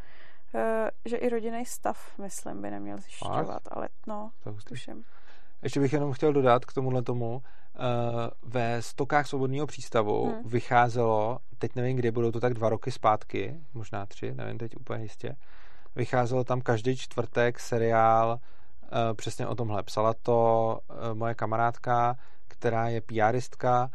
[0.55, 5.05] Eh, že i rodinný stav, myslím, by neměl zjišťovat, ale no, to tuším.
[5.63, 7.41] Ještě bych jenom chtěl dodat k tomuhle tomu, uh,
[8.43, 10.43] ve stokách svobodného přístavu hmm.
[10.45, 15.03] vycházelo, teď nevím kdy, budou to tak dva roky zpátky, možná tři, nevím teď úplně
[15.03, 15.35] jistě,
[15.95, 19.83] vycházelo tam každý čtvrtek seriál uh, přesně o tomhle.
[19.83, 22.15] Psala to uh, moje kamarádka,
[22.47, 23.89] která je PRistka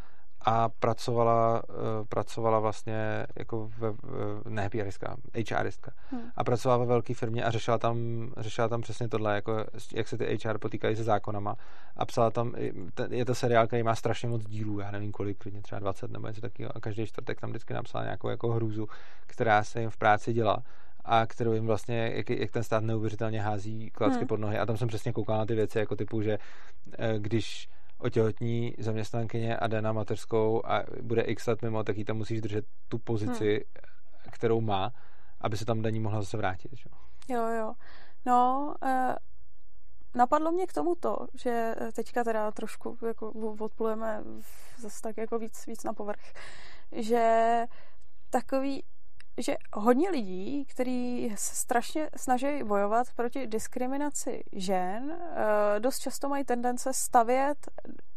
[0.45, 1.75] a pracovala, uh,
[2.09, 3.93] pracovala vlastně jako ve,
[4.49, 5.15] ne PRistka,
[5.51, 5.91] HRistka.
[6.09, 6.21] Hmm.
[6.35, 7.97] A pracovala ve velké firmě a řešila tam,
[8.37, 11.55] řešila tam přesně tohle, jako jak se ty HR potýkají se zákonama.
[11.97, 12.53] A psala tam,
[13.09, 16.27] je to seriál, který má strašně moc dílů, já nevím kolik, klidně třeba 20 nebo
[16.27, 16.77] něco takového.
[16.77, 18.87] A každý čtvrtek tam vždycky napsala nějakou jako hrůzu,
[19.27, 20.63] která se jim v práci dělá
[21.05, 24.27] a kterou jim vlastně, jak, jak ten stát neuvěřitelně hází klacky hmm.
[24.27, 24.57] pod nohy.
[24.57, 26.37] A tam jsem přesně koukal na ty věci, jako typu, že
[26.97, 27.69] eh, když
[28.05, 32.41] otěhotní zaměstnankyně a jde na mateřskou a bude x let mimo, tak jí tam musíš
[32.41, 34.31] držet tu pozici, hmm.
[34.31, 34.93] kterou má,
[35.41, 36.71] aby se tam daní mohla zase vrátit.
[36.73, 36.89] Že?
[37.29, 37.73] Jo, jo.
[38.25, 39.15] No, eh,
[40.15, 44.23] napadlo mě k tomu to, že teďka teda trošku jako odplujeme
[44.77, 46.33] zase tak jako víc, víc na povrch,
[46.91, 47.65] že
[48.29, 48.83] takový
[49.37, 56.43] že hodně lidí, kteří se strašně snaží bojovat proti diskriminaci žen, eh, dost často mají
[56.43, 57.57] tendence stavět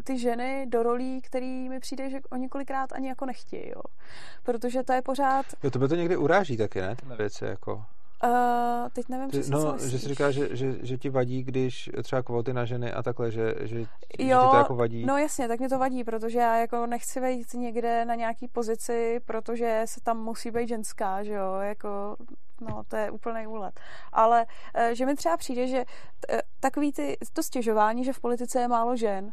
[0.05, 3.83] ty ženy do rolí, který mi přijde, že oni kolikrát ani jako nechtějí, jo.
[4.43, 5.47] Protože to je pořád...
[5.62, 7.85] Jo, to by to někdy uráží taky, ne, tyhle věci, jako...
[8.25, 12.23] Uh, teď nevím, přesně, No, že si říká, že, že, že ti vadí, když třeba
[12.23, 13.87] kvóty na ženy a takhle, že, že, jo,
[14.19, 15.07] že ti to jako vadí.
[15.07, 19.21] No jasně, tak mi to vadí, protože já jako nechci vejít někde na nějaký pozici,
[19.25, 22.16] protože se tam musí být ženská, že jo, jako
[22.61, 23.81] no, to je úplný úlet.
[24.12, 25.85] Ale eh, že mi třeba přijde, že
[26.29, 29.33] eh, takový ty, to stěžování, že v politice je málo žen,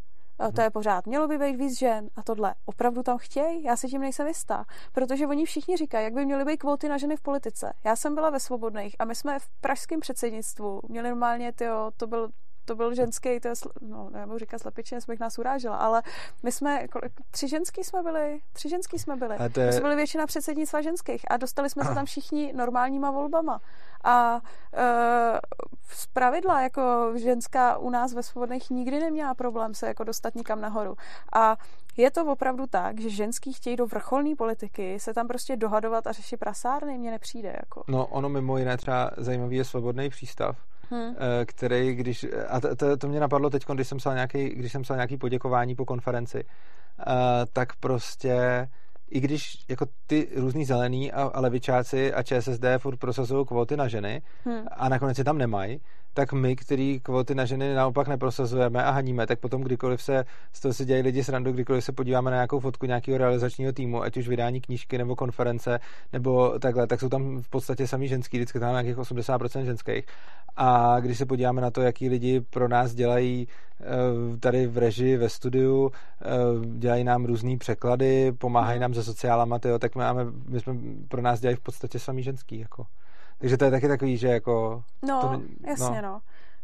[0.55, 1.07] to je pořád.
[1.07, 2.55] Mělo by být víc žen a tohle.
[2.65, 3.63] Opravdu tam chtějí?
[3.63, 4.65] Já si tím nejsem jistá.
[4.91, 7.73] Protože oni všichni říkají, jak by měly být kvóty na ženy v politice.
[7.83, 12.07] Já jsem byla ve Svobodných a my jsme v pražském předsednictvu měli normálně, tyjo, to
[12.07, 12.29] byl
[12.65, 16.03] to byl ženský, to je, no, nebudu říkat slepičně, jsme nás urážela, ale
[16.43, 19.35] my jsme, kolik, tři ženský jsme byli, tři ženský jsme byli.
[19.35, 19.65] A to je...
[19.65, 23.61] My jsme byli většina předsednictva ženských a dostali jsme se tam všichni normálníma volbama.
[24.03, 24.41] A
[24.73, 25.39] e,
[25.89, 30.61] z pravidla, jako ženská u nás ve Svobodných nikdy neměla problém se jako dostat nikam
[30.61, 30.95] nahoru.
[31.33, 31.57] A
[31.97, 36.11] je to opravdu tak, že ženský chtějí do vrcholné politiky se tam prostě dohadovat a
[36.11, 37.55] řešit prasárny, mně nepřijde.
[37.59, 37.83] Jako.
[37.87, 40.57] No ono mimo jiné třeba zajímavý je svobodný přístav,
[40.89, 41.15] hmm.
[41.15, 44.71] Eh, který, když, a to, to, to mě napadlo teď, když jsem psal nějaký, když
[44.71, 47.13] jsem psal nějaký poděkování po konferenci, uh,
[47.53, 48.67] tak prostě
[49.09, 53.87] i když jako ty různý zelený a, a levičáci a ČSSD furt prosazují kvóty na
[53.87, 54.65] ženy hmm.
[54.71, 55.79] a nakonec je tam nemají,
[56.15, 60.61] tak my, který kvóty na ženy naopak neprosazujeme a haníme, tak potom kdykoliv se z
[60.61, 64.17] toho si dělají lidi srandu, kdykoliv se podíváme na nějakou fotku nějakého realizačního týmu, ať
[64.17, 65.79] už vydání knížky nebo konference
[66.13, 70.05] nebo takhle, tak jsou tam v podstatě samý ženský, vždycky tam nějakých 80% ženských.
[70.57, 73.47] A když se podíváme na to, jaký lidi pro nás dělají
[73.81, 76.25] eh, tady v režii, ve studiu, eh,
[76.77, 80.73] dělají nám různý překlady, pomáhají nám se sociálama, tyjo, tak my, máme, my jsme
[81.07, 82.59] pro nás dělají v podstatě samý ženský.
[82.59, 82.85] Jako.
[83.37, 84.83] Takže to je taky takový, že jako...
[85.01, 86.11] No, to, jasně, no.
[86.11, 86.21] no.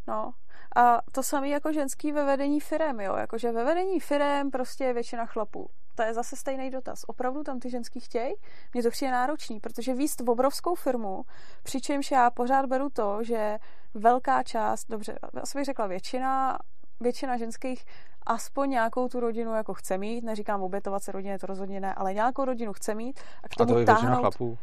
[0.07, 0.33] no.
[0.75, 3.15] A to samé jako ženský ve vedení firem, jo.
[3.15, 5.69] Jakože ve vedení firem prostě je většina chlapů.
[5.95, 7.03] To je zase stejný dotaz.
[7.07, 8.33] Opravdu tam ty ženský chtějí?
[8.73, 11.23] Mně to přijde náročný, protože víc v obrovskou firmu,
[11.63, 13.57] přičemž já pořád beru to, že
[13.93, 16.57] velká část, dobře, asi bych řekla většina,
[16.99, 17.85] většina ženských
[18.25, 22.13] aspoň nějakou tu rodinu jako chce mít, neříkám obětovat se rodině, to rozhodně ne, ale
[22.13, 24.57] nějakou rodinu chce mít a k tomu a to je táhnout, chlapů.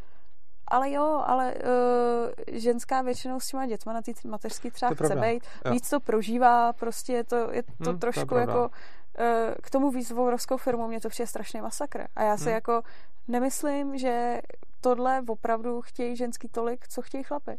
[0.69, 5.43] Ale jo, ale uh, ženská většinou s těma dětma na té mateřský třeba chce být,
[5.71, 8.71] víc to prožívá, prostě je to, je to hmm, trošku to jako
[9.19, 12.07] eh, k tomu víc obrovskou firmu, mě to přijde strašně masakr.
[12.17, 12.55] A já si hmm.
[12.55, 12.83] jako
[13.29, 14.41] nemyslím, že
[14.81, 17.59] tohle opravdu chtějí ženský tolik, co chtějí chlapy.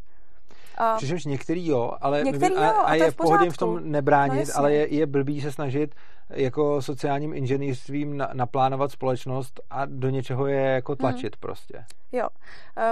[0.77, 0.95] A...
[0.95, 4.47] Přičemž některý jo, ale některý a, jo, a, a je v pohodě v tom nebránit,
[4.47, 5.95] no ale je, je blbý se snažit
[6.29, 10.97] jako sociálním inženýrstvím na, naplánovat společnost a do něčeho je jako mhm.
[10.97, 11.39] tlačit hmm.
[11.39, 11.85] prostě.
[12.11, 12.27] Jo,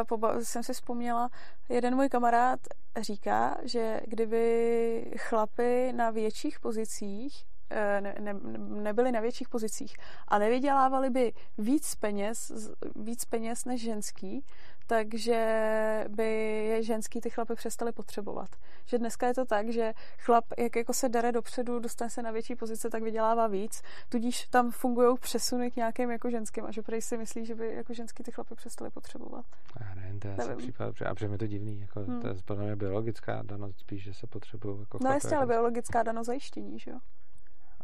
[0.04, 1.30] poba- jsem si vzpomněla,
[1.70, 2.60] jeden můj kamarád
[3.02, 9.96] říká, že kdyby chlapy na větších pozicích eh, ne, ne, nebyli na větších pozicích
[10.28, 12.52] a nevydělávali by víc peněz,
[12.96, 14.46] víc peněz než ženský,
[14.88, 16.30] takže by
[16.70, 18.50] je ženský ty chlapy přestali potřebovat.
[18.86, 22.32] Že dneska je to tak, že chlap, jak jako se dere dopředu, dostane se na
[22.32, 26.82] větší pozice, tak vydělává víc, tudíž tam fungují přesuny k nějakým jako ženským a že
[26.82, 29.46] prej si myslí, že by jako ženský ty chlapy přestali potřebovat.
[29.80, 32.22] Já nevím, to je asi případ, a protože je to divný, jako, hmm.
[32.46, 36.80] to je biologická danost spíš, že se potřebují jako No jistě, ale biologická danost zajištění,
[36.80, 36.98] že jo?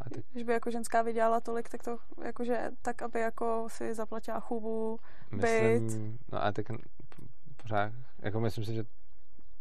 [0.05, 0.23] A ty...
[0.31, 4.99] Když by jako ženská vydělala tolik, tak to jakože tak, aby jako si zaplatila chubu,
[5.31, 5.83] byt.
[6.31, 6.65] No a tak
[7.61, 8.83] pořád, jako myslím si, že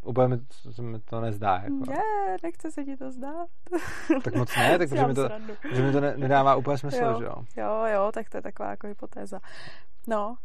[0.02, 1.54] úplně mi to, se mi to nezdá.
[1.56, 1.90] Jako.
[1.90, 3.48] Ne, nechce se ti to zdát.
[4.24, 5.28] tak moc ne, tak protože mi to,
[5.72, 7.34] že mi to ne, nedává úplně smysl, jo, že jo?
[7.56, 9.40] Jo, jo, tak to je taková jako hypotéza.
[10.06, 10.36] No,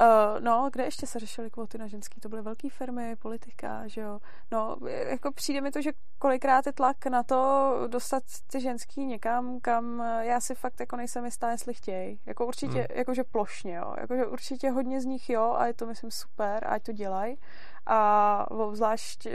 [0.00, 2.20] Uh, no, kde ještě se řešily kvóty na ženský?
[2.20, 4.20] To byly velké firmy, politika, že jo.
[4.50, 9.60] No, jako přijde mi to, že kolikrát je tlak na to dostat ty ženský někam,
[9.60, 12.20] kam já si fakt jako nejsem jistá, jestli chtějí.
[12.26, 12.98] Jako určitě, hmm.
[12.98, 13.94] jakože plošně, jo.
[14.00, 17.38] Jakože určitě hodně z nich jo a je to, myslím, super, ať to dělají.
[17.86, 19.32] A obzvlášť uh,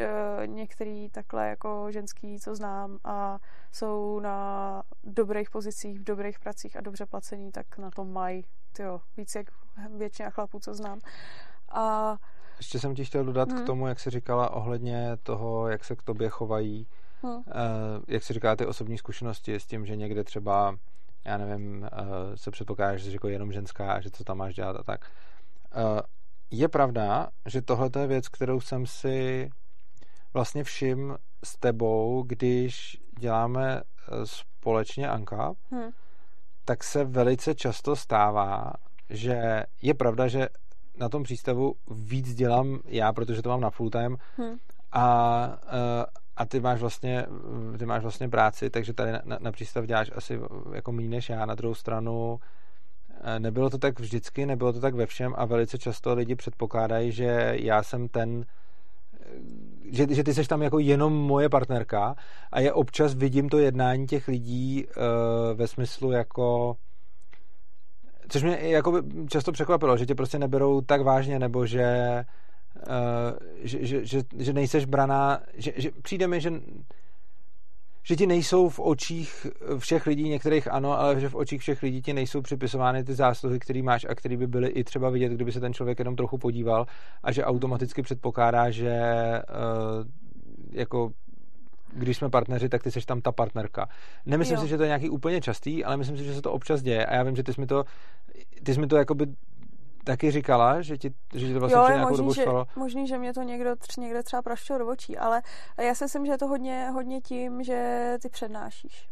[0.47, 3.39] některý takhle jako ženský, co znám a
[3.71, 9.01] jsou na dobrých pozicích, v dobrých pracích a dobře placení, tak na to mají tyjo,
[9.17, 9.47] víc jak
[9.97, 10.99] většina chlapů, co znám.
[11.69, 12.17] A
[12.57, 13.63] ještě jsem ti chtěl dodat hmm.
[13.63, 16.87] k tomu, jak jsi říkala ohledně toho, jak se k tobě chovají,
[17.23, 17.35] hmm.
[17.35, 17.43] uh,
[18.07, 20.75] jak jsi říkala ty osobní zkušenosti s tím, že někde třeba,
[21.25, 21.87] já nevím, uh,
[22.35, 25.11] se předpokládá, že jsi jako jenom ženská a že co tam máš dělat a tak.
[25.75, 25.99] Uh,
[26.51, 29.49] je pravda, že tohle je věc, kterou jsem si
[30.33, 33.81] vlastně všim s tebou, když děláme
[34.23, 35.91] společně Anka, hmm
[36.65, 38.73] tak se velice často stává,
[39.09, 40.47] že je pravda, že
[40.97, 44.55] na tom přístavu víc dělám já, protože to mám na full time hmm.
[44.91, 46.05] a, eh,
[46.35, 47.25] a ty máš vlastně
[47.79, 50.39] ty máš vlastně práci, takže tady na, na přístav děláš asi
[50.73, 51.45] jako méně než já.
[51.45, 52.47] Na druhou stranu eh,
[53.39, 57.53] nebylo to tak vždycky, nebylo to tak ve všem a velice často lidi předpokládají, že
[57.55, 58.45] já jsem ten
[59.91, 62.15] že, že ty seš tam jako jenom moje partnerka
[62.51, 66.75] a je občas vidím to jednání těch lidí uh, ve smyslu jako
[68.29, 72.23] což mě jako často překvapilo, že tě prostě neberou tak vážně, nebo že,
[72.75, 76.51] uh, že, že, že, že nejseš braná, že, že přijde mi, že
[78.03, 79.47] že ti nejsou v očích
[79.77, 83.59] všech lidí, některých ano, ale že v očích všech lidí ti nejsou připisovány ty zásluhy,
[83.59, 86.37] které máš a které by byly i třeba vidět, kdyby se ten člověk jenom trochu
[86.37, 86.85] podíval
[87.23, 89.01] a že automaticky předpokládá, že
[89.49, 90.07] uh,
[90.71, 91.11] jako
[91.93, 93.89] když jsme partneři, tak ty jsi tam ta partnerka.
[94.25, 94.61] Nemyslím jo.
[94.61, 97.05] si, že to je nějaký úplně častý, ale myslím si, že se to občas děje
[97.05, 97.83] a já vím, že ty jsi mi to,
[98.63, 99.27] ty jsi mi to jakoby
[100.03, 102.65] taky říkala, že ti, že ti to vlastně jo, nějakou možný, dobu šlo.
[102.75, 105.41] Možný, že mě to někdo tř, někde třeba praštil do očí, ale
[105.81, 109.09] já si myslím, že je to hodně, hodně tím, že ty přednášíš.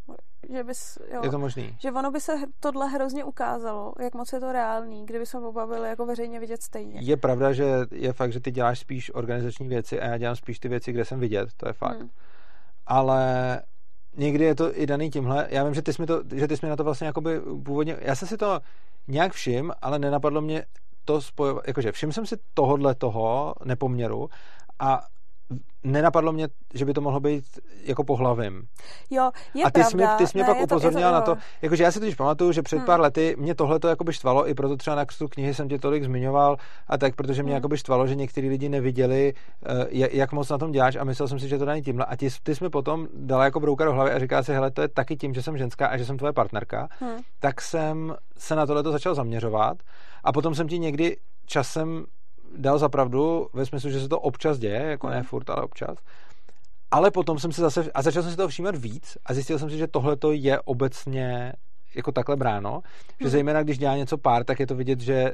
[0.49, 1.75] Že bys, jo, je to možný.
[1.79, 5.67] Že ono by se tohle hrozně ukázalo, jak moc je to reálný, kdyby jsme oba
[5.67, 6.99] byli jako veřejně vidět stejně.
[7.01, 10.59] Je pravda, že je fakt, že ty děláš spíš organizační věci a já dělám spíš
[10.59, 11.99] ty věci, kde jsem vidět, to je fakt.
[11.99, 12.09] Hmm.
[12.87, 13.61] Ale
[14.17, 15.47] někdy je to i daný tímhle.
[15.49, 17.41] Já vím, že ty jsi mi, to, že ty jsi mi na to vlastně jakoby
[17.63, 18.59] původně, já jsem si to
[19.09, 20.65] nějak všim, ale nenapadlo mě
[21.05, 24.29] to spojovat, jakože všim jsem si tohodle toho nepoměru
[24.79, 25.01] a
[25.83, 27.43] nenapadlo mě, že by to mohlo být
[27.83, 28.63] jako pohlavím.
[29.09, 29.89] Jo, je A ty pravda.
[29.89, 32.15] jsi mě, ty jsi mě ne, pak upozornila to, na to, jakože já si totiž
[32.15, 32.85] pamatuju, že před hmm.
[32.85, 35.79] pár lety mě tohle to jakoby štvalo, i proto třeba na tu knihy jsem tě
[35.79, 36.57] tolik zmiňoval
[36.87, 37.55] a tak, protože mě hmm.
[37.55, 39.33] jakoby štvalo, že některý lidi neviděli,
[39.69, 42.05] uh, jak moc na tom děláš a myslel jsem si, že to není tímhle.
[42.05, 44.71] A ty, ty jsi mi potom dala jako brouka do hlavy a říká si, hele,
[44.71, 47.17] to je taky tím, že jsem ženská a že jsem tvoje partnerka, hmm.
[47.39, 49.77] tak jsem se na tohle začal zaměřovat
[50.23, 52.05] a potom jsem ti někdy časem
[52.57, 55.97] dal za pravdu ve smyslu, že se to občas děje, jako ne furt, ale občas.
[56.91, 59.69] Ale potom jsem se zase, a začal jsem si toho všímat víc a zjistil jsem
[59.69, 61.53] si, že tohle to je obecně
[61.95, 62.81] jako takhle bráno, mm.
[63.19, 63.31] že hmm.
[63.31, 65.31] zejména když dělá něco pár, tak je to vidět, že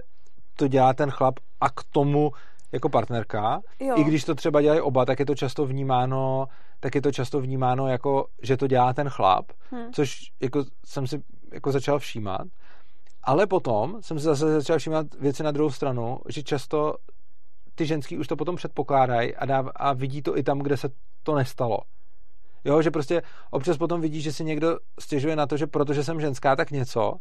[0.58, 2.32] to dělá ten chlap a k tomu
[2.72, 3.62] jako partnerka.
[3.80, 3.96] Jo.
[3.98, 6.48] I když to třeba dělají oba, tak je to často vnímáno,
[6.80, 9.92] tak je to často vnímáno jako, že to dělá ten chlap, hmm.
[9.94, 11.22] což jako jsem si
[11.54, 12.48] jako začal všímat.
[13.26, 16.96] Ale potom jsem se zase začal všímat věci na druhou stranu, že často
[17.76, 20.90] ty ženský už to potom předpokládají a, dáv, a vidí to i tam, kde se
[21.24, 21.78] to nestalo.
[22.66, 23.22] Jo, že prostě
[23.52, 27.14] občas potom vidíš, že si někdo stěžuje na to, že protože jsem ženská, tak něco,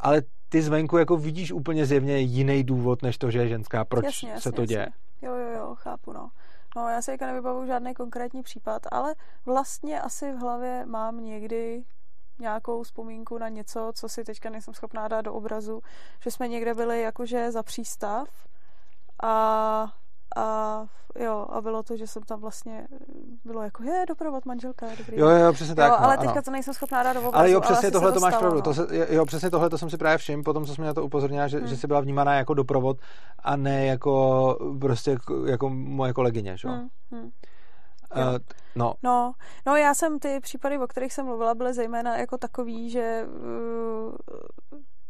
[0.00, 3.84] ale ty zvenku jako vidíš úplně zjevně jiný důvod, než to, že je ženská.
[3.84, 4.88] Proč jasně, jasně, se to děje?
[5.22, 6.30] Jo, jo, jo, chápu, no.
[6.76, 9.14] No, já si teďka nevybavu žádný konkrétní případ, ale
[9.46, 11.82] vlastně asi v hlavě mám někdy
[12.40, 15.80] nějakou vzpomínku na něco, co si teďka nejsem schopná dát do obrazu,
[16.20, 18.28] že jsme někde byli jakože za přístav
[19.22, 19.92] a
[20.36, 20.86] a
[21.18, 22.86] jo, a bylo to, že jsem tam vlastně
[23.44, 25.18] bylo jako, je, doprovod manželka, dobrý.
[25.18, 25.90] Jo, jo, přesně tak.
[25.90, 26.42] Jo, ale no, teďka ano.
[26.42, 27.36] to nejsem schopná dát do obrazu.
[27.36, 28.56] Ale jo, přesně tohle to máš pravdu.
[28.56, 28.62] No.
[28.62, 31.04] To se, jo, přesně tohle to jsem si právě všiml, potom co jsme na to
[31.04, 31.66] upozornila, že, hmm.
[31.66, 32.98] že jsi byla vnímaná jako doprovod
[33.38, 35.16] a ne jako prostě
[35.46, 36.68] jako moje kolegyně, že?
[36.68, 36.88] Hmm.
[37.10, 37.30] Hmm.
[38.16, 38.38] Uh,
[38.74, 38.94] no.
[39.02, 39.32] no.
[39.66, 44.16] No, já jsem ty případy, o kterých jsem mluvila, byly zejména jako takový, že uh,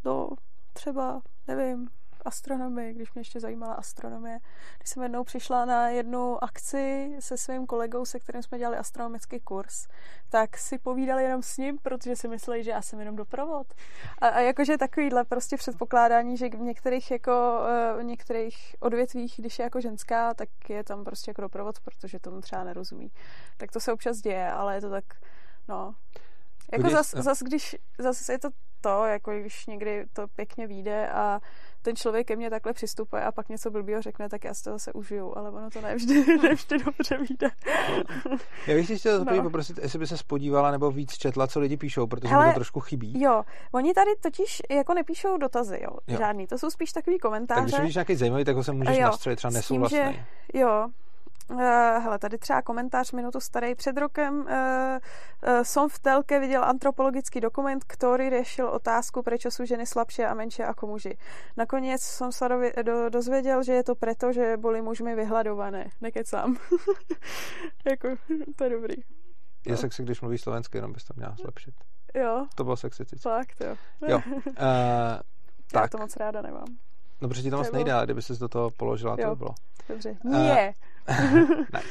[0.04, 0.30] no,
[0.72, 1.88] třeba, nevím,
[2.28, 4.38] astronomii, když mě ještě zajímala astronomie.
[4.78, 9.40] Když jsem jednou přišla na jednu akci se svým kolegou, se kterým jsme dělali astronomický
[9.40, 9.86] kurz,
[10.28, 13.66] tak si povídali jenom s ním, protože si mysleli, že já jsem jenom doprovod.
[14.18, 19.58] A, a jakože takovýhle prostě předpokládání, že v některých jako eh, v některých odvětvích, když
[19.58, 23.12] je jako ženská, tak je tam prostě jako doprovod, protože tomu třeba nerozumí.
[23.56, 25.04] Tak to se občas děje, ale je to tak,
[25.68, 25.94] no,
[26.72, 28.48] jako zas, zas, když zase je to
[28.80, 31.40] to, jako když někdy to pěkně vyjde a
[31.82, 34.70] ten člověk ke mně takhle přistupuje a pak něco blbýho řekne, tak já si to
[34.70, 37.48] zase užiju, ale ono to nevždy, nevždy dobře vyjde.
[38.66, 39.42] já bych si chtěla no.
[39.42, 42.54] poprosit, jestli by se spodívala nebo víc četla, co lidi píšou, protože Hele, mi to
[42.54, 43.20] trošku chybí.
[43.20, 43.42] Jo,
[43.72, 46.18] oni tady totiž jako nepíšou dotazy, jo, jo.
[46.18, 47.70] žádný, to jsou spíš takový komentáře.
[47.70, 49.98] Tak když nějaký zajímavý, tak ho se můžeš nastřelit třeba nesouhlasný.
[49.98, 50.88] Tím, že, jo,
[51.50, 51.60] Uh,
[52.02, 53.74] hele, tady třeba komentář minutu starý.
[53.74, 54.46] Před rokem uh,
[55.76, 60.62] uh, v telke viděl antropologický dokument, který řešil otázku, proč jsou ženy slabší a menší
[60.62, 61.18] jako muži.
[61.56, 62.48] Nakonec jsem se
[62.82, 65.88] do, dozvěděl, že je to proto, že byly mužmi vyhladované.
[66.00, 66.56] Nekecám.
[67.90, 68.08] jako,
[68.56, 68.94] to je dobrý.
[69.66, 69.76] Je no.
[69.76, 71.74] sexy, když mluví slovensky, jenom bys to měla zlepšit.
[72.14, 72.46] Jo.
[72.54, 73.04] To bylo sexy.
[73.20, 73.76] Fakt, jo.
[74.08, 74.20] jo.
[74.46, 74.52] Uh,
[75.72, 75.82] tak.
[75.82, 76.66] Já to moc ráda nemám.
[77.20, 79.24] No, protože ti to moc nejde, ale kdyby jsi do toho položila, jo.
[79.28, 79.54] to by bylo.
[79.88, 80.16] Dobře.
[80.24, 80.74] Nie.
[81.72, 81.82] ne.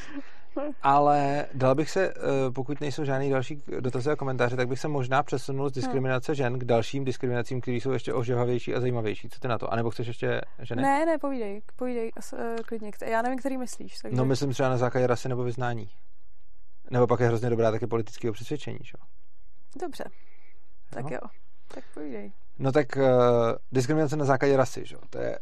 [0.81, 4.87] Ale dal bych se, eh, pokud nejsou žádný další dotazy a komentáře, tak bych se
[4.87, 9.29] možná přesunul z diskriminace žen k dalším diskriminacím, které jsou ještě ožehavější a zajímavější.
[9.29, 9.73] Co ty na to?
[9.73, 10.81] A nebo chceš ještě ženy?
[10.81, 12.91] Ne, ne, povídej, povídej uh, klidně.
[13.05, 13.97] Já nevím, který myslíš.
[13.97, 14.17] Takže...
[14.17, 15.89] No myslím třeba na základě rasy nebo vyznání.
[16.91, 18.97] Nebo pak je hrozně dobrá také politického přesvědčení, čo?
[19.81, 20.03] Dobře.
[20.89, 21.09] Tak no.
[21.11, 21.19] jo.
[21.67, 22.31] Tak povídej.
[22.59, 23.03] No tak uh,
[23.71, 24.95] diskriminace na základě rasy, že?
[25.09, 25.39] To je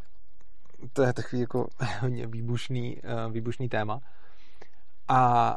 [0.93, 1.67] to je takový jako
[1.99, 3.99] hodně výbušný, uh, výbušný téma.
[5.07, 5.55] A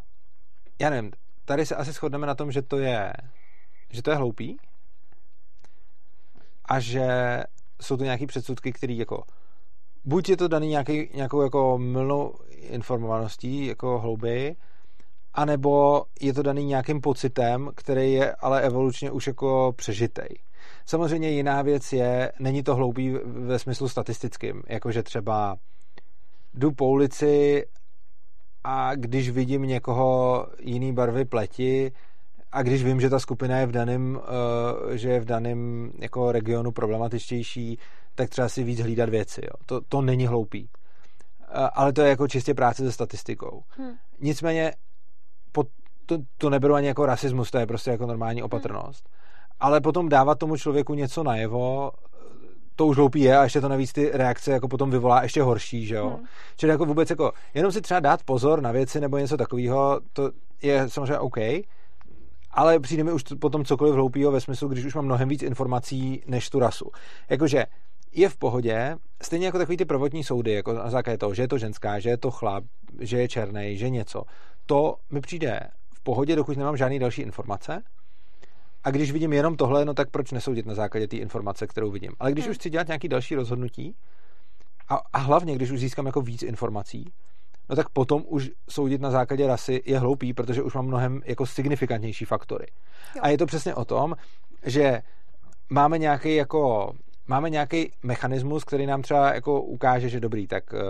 [0.81, 1.11] já nevím,
[1.45, 3.13] tady se asi shodneme na tom, že to je,
[3.91, 4.57] že to je hloupý
[6.65, 7.09] a že
[7.83, 9.23] jsou to nějaké předsudky, které jako
[10.05, 14.57] buď je to daný nějaký, nějakou jako mylnou informovaností, jako hlouběji,
[15.35, 20.29] anebo je to daný nějakým pocitem, který je ale evolučně už jako přežitej.
[20.89, 25.57] Samozřejmě jiná věc je, není to hloupý ve smyslu statistickým, jakože třeba
[26.55, 27.65] jdu po ulici
[28.65, 31.93] a když vidím někoho jiný barvy pleti
[32.53, 34.21] a když vím, že ta skupina je v daném,
[34.93, 37.79] eh, že je v daném jako regionu problematičtější,
[38.15, 39.41] tak třeba si víc hlídat věci.
[39.45, 39.53] Jo.
[39.67, 40.69] To, to není hloupý.
[41.43, 43.63] Eh, ale to je jako čistě práce se statistikou.
[43.69, 43.93] Hmm.
[44.21, 44.73] Nicméně
[45.53, 45.65] po,
[46.07, 49.09] to, to neberu ani jako rasismus, to je prostě jako normální opatrnost.
[49.09, 49.19] Hmm
[49.61, 51.91] ale potom dávat tomu člověku něco najevo,
[52.77, 55.87] to už hloupý je a ještě to navíc ty reakce jako potom vyvolá ještě horší,
[55.87, 56.09] že jo.
[56.09, 56.27] Hmm.
[56.57, 60.31] Čili jako vůbec jako, jenom si třeba dát pozor na věci nebo něco takového, to
[60.63, 61.37] je samozřejmě OK,
[62.51, 66.23] ale přijde mi už potom cokoliv hloupýho ve smyslu, když už mám mnohem víc informací
[66.27, 66.91] než tu rasu.
[67.31, 67.65] Jakože
[68.13, 71.49] je v pohodě, stejně jako takový ty prvotní soudy, jako na základě toho, že je
[71.49, 72.65] to ženská, že je to chlap,
[73.01, 74.23] že je černý, že něco.
[74.67, 75.61] To mi přijde
[75.95, 77.83] v pohodě, dokud nemám žádný další informace,
[78.85, 82.13] a když vidím jenom tohle, no tak proč nesoudit na základě té informace, kterou vidím.
[82.19, 82.51] Ale když hmm.
[82.51, 83.95] už chci dělat nějaký další rozhodnutí,
[84.89, 87.13] a, a hlavně, když už získám jako víc informací,
[87.69, 91.47] no tak potom už soudit na základě rasy je hloupý, protože už mám mnohem jako
[91.47, 92.67] signifikantnější faktory.
[93.17, 93.23] Jo.
[93.25, 94.15] A je to přesně o tom,
[94.67, 95.03] že
[95.71, 96.93] máme nějaký jako
[97.27, 100.81] máme nějaký mechanismus, který nám třeba jako ukáže, že dobrý, tak uh,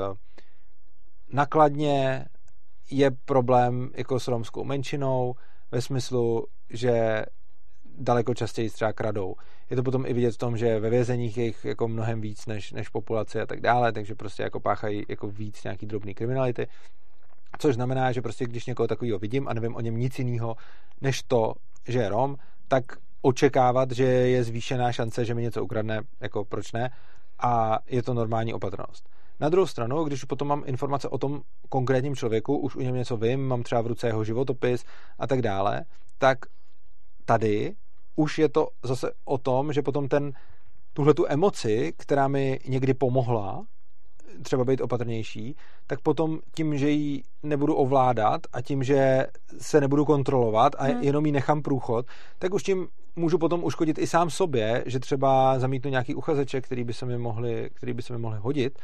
[1.32, 2.24] nakladně
[2.90, 5.34] je problém jako s romskou menšinou
[5.70, 7.24] ve smyslu, že
[7.98, 9.34] daleko častěji třeba kradou.
[9.70, 12.46] Je to potom i vidět v tom, že ve vězeních je jich jako mnohem víc
[12.46, 16.66] než, než populace a tak dále, takže prostě jako páchají jako víc nějaký drobný kriminality.
[17.58, 20.56] Což znamená, že prostě když někoho takového vidím a nevím o něm nic jiného,
[21.00, 21.54] než to,
[21.88, 22.36] že je Rom,
[22.68, 22.84] tak
[23.22, 26.90] očekávat, že je zvýšená šance, že mi něco ukradne, jako proč ne,
[27.38, 29.08] a je to normální opatrnost.
[29.40, 33.16] Na druhou stranu, když potom mám informace o tom konkrétním člověku, už u něm něco
[33.16, 34.84] vím, mám třeba v ruce jeho životopis
[35.18, 35.84] a tak dále,
[36.18, 36.38] tak
[37.24, 37.74] tady
[38.18, 40.32] už je to zase o tom, že potom ten
[40.92, 43.64] tuhle tu emoci, která mi někdy pomohla,
[44.42, 49.26] třeba být opatrnější, tak potom tím, že ji nebudu ovládat a tím, že
[49.58, 51.02] se nebudu kontrolovat a hmm.
[51.02, 52.06] jenom ji nechám průchod,
[52.38, 56.84] tak už tím můžu potom uškodit i sám sobě, že třeba zamítnu nějaký uchazeče, který
[56.84, 58.78] by se mi mohli, který by se mi mohli hodit,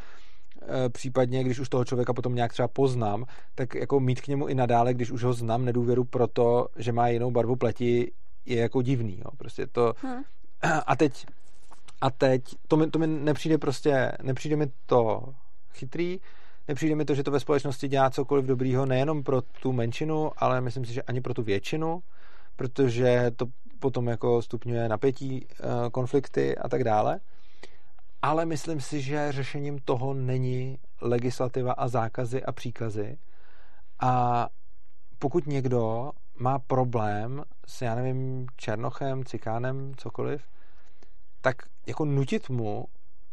[0.63, 3.25] e, případně, když už toho člověka potom nějak třeba poznám,
[3.55, 7.09] tak jako mít k němu i nadále, když už ho znám, nedůvěru proto, že má
[7.09, 8.13] jinou barvu pleti,
[8.47, 9.19] je jako divný.
[9.19, 9.31] Jo.
[9.37, 9.95] Prostě to...
[10.03, 10.23] Hmm.
[10.87, 11.27] A teď
[12.05, 15.35] a teď to mi, to mi nepřijde prostě, nepřijde mi to
[15.73, 16.21] chytrý,
[16.69, 20.61] nepřijde mi to, že to ve společnosti dělá cokoliv dobrýho nejenom pro tu menšinu, ale
[20.61, 22.03] myslím si, že ani pro tu většinu,
[22.57, 23.47] protože to
[23.79, 27.21] potom jako stupňuje napětí, eh, konflikty a tak dále.
[28.23, 33.19] Ale myslím si, že řešením toho není legislativa a zákazy a příkazy.
[34.01, 34.49] A
[35.19, 40.49] pokud někdo má problém s, já nevím, černochem, cikánem, cokoliv,
[41.41, 41.57] tak
[41.87, 42.85] jako nutit mu,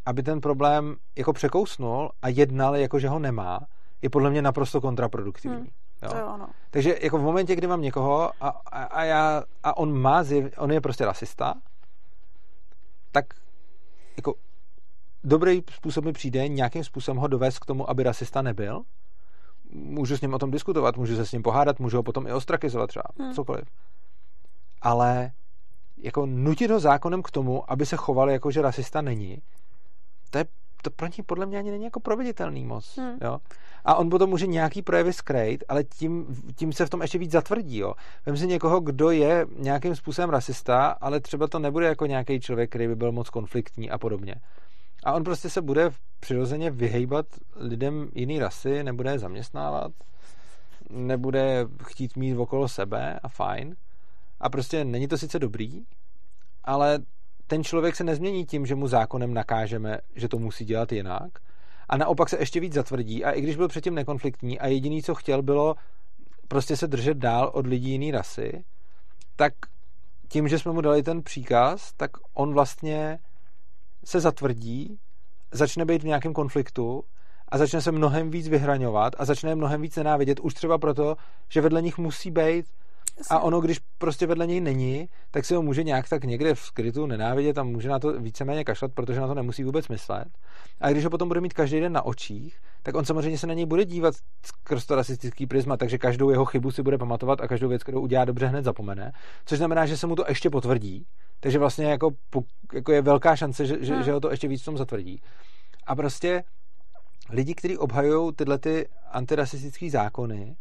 [0.06, 3.60] aby ten problém jako překousnul a jednal jako, že ho nemá,
[4.02, 5.58] je podle mě naprosto kontraproduktivní.
[5.58, 5.68] Hmm.
[6.04, 6.10] Jo?
[6.10, 6.50] To je ono.
[6.70, 10.54] Takže jako v momentě, kdy mám někoho a, a, a, já, a on má, zjev,
[10.58, 11.54] on je prostě rasista,
[13.12, 13.26] tak
[14.18, 14.34] jako
[15.24, 18.84] dobrý způsob mi přijde nějakým způsobem ho dovést k tomu, aby rasista nebyl.
[19.72, 22.34] Můžu s ním o tom diskutovat, můžu se s ním pohádat, můžu ho potom i
[22.34, 23.34] ostrakizovat třeba, hmm.
[23.34, 23.64] cokoliv.
[24.82, 25.32] Ale
[25.98, 29.42] jako nutit ho zákonem k tomu, aby se choval jako, že rasista není,
[30.30, 30.46] to je
[30.82, 32.98] to pro něj podle mě ani není jako proveditelný moc.
[32.98, 33.18] Hmm.
[33.22, 33.38] Jo?
[33.86, 36.26] A on potom může nějaký projevy skrejt, ale tím,
[36.56, 37.78] tím se v tom ještě víc zatvrdí.
[37.78, 37.94] Jo?
[38.26, 42.70] Vem si někoho, kdo je nějakým způsobem rasista, ale třeba to nebude jako nějaký člověk,
[42.70, 44.36] který by byl moc konfliktní a podobně.
[45.04, 45.90] A on prostě se bude
[46.22, 47.26] přirozeně vyhejbat
[47.56, 49.92] lidem jiný rasy, nebude je zaměstnávat,
[50.90, 53.76] nebude chtít mít okolo sebe a fajn.
[54.40, 55.84] A prostě není to sice dobrý,
[56.64, 57.00] ale
[57.48, 61.32] ten člověk se nezmění tím, že mu zákonem nakážeme, že to musí dělat jinak.
[61.90, 63.26] A naopak se ještě víc zatvrdí.
[63.26, 65.76] A i když byl předtím nekonfliktní a jediný, co chtěl, bylo
[66.48, 68.64] prostě se držet dál od lidí jiný rasy,
[69.36, 69.54] tak
[70.28, 73.20] tím, že jsme mu dali ten příkaz, tak on vlastně
[74.04, 75.00] se zatvrdí,
[75.52, 77.04] začne být v nějakém konfliktu
[77.50, 81.16] a začne se mnohem víc vyhraňovat a začne mnohem víc nenávidět, už třeba proto,
[81.50, 82.66] že vedle nich musí být
[83.30, 86.60] a ono, když prostě vedle něj není, tak se ho může nějak tak někde v
[86.60, 90.28] skrytu nenávidět a může na to víceméně kašlat, protože na to nemusí vůbec myslet.
[90.82, 93.54] A když ho potom bude mít každý den na očích, tak on samozřejmě se na
[93.54, 94.14] něj bude dívat
[94.46, 98.02] skrz to rasistický prisma, takže každou jeho chybu si bude pamatovat a každou věc, kterou
[98.02, 99.12] udělá dobře, hned zapomene.
[99.46, 101.06] Což znamená, že se mu to ještě potvrdí.
[101.40, 102.10] Takže vlastně jako,
[102.74, 104.04] jako je velká šance, že, že, hmm.
[104.04, 105.22] že ho to ještě víc v tom zatvrdí.
[105.88, 106.44] A prostě
[107.30, 110.56] lidi, kteří obhajují tyhle ty antirasistické zákony,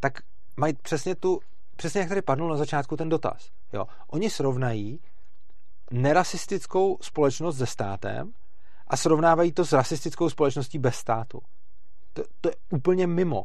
[0.00, 0.12] tak
[0.56, 1.40] mají přesně tu
[1.78, 3.50] přesně jak tady padnul na začátku ten dotaz.
[3.72, 3.86] Jo.
[4.06, 5.00] Oni srovnají
[5.90, 8.32] nerasistickou společnost se státem
[8.86, 11.40] a srovnávají to s rasistickou společností bez státu.
[12.12, 13.44] To, to je úplně mimo.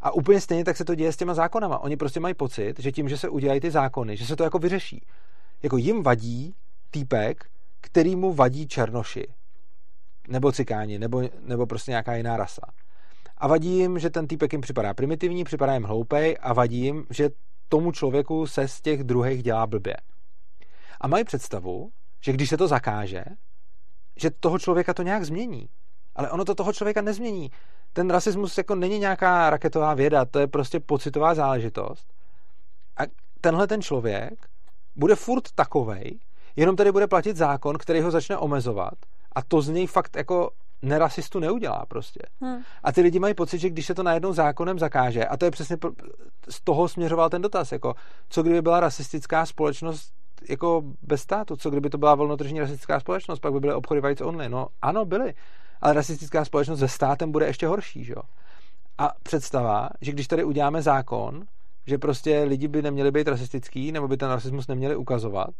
[0.00, 1.78] A úplně stejně tak se to děje s těma zákonama.
[1.78, 4.58] Oni prostě mají pocit, že tím, že se udělají ty zákony, že se to jako
[4.58, 5.06] vyřeší.
[5.62, 6.54] Jako jim vadí
[6.90, 7.44] týpek,
[7.80, 9.34] který mu vadí černoši.
[10.28, 12.62] Nebo cikáni, nebo, nebo prostě nějaká jiná rasa.
[13.38, 17.06] A vadí jim, že ten týpek jim připadá primitivní, připadá jim hloupej a vadí jim,
[17.10, 17.30] že
[17.68, 19.96] tomu člověku se z těch druhých dělá blbě.
[21.00, 21.90] A mají představu,
[22.24, 23.24] že když se to zakáže,
[24.16, 25.68] že toho člověka to nějak změní.
[26.16, 27.50] Ale ono to toho člověka nezmění.
[27.92, 32.12] Ten rasismus jako není nějaká raketová věda, to je prostě pocitová záležitost.
[32.96, 33.02] A
[33.40, 34.48] tenhle ten člověk
[34.96, 36.18] bude furt takovej,
[36.56, 38.94] jenom tady bude platit zákon, který ho začne omezovat
[39.32, 40.50] a to z něj fakt jako
[40.84, 42.20] nerasistu neudělá prostě.
[42.40, 42.62] Hmm.
[42.82, 45.50] A ty lidi mají pocit, že když se to najednou zákonem zakáže, a to je
[45.50, 45.76] přesně
[46.48, 47.94] z toho směřoval ten dotaz, jako
[48.28, 50.12] co kdyby byla rasistická společnost
[50.48, 54.20] jako bez státu, co kdyby to byla volnotržní rasistická společnost, pak by byly obchody vajíc
[54.20, 54.48] online.
[54.48, 55.34] No ano, byly,
[55.80, 58.22] ale rasistická společnost se státem bude ještě horší, že jo.
[58.98, 61.44] A představa, že když tady uděláme zákon,
[61.86, 65.50] že prostě lidi by neměli být rasistický, nebo by ten rasismus neměli ukazovat,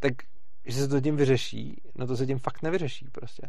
[0.00, 0.12] tak
[0.66, 3.42] že se to tím vyřeší, no to se tím fakt nevyřeší prostě.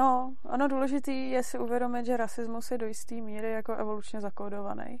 [0.00, 5.00] No, ono důležitý je si uvědomit, že rasismus je do jisté míry jako evolučně zakódovaný.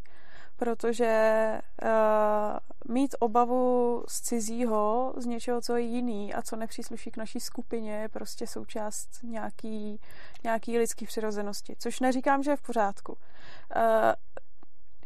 [0.56, 7.16] Protože uh, mít obavu z cizího, z něčeho, co je jiný a co nepřísluší k
[7.16, 10.00] naší skupině, je prostě součást nějaký,
[10.44, 11.76] nějaký lidský přirozenosti.
[11.78, 13.12] Což neříkám, že je v pořádku.
[13.12, 13.82] Uh,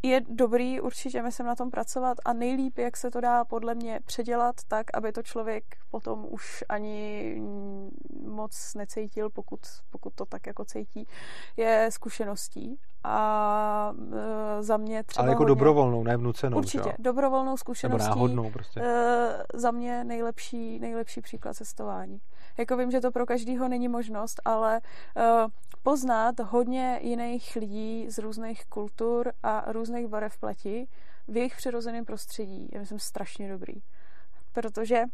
[0.05, 4.01] je dobrý určitě, myslím, na tom pracovat a nejlíp, jak se to dá podle mě
[4.05, 7.43] předělat tak, aby to člověk potom už ani
[8.27, 9.61] moc necítil, pokud,
[9.91, 11.07] pokud to tak jako cítí,
[11.57, 12.79] je zkušeností.
[13.05, 13.93] A
[14.59, 16.59] e, za mě třeba Ale jako hodně, dobrovolnou, ne vnucenou.
[16.59, 16.95] Určitě, že?
[16.99, 18.09] dobrovolnou zkušeností.
[18.09, 18.81] Nebo náhodnou prostě.
[18.81, 22.21] E, za mě nejlepší, nejlepší příklad cestování.
[22.59, 25.51] Jako vím, že to pro každého není možnost, ale uh,
[25.83, 30.89] poznat hodně jiných lidí z různých kultur a různých barev pleti
[31.29, 33.75] v jejich přirozeném prostředí je, myslím, strašně dobrý.
[34.53, 35.05] Protože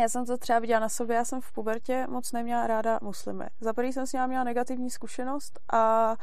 [0.00, 3.44] já jsem to třeba viděla na sobě, já jsem v pubertě moc neměla ráda muslimy.
[3.60, 6.14] Za prvý jsem s ním měla negativní zkušenost a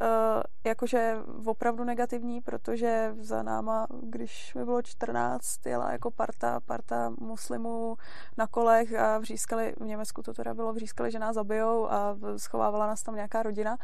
[0.00, 7.12] uh, jakože opravdu negativní, protože za náma, když mi bylo 14, jela jako parta, parta
[7.20, 7.96] muslimů
[8.36, 12.86] na kolech a vřískali, v Německu to teda bylo, vřískali, že nás zabijou a schovávala
[12.86, 13.76] nás tam nějaká rodina.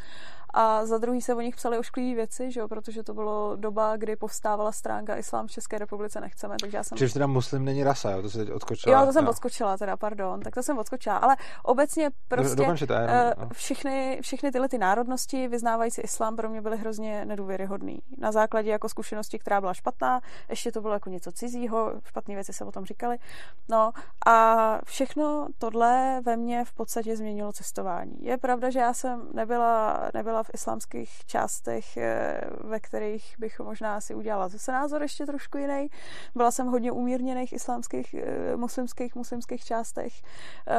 [0.55, 3.97] A za druhý se o nich psali ošklivé věci, že jo, protože to bylo doba,
[3.97, 6.99] kdy povstávala stránka Islám v České republice nechceme, takže já jsem...
[6.99, 8.23] Čiže teda muslim není rasa, jo?
[8.23, 9.01] to se teď odskočila.
[9.01, 9.25] Jo, to jsem.
[9.37, 12.95] Odskočila teda, pardon, tak to jsem odskočila, ale obecně prostě Dokončite,
[13.37, 17.99] uh, všechny, všechny tyhle ty národnosti vyznávající islám pro mě byly hrozně nedůvěryhodný.
[18.19, 22.53] Na základě jako zkušenosti, která byla špatná, ještě to bylo jako něco cizího, špatné věci
[22.53, 23.19] se o tom říkali.
[23.69, 23.93] No
[24.27, 28.17] a všechno tohle ve mně v podstatě změnilo cestování.
[28.21, 34.01] Je pravda, že já jsem nebyla, nebyla v islámských částech, eh, ve kterých bych možná
[34.01, 35.89] si udělala zase názor ještě trošku jiný.
[36.35, 40.13] Byla jsem hodně umírněných islámských, eh, muslimských, muslimských částech.
[40.69, 40.77] Eh,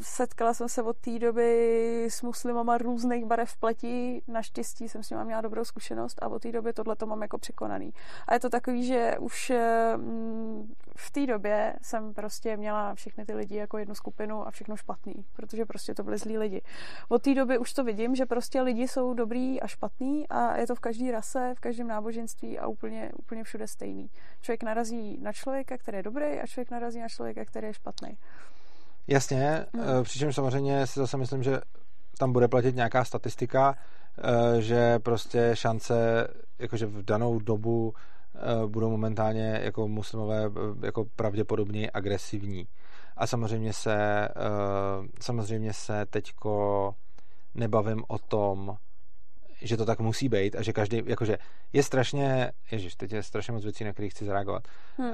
[0.00, 4.22] setkala jsem se od té doby s muslimama různých barev pletí.
[4.28, 7.38] Naštěstí jsem s nimi měla dobrou zkušenost a od té doby tohle to mám jako
[7.38, 7.92] překonaný.
[8.26, 9.52] A je to takový, že už
[10.96, 15.14] v té době jsem prostě měla všechny ty lidi jako jednu skupinu a všechno špatný,
[15.32, 16.62] protože prostě to byly zlí lidi.
[17.08, 20.66] Od té doby už to vidím, že prostě lidi jsou dobrý a špatný a je
[20.66, 24.10] to v každé rase, v každém náboženství a úplně, úplně všude stejný.
[24.40, 28.18] Člověk narazí na člověka, který je dobrý a člověk narazí na člověka, který je špatný.
[29.06, 30.04] Jasně, hmm.
[30.04, 31.60] přičemž samozřejmě si zase myslím, že
[32.18, 33.74] tam bude platit nějaká statistika,
[34.18, 37.94] eh, že prostě šance, jakože v danou dobu
[38.34, 40.50] eh, budou momentálně jako muslimové
[40.82, 42.68] jako pravděpodobně agresivní.
[43.16, 44.28] A samozřejmě se,
[45.20, 46.94] samozřejmě se teďko
[47.54, 48.76] nebavím o tom,
[49.62, 51.38] že to tak musí být a že každý, jakože
[51.72, 54.68] je strašně, ježiš, teď je strašně moc věcí, na kterých chci zareagovat.
[54.96, 55.12] Hmm.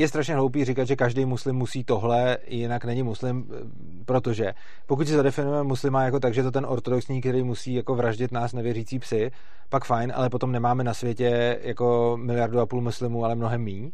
[0.00, 4.52] Je strašně hloupý říkat, že každý muslim musí tohle, jinak není muslim, eh, protože
[4.86, 8.52] pokud si zadefinujeme muslima jako tak, že to ten ortodoxní, který musí jako vraždit nás
[8.52, 9.30] nevěřící psy,
[9.68, 13.90] pak fajn, ale potom nemáme na světě jako miliardu a půl muslimů, ale mnohem míň.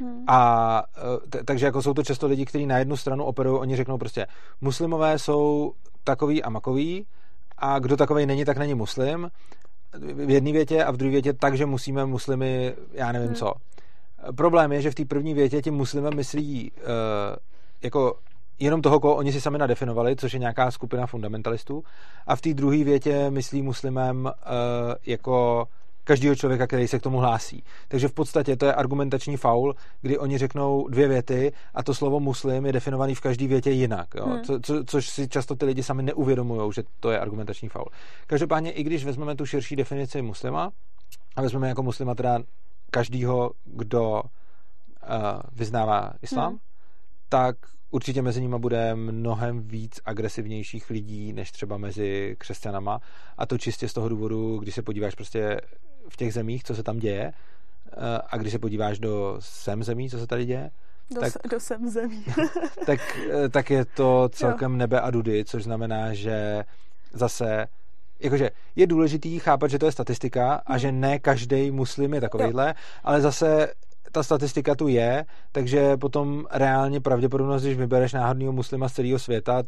[0.00, 0.24] Hmm.
[0.26, 3.76] A eh, t- takže jako jsou to často lidi, kteří na jednu stranu operují, oni
[3.76, 4.26] řeknou prostě,
[4.60, 5.72] muslimové jsou
[6.04, 7.06] takový a makový
[7.58, 9.30] a kdo takový není, tak není muslim
[10.26, 13.36] v jedné větě a v druhé větě tak, že musíme muslimy, já nevím hmm.
[13.36, 13.52] co.
[14.36, 16.86] Problém je, že v té první větě tím muslimem myslí uh,
[17.82, 18.14] jako
[18.58, 21.84] jenom toho, koho oni si sami nadefinovali, což je nějaká skupina fundamentalistů,
[22.26, 24.32] a v té druhé větě myslí muslimem uh,
[25.06, 25.66] jako
[26.04, 27.64] každého člověka, který se k tomu hlásí.
[27.88, 32.20] Takže v podstatě to je argumentační faul, kdy oni řeknou dvě věty a to slovo
[32.20, 34.08] muslim je definovaný v každé větě jinak.
[34.14, 34.26] Jo?
[34.26, 34.42] Hmm.
[34.42, 37.88] Co, co, což si často ty lidi sami neuvědomují, že to je argumentační faul.
[38.26, 40.70] Každopádně, i když vezmeme tu širší definici muslima
[41.36, 42.38] a vezmeme jako muslima teda
[42.90, 46.58] každýho, kdo uh, vyznává islám, hmm.
[47.28, 47.56] tak
[47.90, 53.00] určitě mezi nimi bude mnohem víc agresivnějších lidí, než třeba mezi křesťanama.
[53.38, 55.60] A to čistě z toho důvodu, když se podíváš prostě
[56.08, 57.92] v těch zemích, co se tam děje, eh,
[58.28, 60.70] a když se podíváš do sem zemí, co se tady děje,
[61.14, 62.24] do, tak, do sem zemí.
[62.86, 63.00] tak,
[63.30, 64.78] eh, tak je to celkem jo.
[64.78, 66.64] nebe a dudy, což znamená, že
[67.12, 67.66] zase
[68.20, 70.78] jakože je důležitý chápat, že to je statistika a hmm.
[70.78, 72.74] že ne každý muslim je takovýhle, jo.
[73.04, 73.68] ale zase
[74.12, 79.62] ta statistika tu je, takže potom reálně pravděpodobnost, když vybereš náhodného muslima z celého světa,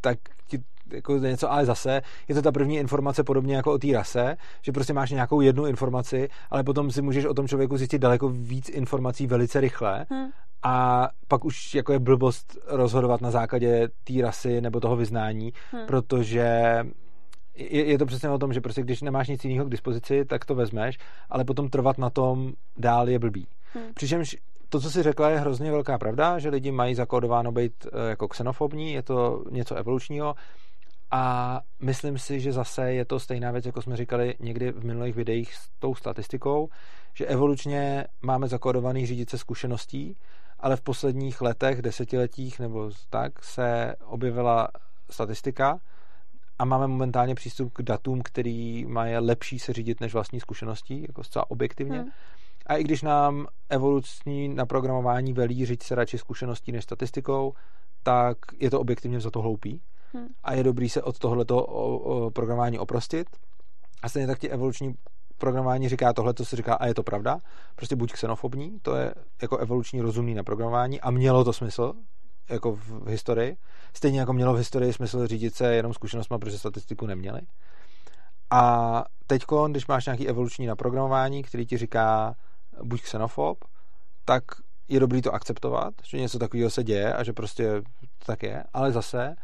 [0.00, 0.58] tak ti
[0.92, 4.72] jako něco, ale zase je to ta první informace podobně jako o té rase, že
[4.72, 8.68] prostě máš nějakou jednu informaci, ale potom si můžeš o tom člověku zjistit daleko víc
[8.68, 10.28] informací velice rychle hmm.
[10.62, 15.86] a pak už jako je blbost rozhodovat na základě té rasy nebo toho vyznání, hmm.
[15.86, 16.78] protože
[17.54, 20.44] je, je to přesně o tom, že prostě když nemáš nic jiného k dispozici, tak
[20.44, 20.98] to vezmeš,
[21.30, 23.46] ale potom trvat na tom dál je blbý.
[23.74, 23.94] Hmm.
[23.94, 24.36] Přičemž
[24.68, 28.28] to, co jsi řekla, je hrozně velká pravda, že lidi mají zakódováno být eh, jako
[28.28, 30.34] xenofobní, je to něco evolučního
[31.10, 35.14] a myslím si, že zase je to stejná věc, jako jsme říkali někdy v minulých
[35.14, 36.68] videích s tou statistikou,
[37.14, 40.16] že evolučně máme zakódovaný řídit se zkušeností,
[40.60, 44.68] ale v posledních letech, desetiletích nebo tak se objevila
[45.10, 45.80] statistika
[46.60, 51.02] a máme momentálně přístup k datům, který má je lepší se řídit než vlastní zkušeností,
[51.08, 51.98] jako zcela objektivně.
[51.98, 52.10] Hmm.
[52.66, 57.52] A i když nám evoluční naprogramování velí říct se radši zkušeností než statistikou,
[58.02, 59.82] tak je to objektivně za to hloupý.
[60.12, 60.26] Hmm.
[60.42, 61.66] A je dobrý se od tohoto
[62.34, 63.26] programování oprostit.
[64.02, 64.94] A stejně tak ti evoluční
[65.38, 67.38] programování říká tohle, co se říká, a je to pravda.
[67.76, 71.92] Prostě buď xenofobní, to je jako evoluční rozumný naprogramování a mělo to smysl,
[72.50, 73.56] jako v historii.
[73.94, 77.40] Stejně jako mělo v historii smysl řídit se jenom zkušenostmi, protože statistiku neměli.
[78.50, 82.34] A teď, když máš nějaký evoluční naprogramování, který ti říká
[82.82, 83.64] buď xenofob,
[84.24, 84.44] tak
[84.88, 87.82] je dobrý to akceptovat, že něco takového se děje a že prostě
[88.26, 89.34] tak je, ale zase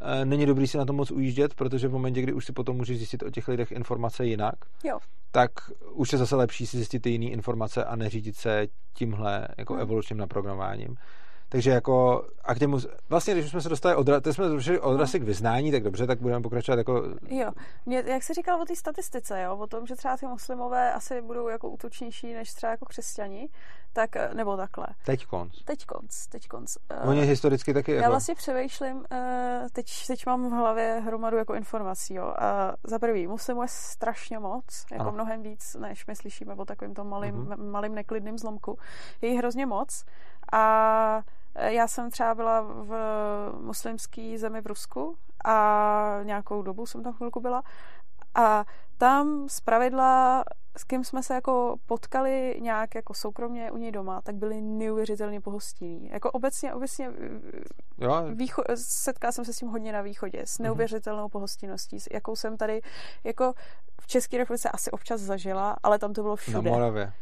[0.00, 2.76] e, není dobrý si na to moc ujíždět, protože v momentě, kdy už si potom
[2.76, 4.54] můžeš zjistit o těch lidech informace jinak,
[4.84, 4.98] jo.
[5.30, 5.50] tak
[5.92, 9.82] už je zase lepší si zjistit ty jiné informace a neřídit se tímhle jako hmm.
[9.82, 10.96] evolučním naprogramováním.
[11.52, 14.96] Takže jako, a k němu, vlastně, když jsme se dostali od, teď jsme zrušili od
[14.96, 17.02] rasy k vyznání, tak dobře, tak budeme pokračovat jako...
[17.28, 17.50] Jo,
[17.86, 21.22] Mě, jak jsi říkal o té statistice, jo, o tom, že třeba ty muslimové asi
[21.22, 23.48] budou jako útočnější než třeba jako křesťani,
[23.92, 24.86] tak, nebo takhle.
[25.04, 25.62] Teď konc.
[25.64, 26.76] Teď konc, teď konc.
[27.02, 28.02] Uh, Oni historicky taky jako...
[28.02, 29.04] Já vlastně přemýšlím, uh,
[29.72, 32.24] teď, teď mám v hlavě hromadu jako informací, jo.
[32.24, 32.34] Uh,
[32.84, 35.12] za prvý, muslimů je strašně moc, jako ano.
[35.12, 37.70] mnohem víc, než my slyšíme o takovém tom malým, uh-huh.
[37.70, 38.78] malým neklidným zlomku.
[39.20, 40.04] Je jich hrozně moc
[40.52, 42.92] a Eh, já jsem třeba byla v
[43.60, 47.62] muslimské zemi v Rusku a nějakou dobu jsem tam chvilku byla
[48.34, 48.64] a
[48.98, 50.44] tam z pravidla,
[50.76, 55.40] s kým jsme se jako potkali nějak jako soukromně u něj doma, tak byli neuvěřitelně
[55.40, 56.08] pohostinní.
[56.08, 57.10] Jako obecně, obecně
[57.98, 58.24] jo.
[58.34, 60.64] Výcho, setkala jsem se s tím hodně na východě, s mhm.
[60.64, 62.80] neuvěřitelnou pohostinností, s jakou jsem tady
[63.24, 63.52] jako
[64.00, 66.70] v České republice asi občas zažila, ale tam to bylo všude.
[66.70, 67.12] Na Moravě.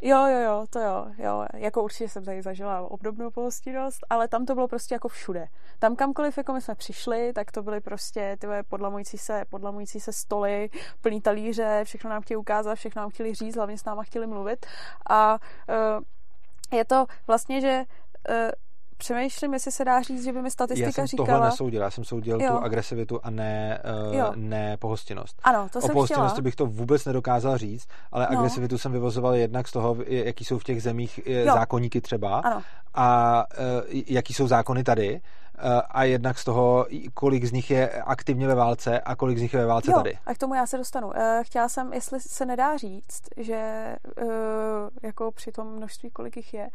[0.00, 1.46] Jo, jo, jo, to jo, jo.
[1.54, 5.48] Jako určitě jsem tady zažila obdobnou pohostinnost, ale tam to bylo prostě jako všude.
[5.78, 10.12] Tam kamkoliv jako my jsme přišli, tak to byly prostě ty podlamující se, podlamující se
[10.12, 10.70] stoly,
[11.00, 14.66] plný talíře, všechno nám chtěli ukázat, všechno nám chtěli říct, hlavně s náma chtěli mluvit.
[15.10, 17.84] A uh, je to vlastně, že
[18.28, 18.34] uh,
[18.96, 21.26] Přemýšlím, jestli se dá říct, že by mi statistika já jsem říkala...
[21.26, 22.50] tohle nesoudil, já jsem soudil jo.
[22.50, 23.82] tu agresivitu a ne,
[24.28, 25.40] uh, ne pohostinnost.
[25.42, 26.44] Ano, to o jsem pohostinnosti chtěla.
[26.44, 28.38] bych to vůbec nedokázal říct, ale no.
[28.38, 31.54] agresivitu jsem vyvozoval jednak z toho, jaký jsou v těch zemích jo.
[31.54, 32.62] zákonníky třeba ano.
[32.94, 35.20] a uh, jaký jsou zákony tady
[35.90, 39.54] a jednak z toho, kolik z nich je aktivně ve válce a kolik z nich
[39.54, 40.18] je ve válce jo, tady.
[40.26, 41.12] a k tomu já se dostanu.
[41.42, 43.94] Chtěla jsem, jestli se nedá říct, že
[45.02, 46.68] jako při tom množství, kolik jich je,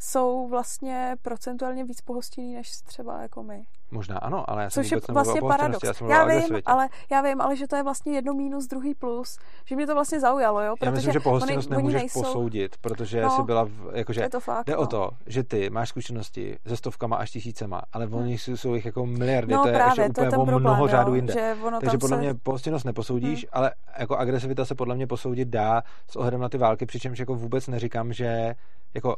[0.00, 3.64] jsou vlastně procentuálně víc pohostinní než třeba jako my.
[3.90, 5.84] Možná ano, ale já jsem Což je vlastně paradox.
[5.84, 9.38] Já, já vím, ale, já vím, ale že to je vlastně jedno mínus, druhý plus.
[9.64, 10.74] Že mě to vlastně zaujalo, jo?
[10.76, 12.22] Protože já myslím, že pohostinnost oni, nemůžeš oni nejsou...
[12.22, 14.78] posoudit, protože no, jsi byla, v, jakože, je to fakt, jde no.
[14.78, 18.14] o to, že ty máš zkušenosti se stovkama až tisícema, ale hmm.
[18.14, 20.44] oni jsou, jsou jich jako miliardy, no, to je právě, ještě úplně to je o
[20.44, 21.32] problém, mnoho jo, řádů jinde.
[21.32, 22.20] Že Takže podle se...
[22.22, 23.50] mě pohostinnost neposoudíš, hmm.
[23.52, 27.34] ale jako agresivita se podle mě posoudit dá s ohledem na ty války, přičemž jako
[27.34, 28.54] vůbec neříkám, že
[28.94, 29.16] jako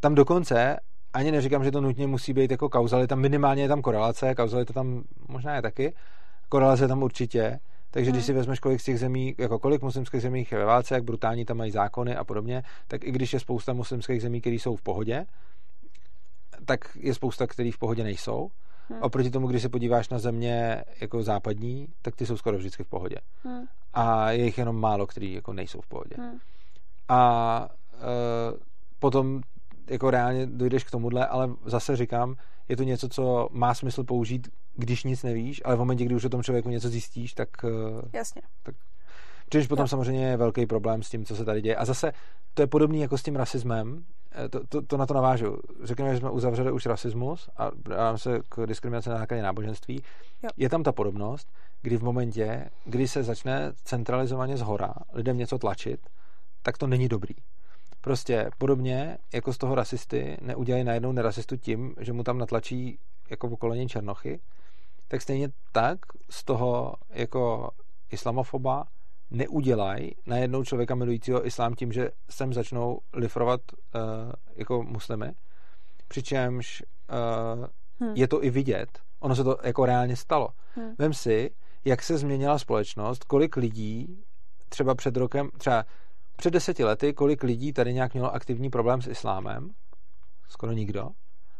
[0.00, 0.76] tam dokonce
[1.12, 5.02] ani neříkám, že to nutně musí být jako kauzalita, minimálně je tam korelace, kauzalita tam
[5.28, 5.94] možná je taky,
[6.48, 7.58] korelace je tam určitě,
[7.90, 8.16] takže hmm.
[8.16, 11.04] když si vezmeš, kolik z těch zemí, jako kolik muslimských zemí je ve válce, jak
[11.04, 14.76] brutální tam mají zákony a podobně, tak i když je spousta muslimských zemí, které jsou
[14.76, 15.26] v pohodě,
[16.64, 18.50] tak je spousta, které v pohodě nejsou.
[18.88, 19.02] Hmm.
[19.02, 22.88] Oproti tomu, když se podíváš na země jako západní, tak ty jsou skoro vždycky v
[22.88, 23.16] pohodě.
[23.44, 23.64] Hmm.
[23.94, 26.16] A je jich jenom málo, který jako nejsou v pohodě.
[26.18, 26.38] Hmm.
[27.08, 27.98] A e,
[28.98, 29.40] potom
[29.90, 32.36] jako reálně dojdeš k tomuhle, ale zase říkám,
[32.68, 36.24] je to něco, co má smysl použít, když nic nevíš, ale v momentě, kdy už
[36.24, 37.48] o tom člověku něco zjistíš, tak...
[37.64, 38.42] Eh, Jasně.
[38.62, 38.74] Tak,
[39.48, 39.88] Přičemž potom jo.
[39.88, 41.76] samozřejmě je velký problém s tím, co se tady děje.
[41.76, 42.12] A zase
[42.54, 44.04] to je podobný jako s tím rasismem.
[44.32, 45.58] Eh, to, to, to na to navážu.
[45.82, 50.02] Řekněme, že jsme uzavřeli už rasismus a dáváme se k diskriminaci na základě náboženství.
[50.42, 50.50] Jo.
[50.56, 51.48] Je tam ta podobnost,
[51.82, 56.00] kdy v momentě, kdy se začne centralizovaně z hora lidem něco tlačit,
[56.62, 57.34] tak to není dobrý.
[58.00, 62.98] Prostě podobně jako z toho rasisty neudělají najednou nerasistu tím, že mu tam natlačí
[63.30, 64.40] jako pokolení černochy,
[65.08, 65.98] tak stejně tak
[66.30, 67.70] z toho jako
[68.10, 68.84] islamofoba
[69.30, 74.00] neudělají najednou člověka milujícího islám tím, že sem začnou lifrovat uh,
[74.56, 75.32] jako muslimy.
[76.08, 76.82] Přičemž
[77.60, 77.66] uh,
[78.00, 78.16] hmm.
[78.16, 78.98] je to i vidět.
[79.20, 80.48] Ono se to jako reálně stalo.
[80.74, 80.94] Hmm.
[80.98, 81.50] Vem si,
[81.84, 84.24] jak se změnila společnost, kolik lidí
[84.68, 85.84] třeba před rokem, třeba
[86.38, 89.70] před deseti lety, kolik lidí tady nějak mělo aktivní problém s islámem?
[90.48, 91.08] Skoro nikdo.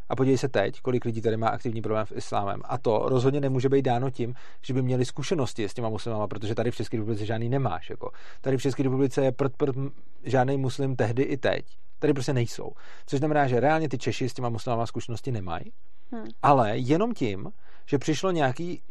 [0.09, 2.61] A podívej se teď, kolik lidí tady má aktivní problém s islámem.
[2.65, 6.55] A to rozhodně nemůže být dáno tím, že by měli zkušenosti s těma muslimama, protože
[6.55, 7.91] tady v České republice žádný nemáš.
[7.91, 8.11] Jako.
[8.41, 9.77] Tady v České republice je prd, prd
[10.25, 11.65] žádný muslim tehdy i teď.
[11.99, 12.73] Tady prostě nejsou.
[13.07, 15.73] Což znamená, že reálně ty Češi s těma muslimama zkušenosti nemají.
[16.13, 16.27] Hmm.
[16.43, 17.53] Ale jenom tím,
[17.87, 18.83] že přišlo nějaký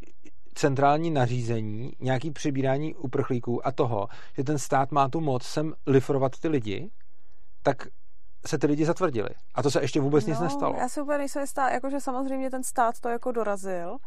[0.57, 4.07] centrální nařízení, nějaký přibírání uprchlíků a toho,
[4.38, 6.91] že ten stát má tu moc sem lifrovat ty lidi,
[7.63, 7.88] tak
[8.45, 9.29] se ty lidi zatvrdili.
[9.55, 10.75] A to se ještě vůbec no, nic nestalo.
[10.77, 13.97] Já si úplně nejsem jistá, jakože samozřejmě ten stát to jako dorazil,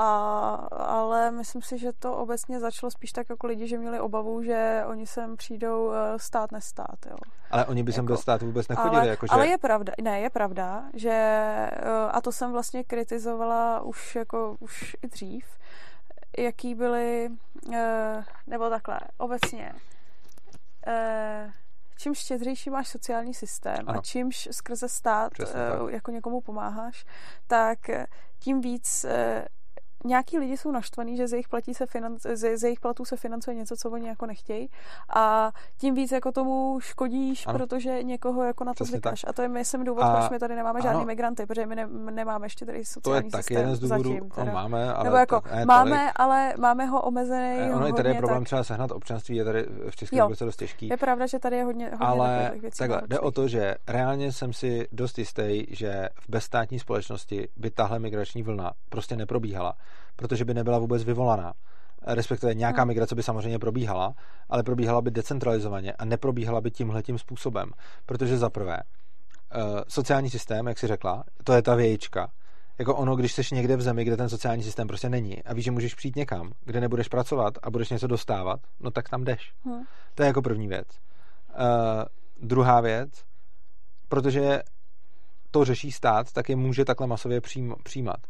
[0.00, 4.42] a, ale myslím si, že to obecně začalo spíš tak jako lidi, že měli obavu,
[4.42, 6.96] že oni sem přijdou eh, stát nestát.
[7.10, 7.16] Jo.
[7.50, 8.96] Ale oni by sem jako, bez státu vůbec nechodili.
[8.96, 9.30] Ale, jako, že...
[9.30, 14.56] ale je pravda, ne, je pravda, že eh, a to jsem vlastně kritizovala už jako
[14.60, 15.44] už i dřív,
[16.38, 17.30] jaký byly,
[17.74, 19.72] eh, nebo takhle, obecně,
[21.98, 23.98] čím štědřejší máš sociální systém ano.
[23.98, 25.32] a čímž skrze stát
[25.88, 27.04] jako někomu pomáháš,
[27.46, 27.78] tak
[28.38, 29.06] tím víc
[30.04, 33.16] nějaký lidi jsou naštvaní, že z jejich, platí se financ- z, z jejich platů se
[33.16, 34.68] financuje něco, co oni jako nechtějí
[35.16, 37.58] a tím víc jako tomu škodíš, ano.
[37.58, 39.24] protože někoho jako na to zvykáš.
[39.28, 40.16] A to je, myslím, důvod, a...
[40.16, 41.06] proč my tady nemáme žádný ano.
[41.06, 44.30] migranty, protože my ne, nemáme ještě tady sociální to je taky jeden z důvodů, zatím,
[44.46, 45.04] no, máme, ale...
[45.04, 46.12] Nebo jako, ne, máme, tolik.
[46.16, 48.46] ale máme ho omezený Ono hodně, tady je problém tak...
[48.46, 50.88] třeba sehnat občanství, je tady v České republice dost těžký.
[50.88, 54.32] Je pravda, že tady je hodně, hodně ale věcí takhle, jde o to, že reálně
[54.32, 59.74] jsem si dost jistý, že v bezstátní společnosti by tahle migrační vlna prostě neprobíhala
[60.16, 61.52] protože by nebyla vůbec vyvolaná.
[62.06, 62.88] Respektive nějaká hmm.
[62.88, 64.14] migrace by samozřejmě probíhala,
[64.48, 67.70] ale probíhala by decentralizovaně a neprobíhala by tímhletím způsobem.
[68.06, 69.58] Protože za prvé, eh,
[69.88, 72.30] sociální systém, jak si řekla, to je ta vějička.
[72.78, 75.64] Jako ono, když jsi někde v zemi, kde ten sociální systém prostě není a víš,
[75.64, 79.52] že můžeš přijít někam, kde nebudeš pracovat a budeš něco dostávat, no tak tam jdeš.
[79.64, 79.84] Hmm.
[80.14, 80.86] To je jako první věc.
[80.88, 82.04] Uh,
[82.48, 83.10] druhá věc,
[84.08, 84.62] protože
[85.50, 87.40] to řeší stát, tak je může takhle masově
[87.82, 88.20] přijímat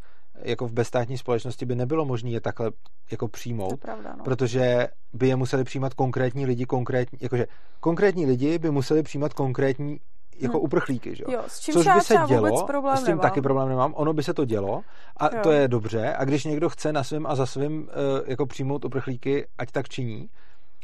[0.42, 2.70] jako v bezstátní společnosti by nebylo možné je takhle
[3.10, 4.24] jako přijmout, pravda, no.
[4.24, 7.46] protože by je museli přijímat konkrétní lidi, konkrétní, jakože
[7.80, 10.00] konkrétní lidi by museli přijímat konkrétní
[10.40, 10.64] jako hmm.
[10.64, 11.24] uprchlíky, že?
[11.28, 13.22] Jo, s čím Což by se dělo, problém s tím nemám.
[13.22, 14.82] taky problém nemám, ono by se to dělo
[15.16, 15.42] a jo.
[15.42, 17.86] to je dobře a když někdo chce na svém a za svým uh,
[18.26, 20.28] jako přijmout uprchlíky, ať tak činí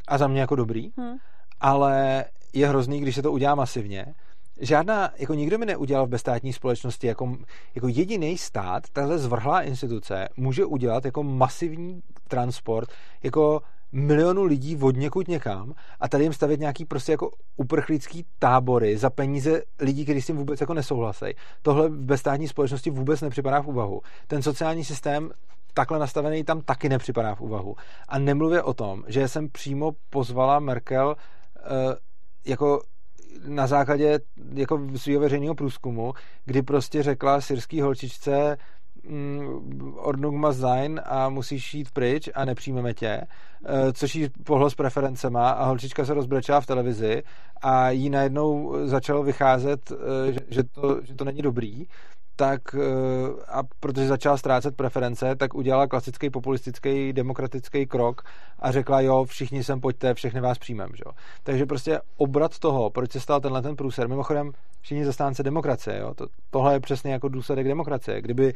[0.09, 1.17] a za mě jako dobrý, hmm.
[1.61, 4.15] ale je hrozný, když se to udělá masivně,
[4.61, 7.37] žádná, jako nikdo mi neudělal v bezstátní společnosti, jako,
[7.75, 12.89] jako jediný stát, tahle zvrhlá instituce, může udělat jako masivní transport,
[13.23, 13.63] jako
[13.93, 19.11] milionu lidí od někud někam a tady jim stavit nějaký prostě jako uprchlický tábory za
[19.11, 21.27] peníze lidí, kteří s tím vůbec jako nesouhlasí.
[21.63, 24.01] Tohle v bezstátní společnosti vůbec nepřipadá v úvahu.
[24.27, 25.31] Ten sociální systém
[25.75, 27.77] takhle nastavený tam taky nepřipadá v úvahu.
[28.09, 31.15] A nemluvě o tom, že jsem přímo pozvala Merkel uh,
[32.47, 32.81] jako
[33.47, 34.21] na základě
[34.55, 36.13] jako svého veřejného průzkumu,
[36.45, 38.57] kdy prostě řekla syrský holčičce
[39.09, 43.21] mm, Ordnung sein a musíš jít pryč a nepřijmeme tě,
[43.67, 47.23] eh, což jí pohlo s preferencema a holčička se rozbrečela v televizi
[47.63, 51.87] a jí najednou začalo vycházet, eh, že to, že to není dobrý
[52.37, 52.79] tak eh,
[53.49, 58.23] a protože začala ztrácet preference, tak udělala klasický populistický demokratický krok
[58.59, 60.91] a řekla, jo, všichni sem pojďte, všechny vás přijmem.
[60.95, 61.05] Že?
[61.43, 66.15] Takže prostě obrat toho, proč se stal tenhle ten průser, mimochodem všichni zastánce demokracie, jo?
[66.15, 68.23] To, tohle je přesně jako důsledek demokracie.
[68.23, 68.55] Kdyby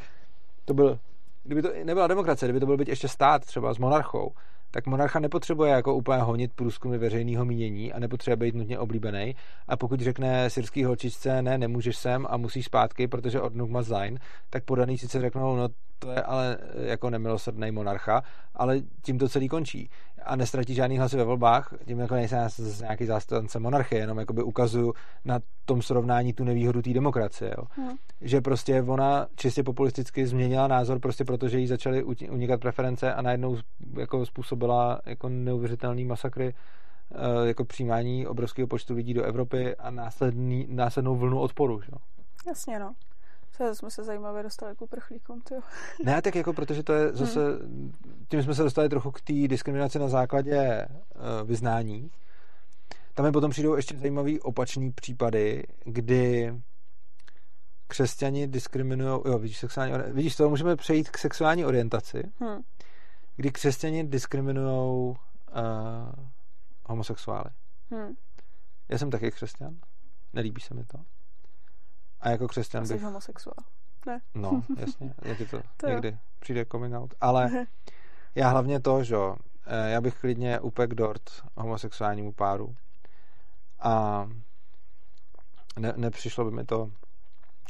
[0.65, 0.99] to byl
[1.45, 4.33] kdyby to nebyla demokracie, kdyby to byl být ještě stát třeba s monarchou,
[4.71, 9.35] tak monarcha nepotřebuje jako úplně honit průzkumy veřejného mínění a nepotřebuje být nutně oblíbený.
[9.69, 14.19] A pokud řekne syrský holčičce, ne, nemůžeš sem a musíš zpátky, protože od má zain,
[14.51, 18.23] tak podaný sice řeknou, no to je ale jako nemilosrdný monarcha,
[18.55, 19.91] ale tím to celý končí.
[20.25, 22.49] A nestratí žádný hlasy ve volbách, tím jako nejsem
[22.81, 24.93] nějaký zástupce monarchie, jenom jakoby ukazuju
[25.25, 27.55] na tom srovnání tu nevýhodu té demokracie.
[27.59, 27.65] Jo.
[27.71, 27.97] Hmm.
[28.21, 33.23] Že prostě ona čistě populisticky změnila názor prostě proto, že jí začaly unikat preference a
[33.23, 33.57] najednou
[33.99, 40.67] jako způsobila jako neuvěřitelný masakry eh, jako přijímání obrovského počtu lidí do Evropy a následný,
[40.71, 41.81] následnou vlnu odporu.
[41.81, 41.93] Že?
[42.47, 42.95] Jasně, no.
[43.59, 45.61] To jsme se zajímavě dostali k uprchlíkům, tyjo.
[46.05, 47.93] Ne, tak jako protože to je zase, hmm.
[48.29, 52.11] tím jsme se dostali trochu k té diskriminaci na základě uh, vyznání.
[53.15, 56.55] Tam je potom přijdou ještě zajímavý opačný případy, kdy
[57.87, 62.61] křesťani diskriminují, jo, vidíš, sexuální, vidíš, to můžeme přejít k sexuální orientaci, hmm.
[63.37, 65.17] kdy křesťani diskriminují uh,
[66.87, 67.51] homosexuály.
[67.91, 68.15] Hmm.
[68.89, 69.77] Já jsem taky křesťan,
[70.33, 70.99] nelíbí se mi to.
[72.21, 72.99] A jako křesťan bych...
[72.99, 73.55] Jsi homosexuál.
[74.07, 74.21] Ne.
[74.35, 76.15] No, jasně, ti to, to někdy jo.
[76.39, 77.15] přijde coming out.
[77.21, 77.51] Ale
[78.35, 79.17] já hlavně to, že
[79.67, 82.77] eh, já bych klidně upek dort homosexuálnímu páru.
[83.81, 84.27] A
[85.79, 86.91] ne, nepřišlo by mi to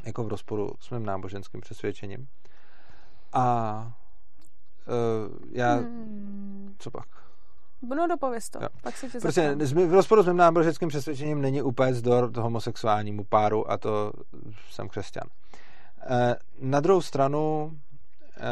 [0.07, 2.29] jako v rozporu s mým náboženským přesvědčením.
[3.33, 3.93] A
[4.87, 5.75] uh, já...
[5.75, 6.75] Hmm.
[6.79, 7.27] Co pak?
[7.82, 8.68] No dopověz to, jo.
[8.82, 13.70] pak se tě Prostě v rozporu s mým náboženským přesvědčením není úplně zdor homosexuálnímu páru
[13.70, 14.12] a to
[14.70, 15.28] jsem křesťan.
[16.10, 17.72] Eh, na druhou stranu
[18.36, 18.42] eh,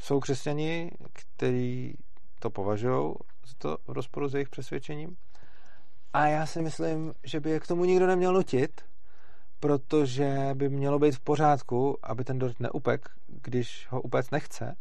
[0.00, 1.98] jsou křesťani, kteří
[2.38, 3.14] to považují
[3.46, 5.16] za to v rozporu s jejich přesvědčením.
[6.12, 8.80] A já si myslím, že by je k tomu nikdo neměl nutit,
[9.60, 14.76] protože by mělo být v pořádku, aby ten dort neupek, když ho upec nechce.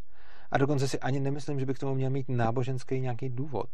[0.52, 3.70] A dokonce si ani nemyslím, že by k tomu měl mít náboženský nějaký důvod.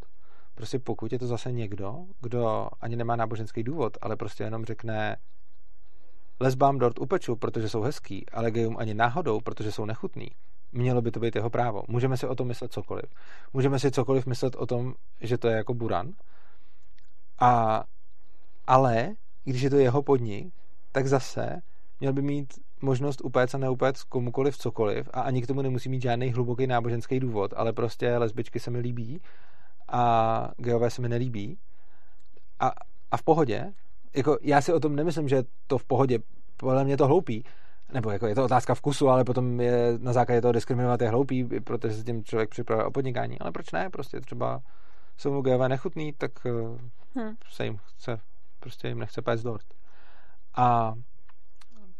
[0.55, 5.17] Prostě pokud je to zase někdo, kdo ani nemá náboženský důvod, ale prostě jenom řekne
[6.39, 10.27] lesbám dort upeču, protože jsou hezký, ale gejům ani náhodou, protože jsou nechutný,
[10.71, 11.83] mělo by to být jeho právo.
[11.87, 13.05] Můžeme si o tom myslet cokoliv.
[13.53, 16.11] Můžeme si cokoliv myslet o tom, že to je jako buran.
[17.39, 17.83] A,
[18.67, 19.13] ale,
[19.43, 20.53] když je to jeho podnik,
[20.91, 21.61] tak zase
[21.99, 26.01] měl by mít možnost upéct a neupéct komukoliv cokoliv a ani k tomu nemusí mít
[26.01, 29.22] žádný hluboký náboženský důvod, ale prostě lesbičky se mi líbí
[29.88, 31.57] a geové se mi nelíbí
[32.60, 32.72] a,
[33.11, 33.73] a v pohodě,
[34.15, 36.19] jako já si o tom nemyslím, že to v pohodě,
[36.57, 37.43] podle mě to hloupý,
[37.93, 41.43] nebo jako je to otázka vkusu, ale potom je na základě toho diskriminovat je hloupý,
[41.43, 43.39] protože se tím člověk připravuje o podnikání.
[43.39, 43.89] Ale proč ne?
[43.89, 44.61] Prostě třeba
[45.18, 46.31] jsou mu geové nechutný, tak
[47.15, 47.35] hmm.
[47.49, 48.19] se jim chce,
[48.60, 49.65] prostě jim nechce péct dort.
[50.55, 50.93] A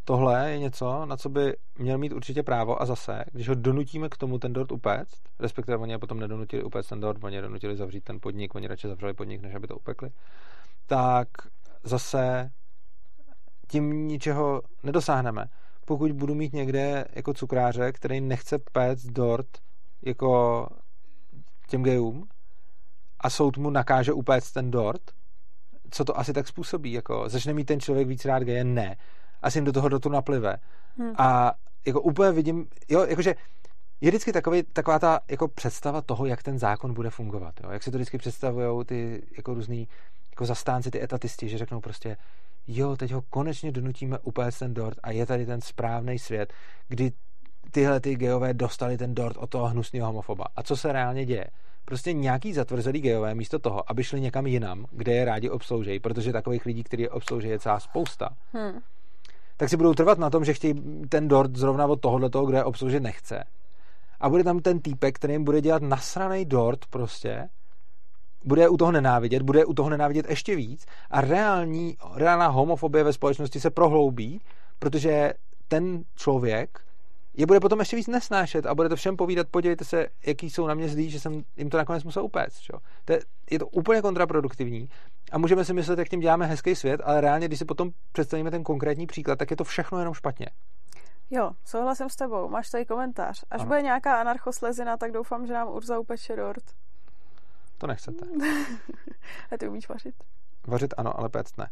[0.06, 4.10] tohle je něco, na co by měl mít určitě právo a zase, když ho donutíme
[4.10, 7.42] k tomu ten dort upéct, respektive oni je potom nedonutili upéct ten dort, oni je
[7.42, 10.10] donutili zavřít ten podnik, oni radši zavřeli podnik, než aby to upekli,
[10.86, 11.28] tak
[11.84, 12.52] zase
[13.68, 15.46] tím ničeho nedosáhneme.
[15.86, 19.48] Pokud budu mít někde jako cukráře, který nechce péct dort
[20.02, 20.68] jako
[21.68, 22.28] těm gejům
[23.20, 25.02] a soud mu nakáže upéct ten dort,
[25.90, 26.92] co to asi tak způsobí?
[26.92, 28.64] Jako, začne mít ten člověk víc rád geje?
[28.64, 28.96] Ne.
[29.44, 30.58] Asi jim do toho dortu naplive.
[30.98, 31.14] Hmm.
[31.18, 31.54] A
[31.86, 33.36] jako úplně vidím, jo, jakože
[34.02, 37.54] je vždycky takový, taková ta jako představa toho, jak ten zákon bude fungovat.
[37.64, 37.70] Jo?
[37.72, 39.88] Jak si to vždycky představují ty jako různý
[40.32, 42.18] jako zastánci, ty etatisti, že řeknou prostě,
[42.68, 46.54] jo, teď ho konečně donutíme upéct ten dort a je tady ten správný svět,
[46.88, 47.12] kdy
[47.72, 50.46] tyhle ty geové dostali ten dort od toho hnusného homofoba.
[50.56, 51.48] A co se reálně děje?
[51.86, 56.34] Prostě nějaký zatvrzelý geové místo toho, aby šli někam jinam, kde je rádi obsloužejí, protože
[56.34, 58.80] takových lidí, kteří je obslouží, je celá spousta, hmm.
[59.58, 60.74] Tak si budou trvat na tom, že chtějí
[61.10, 63.44] ten dort zrovna od tohohle toho, kde je obsloužit nechce.
[64.20, 67.50] A bude tam ten týpek, který jim bude dělat nasraný dort prostě,
[68.46, 73.14] bude u toho nenávidět, bude u toho nenávidět ještě víc a reální, reálná homofobie ve
[73.14, 74.42] společnosti se prohloubí,
[74.80, 75.34] protože
[75.68, 76.80] ten člověk
[77.38, 80.68] je bude potom ještě víc nesnášet a bude to všem povídat, podívejte se, jaký jsou
[80.68, 82.60] na mě zlí, že jsem jim to nakonec musel upéct.
[82.60, 82.74] Čo?
[83.06, 83.20] To je,
[83.52, 84.90] je to úplně kontraproduktivní
[85.34, 88.52] a můžeme si myslet, jak tím děláme hezký svět, ale reálně, když si potom představíme
[88.52, 90.48] ten konkrétní příklad, tak je to všechno jenom špatně.
[91.30, 92.50] Jo, souhlasím s tebou.
[92.50, 93.44] Máš tady komentář.
[93.52, 93.68] Až ano.
[93.68, 96.64] bude nějaká anarchoslezina, tak doufám, že nám Urza upeče dort.
[97.78, 98.26] To nechcete.
[99.52, 100.16] a ty umíš vařit?
[100.68, 101.70] Vařit ano, ale péct ne.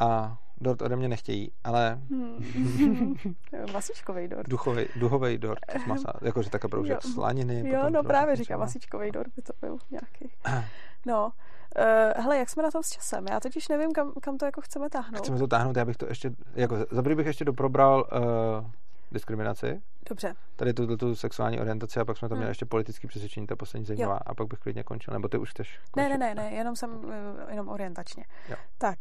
[0.00, 2.00] A dort ode mě nechtějí, ale...
[2.10, 3.14] Hmm.
[3.72, 4.48] Masíčkový dort.
[4.48, 6.12] Duchový, duhový dort z masa.
[6.22, 7.68] Jakože také broužek slaniny.
[7.68, 10.30] Jo, no právě říkám, masíčkový dort by to byl nějaký.
[11.06, 11.32] No,
[11.78, 13.26] Uh, hele, jak jsme na tom s časem?
[13.30, 15.18] Já totiž nevím, kam, kam to jako chceme táhnout.
[15.18, 18.70] Chceme to táhnout, já bych to ještě, jako za bych ještě doprobral uh,
[19.12, 19.82] diskriminaci.
[20.08, 20.34] Dobře.
[20.56, 22.50] Tady tu, tu sexuální orientaci a pak jsme tam měli hmm.
[22.50, 24.14] ještě politický přesvědčení, to je poslední zajímavá.
[24.14, 24.20] Jo.
[24.26, 27.12] A pak bych klidně končil, nebo ty už chceš Ne, ne, ne, ne, jenom jsem,
[27.12, 28.24] eh, jenom orientačně.
[28.48, 28.56] Jo.
[28.78, 28.98] Tak.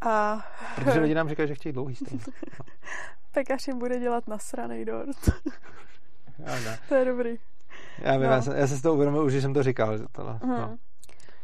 [0.00, 0.44] A...
[0.74, 1.96] Protože lidi nám říkají, že chtějí dlouhý.
[2.12, 2.18] No.
[3.32, 5.16] Pekař jim bude dělat nasranej dort.
[6.88, 7.36] to je dobrý.
[7.98, 8.30] Já vím, no.
[8.30, 9.98] já, jsem, já jsem si to uvědomil, už jsem to říkal.
[10.12, 10.50] Tohle, mm.
[10.50, 10.76] no.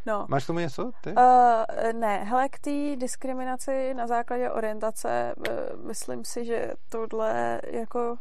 [0.06, 0.26] No.
[0.28, 1.10] Máš tomu něco, ty?
[1.10, 8.16] Uh, ne, hele, k té diskriminaci na základě orientace, uh, myslím si, že tohle jako,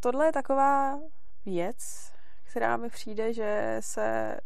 [0.00, 0.98] tohle je taková
[1.46, 2.12] věc,
[2.50, 4.36] která mi přijde, že se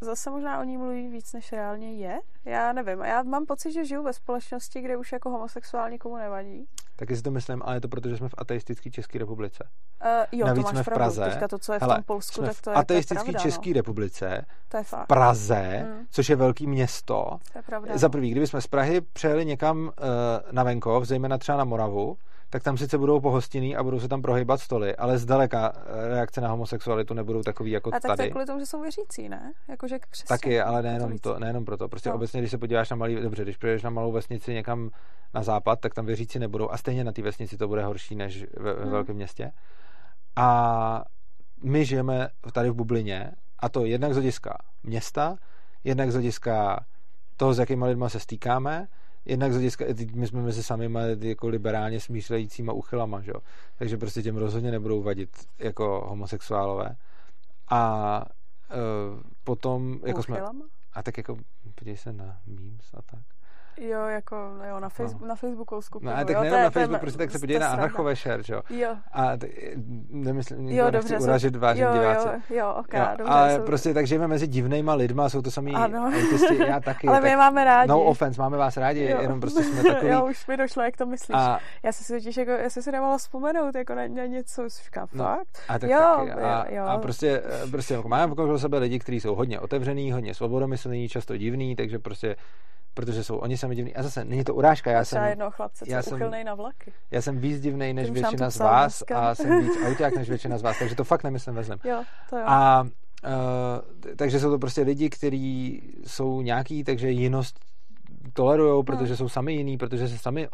[0.00, 2.18] zase možná o ní mluví víc, než reálně je.
[2.44, 3.00] Já nevím.
[3.00, 6.66] Já mám pocit, že žiju ve společnosti, kde už jako homosexuální komu nevadí.
[6.96, 9.68] Taky si to myslím, ale je to proto, že jsme v ateistické České republice.
[10.04, 11.20] Uh, jo, Navíc to máš jsme v Praze.
[11.20, 11.32] Pravdu.
[11.32, 13.38] Teďka to, co je Hele, v tom Polsku, tak to je ateistické no.
[13.38, 15.04] České republice, to je fakt.
[15.04, 16.06] v Praze, hmm.
[16.10, 17.38] což je velký město.
[17.52, 17.98] To je pravda.
[17.98, 19.92] Za prvý, kdyby jsme z Prahy přejeli někam uh,
[20.52, 22.16] na venkov, zejména třeba na Moravu,
[22.54, 26.40] tak tam sice budou pohostinný a budou se tam prohybat stoly, ale zdaleka eh, reakce
[26.40, 28.12] na homosexualitu nebudou takový jako a tady.
[28.12, 29.52] A tak kvůli tomu, že jsou věřící, ne?
[29.68, 29.98] Jakože
[30.28, 31.88] Taky, ale nejenom, to, nejenom proto.
[31.88, 32.14] Prostě no.
[32.14, 34.90] obecně, když se podíváš na malý, dobře, když přijdeš na malou vesnici někam
[35.34, 38.46] na západ, tak tam věřící nebudou a stejně na té vesnici to bude horší než
[38.56, 38.90] ve, ve hmm.
[38.90, 39.52] velkém městě.
[40.36, 41.04] A
[41.64, 45.36] my žijeme tady v bublině a to jednak z hlediska města,
[45.84, 46.84] jednak z hlediska
[47.36, 48.86] toho, s jakýma lidma se stýkáme,
[49.24, 49.84] jednak z hlediska,
[50.14, 53.32] my jsme mezi samými jako liberálně smýšlejícíma uchylama, že?
[53.78, 56.96] takže prostě těm rozhodně nebudou vadit jako homosexuálové.
[57.68, 58.22] A
[58.70, 60.50] uh, potom, jako uchylama?
[60.50, 60.68] jsme...
[60.92, 61.36] A tak jako,
[61.74, 63.22] podívej se na memes a tak.
[63.80, 64.36] Jo, jako
[64.68, 65.28] jo, na, Facebook, no.
[65.28, 66.10] na Facebooku skupinu.
[66.12, 68.62] No a tak nejenom na Facebook, prostě tak se podívej na anarchové share, jo.
[68.70, 68.96] Jo.
[69.12, 69.48] A t-
[70.10, 72.28] nemyslím, Jo, nechci dobře, uražit vážení jo, diváci.
[72.28, 73.32] jo, jo, ok, Jo, dobře.
[73.32, 76.04] ale jsou- prostě tak žijeme mezi divnýma lidma, jsou to samý Ano.
[76.06, 77.08] autisti, já taky.
[77.08, 77.88] Ale my tak máme rádi.
[77.88, 79.18] No offense, máme vás rádi, Jo.
[79.20, 80.12] jenom prostě jsme takový.
[80.12, 81.36] jo, už mi došlo, jak to myslíš.
[81.38, 84.68] a, Já jsem si totiž jako, já jsem si nemohla vzpomenout jako na, na něco,
[84.84, 85.58] říkám, No, fakt?
[85.68, 86.30] a tak Jo, taky.
[86.30, 86.84] A, jo.
[86.84, 91.36] a prostě, prostě jako máme okolo sebe lidi, kteří jsou hodně otevřený, hodně svobodomyslný, často
[91.36, 92.36] divný, takže prostě
[92.94, 93.94] protože jsou oni sami divní.
[93.96, 96.92] A zase, není to urážka, já jsem, jednoho chlapce, co já jsem- na vlaky.
[97.10, 99.18] já jsem víc divnej než Tím většina z vás dneska.
[99.30, 101.78] a jsem víc auták než většina z vás, takže to fakt nemyslím vezem.
[101.84, 102.44] Jo, to jo.
[102.46, 107.60] A uh, takže jsou to prostě lidi, kteří jsou nějaký, takže jinost
[108.32, 110.48] tolerujou, protože jsou sami jiný, protože se sami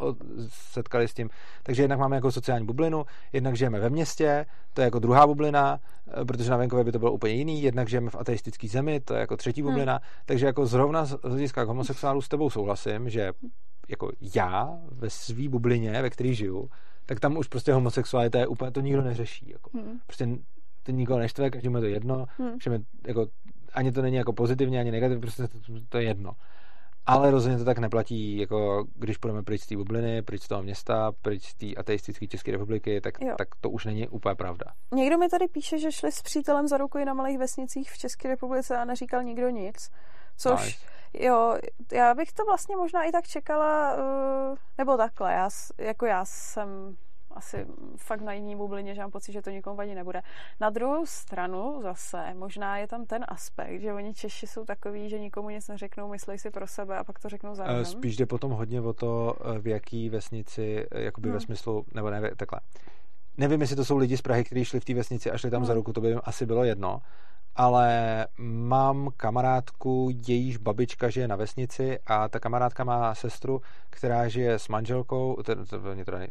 [0.47, 1.29] setkali s tím.
[1.63, 5.79] Takže jednak máme jako sociální bublinu, jednak žijeme ve městě, to je jako druhá bublina,
[6.21, 9.13] eh, protože na venkově by to bylo úplně jiný, jednak žijeme v ateistické zemi, to
[9.13, 13.31] je jako třetí bublina, takže jako zrovna z hlediska homosexuálů s tebou souhlasím, že
[13.89, 16.69] jako já ve svý bublině, ve který žiju,
[17.05, 19.49] tak tam už prostě homosexualita je úplně, to nikdo neřeší.
[19.49, 19.69] Jako.
[19.73, 19.99] Hm.
[20.05, 20.27] Prostě
[20.83, 22.57] to nikoho neštve, každému je to jedno, Hm.
[22.59, 23.27] všem je, jako,
[23.73, 25.57] ani to není jako pozitivně, ani negativně, prostě to,
[25.89, 26.31] to je jedno.
[27.05, 30.63] Ale rozhodně to tak neplatí, jako když půjdeme pryč z té bubliny, pryč z toho
[30.63, 33.35] města, pryč z té ateistické České republiky, tak, Jo.
[33.37, 34.65] tak to už není úplně pravda.
[34.93, 37.97] Někdo mi tady píše, že šli s přítelem za ruku i na malých vesnicích v
[37.97, 39.89] České republice a neříkal nikdo nic.
[40.37, 41.25] Což, Nice.
[41.27, 41.57] jo,
[41.91, 46.97] já bych to vlastně možná i tak čekala, uh, nebo takhle, já, jako já jsem
[47.35, 47.65] asi
[47.97, 50.21] fakt na jiný bublině, že mám pocit, že to nikomu vadit nebude.
[50.59, 55.19] Na druhou stranu zase, možná je tam ten aspekt, že oni Češi jsou takový, že
[55.19, 57.85] nikomu nic neřeknou, myslí si pro sebe a pak to řeknou za Eh.
[57.85, 61.33] Spíš jde potom hodně o to, eh, v jaký vesnici, eh, jakoby Hmm.
[61.33, 62.59] ve smyslu, nebo ne, takhle.
[63.37, 65.61] Nevím, jestli to jsou lidi z Prahy, kteří šli v té vesnici a šli tam
[65.61, 65.67] Hmm.
[65.67, 67.01] za ruku, to by jim asi bylo jedno.
[67.55, 74.59] Ale mám kamarádku, jejíž babička žije na vesnici a ta kamarádka má sestru, která žije
[74.59, 75.55] s manželkou, to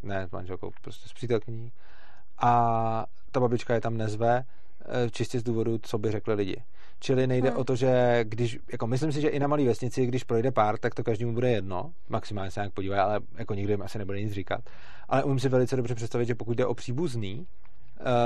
[0.02, 1.72] ne s manželkou, prostě s přítelkyní.
[2.38, 4.44] A ta babička je tam nezve,
[4.80, 6.62] eh, čistě z důvodu, co by řekli lidi.
[7.00, 7.58] Čili nejde Hmm.
[7.58, 10.78] o to, že když, jako myslím si, že i na malé vesnici, když projde pár,
[10.78, 14.22] tak to každému bude jedno, maximálně se nějak podívají, ale jako nikdo jim asi nebude
[14.22, 14.60] nic říkat.
[15.08, 17.46] Ale umím si velice dobře představit, že pokud jde o příbuzný,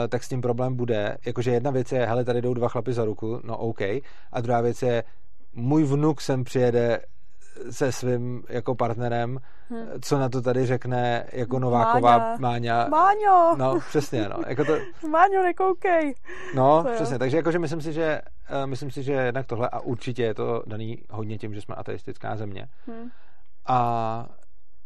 [0.09, 3.05] tak s tím problém bude, jakože jedna věc je, hele, tady jdou dva chlapy za
[3.05, 3.81] ruku, no OK,
[4.33, 5.05] a druhá věc je,
[5.53, 7.01] můj vnuk sem přijede
[7.71, 9.39] se svým jako partnerem,
[9.71, 9.87] Hm.
[10.01, 12.37] co na to tady řekne jako Nováková Máňa.
[12.39, 12.89] Máňa.
[12.89, 14.37] Máňo, No, přesně, no.
[14.47, 14.73] Jako to,
[15.11, 16.15] Máňo, nekoukej.
[16.55, 16.95] no, To jo.
[16.95, 17.19] přesně.
[17.19, 18.21] Takže jakože myslím si, že
[18.51, 21.75] uh, myslím si, že jednak tohle a určitě je to daný hodně tím, že jsme
[21.75, 22.67] ateistická země.
[22.91, 23.09] Hm.
[23.67, 24.27] A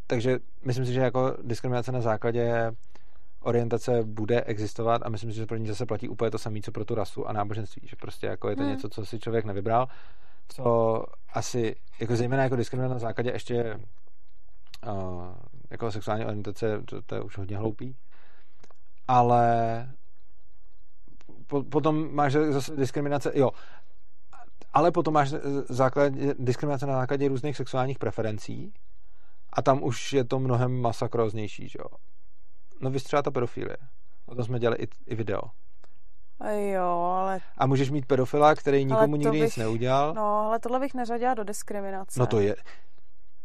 [0.06, 2.72] takže myslím si, že jako diskriminace na základě
[3.40, 6.72] orientace bude existovat a myslím si, že pro ní zase platí úplně to samé, co
[6.72, 8.70] pro tu rasu a náboženství, že prostě jako je to Hmm.
[8.70, 9.88] něco, co si člověk nevybral,
[10.48, 13.80] co asi, jako zejména jako diskriminace na základě ještě
[14.86, 14.92] uh,
[15.70, 17.96] jako sexuální orientace, to, to je už hodně hloupý,
[19.08, 19.88] ale
[21.46, 23.50] po, potom máš zase diskriminace, jo,
[24.72, 25.34] ale potom máš
[25.68, 28.72] základ, diskriminace na základě různých sexuálních preferencí
[29.52, 31.98] a tam už je to mnohem masakróznější, že jo.
[32.80, 33.76] No vy třeba ta pedofilie.
[34.26, 35.40] O tom jsme dělali i, i video.
[36.40, 36.84] A Jo,
[37.18, 40.14] ale, A můžeš mít pedofila, který nikomu nikdy bych- nic neudělal.
[40.14, 42.20] no, ale tohle bych neřadila do diskriminace.
[42.20, 42.56] No to je...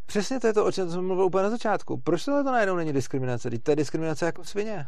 [0.05, 1.97] Přesně to je to, o čem jsem mluvil úplně na začátku.
[1.97, 3.49] Proč tohle to najednou není diskriminace?
[3.49, 4.88] Teď to je diskriminace jako svině.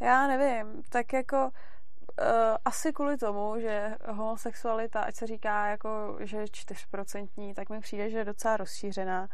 [0.00, 2.26] Já nevím, tak jako uh,
[2.64, 8.10] asi kvůli tomu, že homosexualita, ať se říká jako, že je čtyřprocentní, tak mi přijde,
[8.10, 9.28] že je docela rozšířená.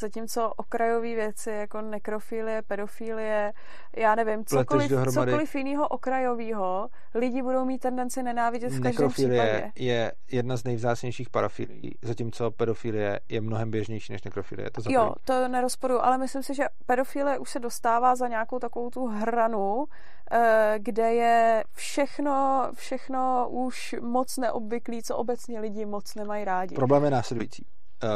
[0.00, 3.52] Zatímco okrajové věci jako nekrofilie, pedofilie,
[3.96, 9.72] já nevím, cokoliv, cokoliv jiného okrajového, lidi budou mít tendenci nenávidět v každém Nekrofilie případě.
[9.76, 14.70] je jedna z nejvzácnějších parafilií, zatímco pedofilie je mnohem běžnější než nekrofilie.
[14.70, 18.90] To Jo, to nerozporuju, ale myslím si, že pedofilie už se dostává za nějakou takovou
[18.90, 19.84] tu hranu,
[20.32, 26.74] eh, kde je všechno, všechno už moc neobvyklý, co obecně lidi moc nemají rádi.
[26.74, 27.66] Problém je následující.
[28.02, 28.08] Eh,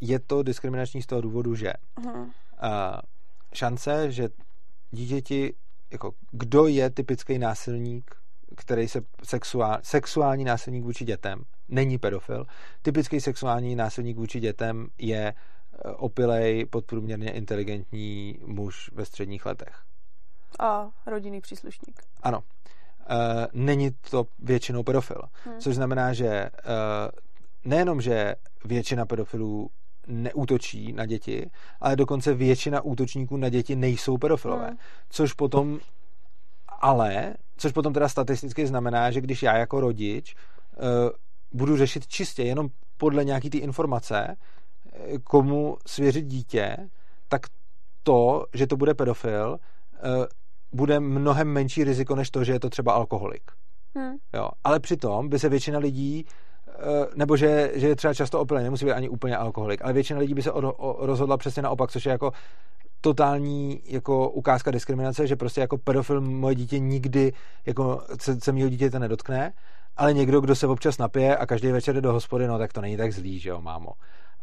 [0.00, 3.00] Je to diskriminační z toho důvodu, že eh,
[3.54, 4.28] šance, že
[4.90, 5.54] dítěti,
[5.90, 8.14] jako kdo je typický násilník,
[8.56, 12.46] který se sexuál, sexuální násilník vůči dětem, není pedofil.
[12.82, 19.82] Typický sexuální násilník vůči dětem je eh, opilej, podprůměrně inteligentní muž ve středních letech.
[20.58, 22.02] A rodinný příslušník.
[22.22, 22.38] Ano.
[23.10, 23.16] Uh,
[23.52, 25.22] není to většinou pedofil.
[25.46, 25.58] Hm.
[25.58, 27.10] Což znamená, že uh,
[27.64, 29.70] nejenom, že většina pedofilů
[30.10, 31.50] neútočí na děti,
[31.80, 34.66] ale dokonce většina útočníků na děti nejsou pedofilové.
[34.66, 34.78] Hmm.
[35.10, 35.78] Což potom
[36.80, 40.84] ale, což potom teda statisticky znamená, že když já jako rodič uh,
[41.52, 44.36] budu řešit čistě jenom podle nějaký ty informace,
[45.24, 46.76] komu svěřit dítě,
[47.28, 47.40] tak
[48.02, 49.58] to, že to bude pedofil,
[50.72, 53.42] bude mnohem menší riziko, než to, že je to třeba alkoholik.
[53.94, 54.14] Hmm.
[54.32, 54.48] Jo.
[54.64, 56.24] Ale přitom by se většina lidí
[57.14, 60.34] nebo že, že je třeba často opilý, nemusí být ani úplně alkoholik, ale většina lidí
[60.34, 62.32] by se o, o, rozhodla přesně naopak, což je jako
[63.00, 67.32] totální jako ukázka diskriminace, že prostě jako pedofil moje dítě nikdy
[67.66, 69.52] jako se, se mýho dítěte nedotkne,
[69.96, 72.80] ale někdo, kdo se občas napije a každý večer jde do hospody, no tak to
[72.80, 73.92] není tak zlý, že jo, mámo.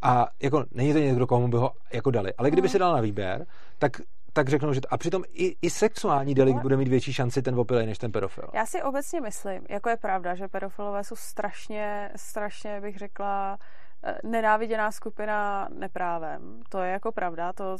[0.01, 2.33] A jako není to někdo, komu by ho jako dali.
[2.33, 3.45] Ale kdyby si dal na výběr,
[3.79, 3.91] tak
[4.37, 7.59] tak řeknou, že to, a přitom i, i sexuální delikt bude mít větší šanci ten
[7.59, 8.49] opilej než ten pedofil.
[8.53, 13.57] Já si obecně myslím, jako je pravda, že pedofilové jsou strašně, strašně bych řekla,
[14.03, 16.61] Eh, nenáviděná skupina neprávem.
[16.69, 17.77] To je jako pravda, to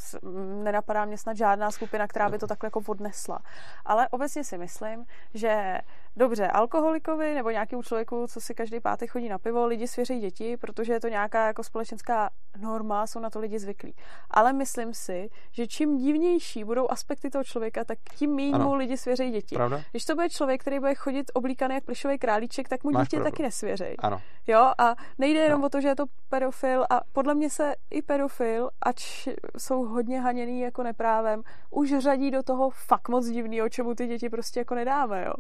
[0.64, 3.40] nenapadá mě snad žádná skupina, která by to takhle jako odnesla.
[3.86, 5.78] Ale obecně si myslím, že
[6.18, 10.58] dobře, alkoholikovi nebo nějakému člověku, co si každý pátek chodí na pivo, lidi svěří děti,
[10.58, 13.96] protože je to nějaká jako společenská norma, jsou na to lidi zvyklí.
[14.32, 18.98] Ale myslím si, že čím divnější budou aspekty toho člověka, tak tím méně mu lidi
[18.98, 19.56] svěří děti.
[19.56, 19.82] Pravda?
[19.92, 23.18] Když to bude člověk, který bude chodit oblíkaný jak plišový králíček, tak mu Máš dítě
[23.18, 23.32] pravdu.
[23.32, 23.98] taky nesvěří.
[24.00, 24.22] Ano.
[24.48, 25.68] Jo, a nejde jenom no.
[25.68, 29.28] o to, že je to pedofil a podle mě se i pedofil, ač
[29.58, 34.30] jsou hodně haněný jako neprávem, už řadí do toho fakt moc divného, čemu ty děti
[34.30, 35.34] prostě jako nedáme, jo.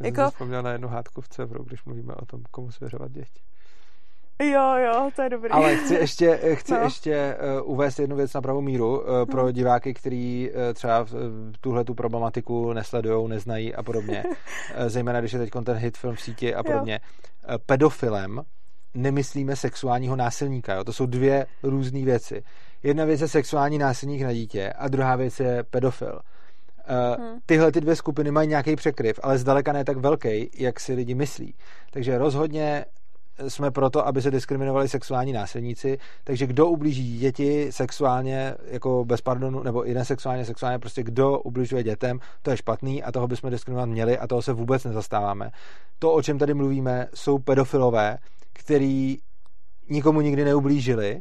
[0.00, 0.20] Já jako...
[0.20, 3.42] jsem vzpomněl na jednu hádku v Cevru, když mluvíme o tom, komu svěřovat děti.
[4.42, 5.50] Jo, jo, to je dobrý.
[5.50, 6.80] Ale chci ještě, chci no.
[6.80, 9.52] ještě uh, uvést jednu věc na pravou míru uh, pro hmm.
[9.52, 11.06] diváky, kteří uh, třeba
[11.60, 14.24] tuhle tu problematiku nesledují, neznají a podobně.
[14.86, 17.00] zejména, když je teď ten hit film v síti a podobně.
[17.48, 18.42] Uh, pedofilem
[18.94, 20.74] nemyslíme sexuálního násilníka.
[20.74, 20.84] Jo?
[20.84, 22.42] To jsou dvě různé věci.
[22.82, 26.20] Jedna věc je sexuální násilník na dítě a druhá věc je pedofil.
[26.90, 27.38] Uh, hmm.
[27.46, 31.14] Tyhle ty dvě skupiny mají nějaký překryv, ale zdaleka ne tak velký, jak si lidi
[31.14, 31.54] myslí.
[31.90, 32.84] Takže rozhodně
[33.48, 39.62] jsme proto, aby se diskriminovali sexuální násilníci, takže kdo ublíží děti sexuálně, jako bez pardonu,
[39.62, 43.88] nebo i nesexuálně, sexuálně, prostě kdo ubližuje dětem, to je špatný a toho bychom diskriminovat
[43.88, 45.50] měli a toho se vůbec nezastáváme.
[45.98, 48.18] To, o čem tady mluvíme, jsou pedofilové,
[48.52, 49.18] který
[49.88, 51.20] nikomu nikdy neublížili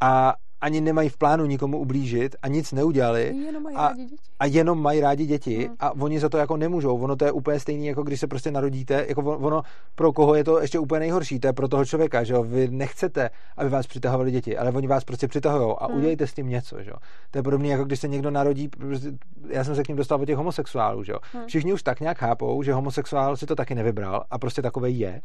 [0.00, 3.92] a ani nemají v plánu nikomu ublížit a nic neudělali jenom a,
[4.38, 5.76] a jenom mají rádi děti hmm.
[5.80, 6.98] a oni za to jako nemůžou.
[6.98, 9.62] Ono to je úplně stejný, jako když se prostě narodíte, jako ono
[9.94, 12.68] pro koho je to ještě úplně nejhorší, to je pro toho člověka, že jo, vy
[12.70, 15.96] nechcete, aby vás přitahovali děti, ale oni vás prostě přitahují a hmm.
[15.96, 16.96] udělejte s tím něco, že jo.
[17.30, 19.12] To je podobné, jako když se někdo narodí, prostě,
[19.48, 21.18] já jsem se k ním dostal od těch homosexuálů, že jo.
[21.32, 21.46] Hmm.
[21.46, 25.20] Všichni už tak nějak chápou, že homosexuál si to taky nevybral a prostě takovej je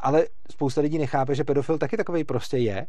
[0.00, 2.86] ale spousta lidí nechápe, že pedofil taky takový prostě je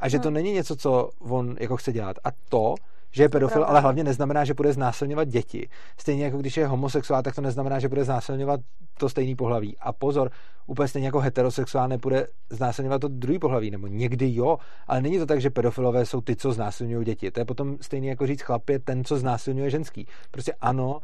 [0.00, 0.22] a že hmm.
[0.22, 2.16] to není něco, co on jako chce dělat.
[2.24, 2.74] A to,
[3.12, 5.68] že je pedofil, ale hlavně neznamená, že bude znásilňovat děti.
[5.98, 8.60] Stejně jako když je homosexuál, tak to neznamená, že bude znásilňovat
[8.98, 9.76] to stejný pohlaví.
[9.80, 10.30] A pozor,
[10.66, 15.26] úplně stejně jako heterosexuál nebude znásilňovat to druhý pohlaví, nebo někdy jo, ale není to
[15.26, 17.30] tak, že pedofilové jsou ty, co znásilňují děti.
[17.30, 20.06] To je potom stejně jako říct chlap je ten, co znásilňuje ženský.
[20.30, 21.00] Prostě ano,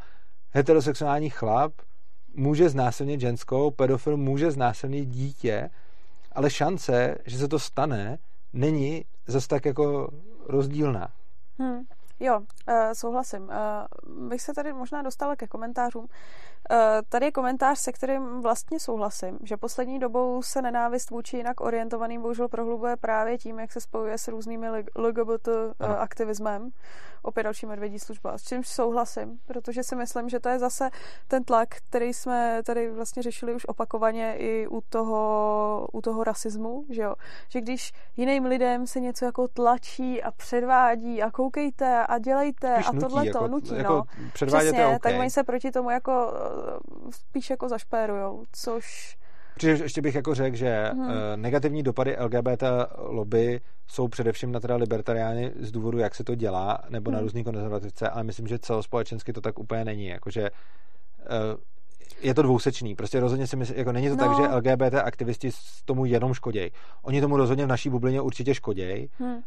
[0.51, 1.71] heterosexuální chlap
[2.35, 5.69] může znásilnit ženskou, pedofil může znásilnit dítě,
[6.31, 8.17] ale šance, že se to stane,
[8.53, 10.09] není zase tak jako
[10.45, 11.07] rozdílná.
[11.59, 11.81] Hmm.
[12.19, 13.43] Jo, uh, souhlasím.
[13.43, 16.07] Uh, bych se tady možná dostala ke komentářům.
[16.71, 16.77] Uh,
[17.09, 22.21] tady je komentář, se kterým vlastně souhlasím, že poslední dobou se nenávist vůči jinak orientovaným
[22.21, 26.69] bohužel prohlubuje právě tím, jak se spojuje s různými LGBT uh, aktivismem.
[27.21, 30.89] Opět další medvědí služba, s čímž souhlasím, protože si myslím, že to je zase
[31.27, 36.85] ten tlak, který jsme tady vlastně řešili už opakovaně i u toho, u toho rasismu,
[36.89, 37.15] že jo?
[37.49, 42.87] Že když jiným lidem se něco jako tlačí a předvádí a koukejte a dělejte spíš
[42.87, 44.03] a tohle to jako, nutí, jako no.
[44.33, 44.99] Přesně, okay.
[44.99, 46.46] tak oni se proti tomu jako eh,
[47.09, 49.17] spíš jako zašpérujou, což...
[49.53, 51.11] Protože ještě bych jako řekl, že hmm.
[51.35, 52.63] negativní dopady LGBT
[52.97, 57.15] lobby jsou především na teda libertariány z důvodu, jak se to dělá, nebo hmm.
[57.15, 60.05] na různý konzervativce, ale myslím, že celospolečensky to tak úplně není.
[60.05, 61.57] Jakože eh,
[62.21, 62.95] je to dvousečný.
[62.95, 64.25] Prostě rozhodně si myslím, jako není to no.
[64.25, 65.49] tak, že LGBT aktivisti
[65.85, 66.71] tomu jenom škodějí.
[67.01, 69.33] Oni tomu rozhodně v naší bublině určitě škodějí, hmm.
[69.33, 69.41] uh,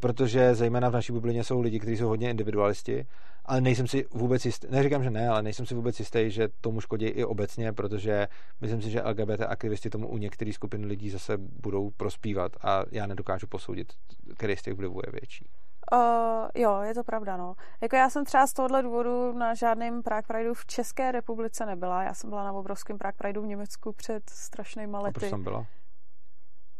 [0.00, 3.06] protože zejména v naší bublině jsou lidi, kteří jsou hodně individualisti,
[3.44, 6.80] ale nejsem si vůbec jistý, neříkám, že ne, ale nejsem si vůbec jistý, že tomu
[6.80, 8.28] škodí i obecně, protože
[8.60, 13.06] myslím si, že LGBT aktivisti tomu u některých skupin lidí zase budou prospívat a já
[13.06, 13.92] nedokážu posoudit,
[14.36, 15.46] který z těch vlivů je větší.
[15.92, 17.54] Uh, jo, je to pravda, no.
[17.80, 22.02] Jako já jsem třeba z tohohle důvodu na žádném Prague Prideu v České republice nebyla.
[22.02, 25.16] Já jsem byla na obrovském Prague Prideu v Německu před strašnýma lety.
[25.16, 25.66] A proč jsem byla?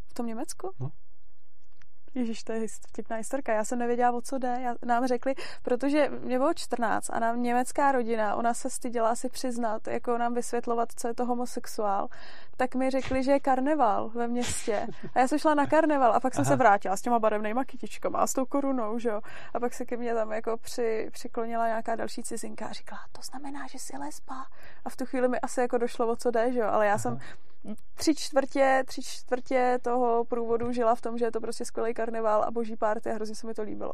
[0.09, 0.71] V tom Německu?
[0.81, 0.91] No.
[2.15, 3.53] Ježíš, to je vtipná historka.
[3.53, 4.59] Já jsem nevěděla, o co jde.
[4.61, 9.29] Já, nám řekli, protože mě bylo 14 a nám německá rodina, ona se styděla si
[9.29, 12.09] přiznat, jako nám vysvětlovat, co je to homosexuál,
[12.57, 14.87] tak mi řekli, že je karneval ve městě.
[15.15, 16.51] A já jsem šla na karneval a pak jsem Aha.
[16.51, 19.21] se vrátila s těma barevnýma kytičkama a s tou korunou, že jo.
[19.55, 23.23] A pak se ke mně tam jako při, přiklonila nějaká další cizinka a říkala, to
[23.23, 24.47] znamená, že jsi lesba.
[24.85, 26.67] A v tu chvíli mi asi jako došlo, o co jde, že jo.
[26.71, 26.99] Ale já Aha.
[26.99, 27.19] jsem
[27.95, 32.43] tři čtvrtě, tři čtvrtě toho průvodu žila v tom, že je to prostě skvělý karneval
[32.43, 33.93] a boží párty a hrozně se mi to líbilo.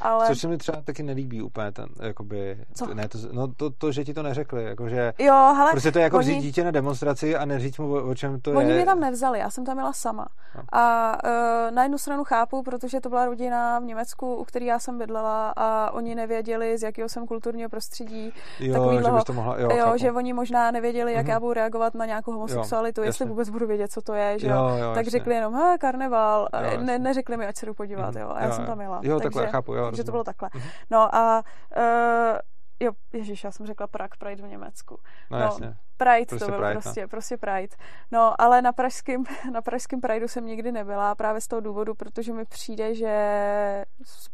[0.00, 0.26] Ale...
[0.26, 2.94] Což se mi třeba taky nelíbí úplně ten, jakoby, Co?
[2.94, 6.02] ne, to, no to, to, že ti to neřekli, jakože, jo, hele, prostě to je
[6.02, 6.26] jako oni...
[6.26, 8.66] vzít dítě na demonstraci a neříct mu, o, o čem to oni je.
[8.66, 10.26] Oni mě tam nevzali, já jsem tam byla sama.
[10.56, 10.62] No.
[10.72, 14.78] A uh, na jednu stranu chápu, protože to byla rodina v Německu, u který já
[14.78, 18.32] jsem bydlela a oni nevěděli, z jakého jsem kulturního prostředí.
[18.60, 21.30] Jo, že bys to mohla, jo, jo že oni možná nevěděli, jak mm-hmm.
[21.30, 24.46] já budu reagovat na nějakou homosexualitu, jo, jestli vůbec budu vědět, co to je, že
[24.46, 24.56] jo.
[24.56, 25.10] jo, tak jasně.
[25.10, 28.20] řekli jenom, he, karneval, jo, ne, neřekli mi, ať se jdu podívat, mm-hmm.
[28.20, 28.30] jo.
[28.34, 29.00] A já jo, jsem tam jela.
[29.02, 29.84] Jo, takže, takhle, chápu, jo.
[29.84, 30.48] Takže to bylo takhle.
[30.48, 30.70] Mm-hmm.
[30.90, 31.42] No a
[31.76, 32.38] uh,
[32.80, 34.98] jo, ježíš, já jsem řekla Prague Pride v Německu.
[35.30, 35.76] No, no jasně.
[35.96, 37.08] Pride prostě to byl Pride, prostě, no.
[37.08, 37.76] prostě Pride.
[38.12, 42.32] No, ale na pražském, na pražském Prideu jsem nikdy nebyla právě z toho důvodu, protože
[42.32, 43.84] mi přijde, že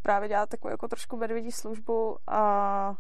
[0.03, 2.95] právě dělá takovou jako trošku medvědí službu a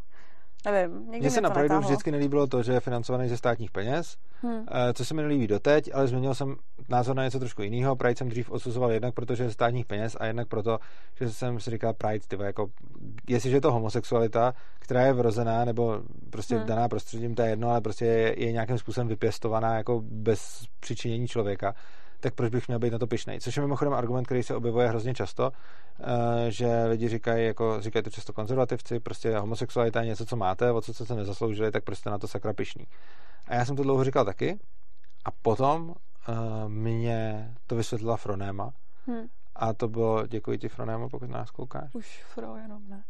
[0.65, 4.67] Nevím, Mně se na Prideu vždycky nelíbilo to, že je financovaný ze státních peněz, hmm.
[4.95, 6.57] co se mi nelíbí doteď, ale změnil jsem
[6.89, 7.97] názor na něco trošku jiného.
[7.97, 10.79] Pride jsem dřív odsuzoval jednak protože je ze státních peněz a jednak proto,
[11.15, 12.67] že jsem si říkal Pride, tyvo, jako,
[13.29, 16.67] jestliže je to homosexualita, která je vrozená nebo prostě hmm.
[16.67, 21.29] daná prostředím, to je jedno, ale prostě je, je nějakým způsobem vypěstovaná jako bez přičinění
[21.29, 21.75] člověka,
[22.21, 23.41] tak proč bych měl být na to pišnej?
[23.41, 25.51] Což je mimochodem argument, který se objevuje hrozně často,
[26.01, 30.73] eh, že lidi říkají, jako říkají to často konzervativci, prostě homosexualita je něco, co máte,
[30.73, 32.85] o co jste se nezasloužili, tak prostě na to sakra pišný.
[33.47, 34.59] A já jsem to dlouho říkal taky
[35.25, 35.95] a potom uh,
[36.69, 38.71] mě to vysvětlila Fronéma
[39.07, 39.27] hmm.
[39.57, 41.95] a to bylo, děkuji ti Fronéma, pokud nás koukáš.
[41.95, 43.05] Už Fro jenom ne.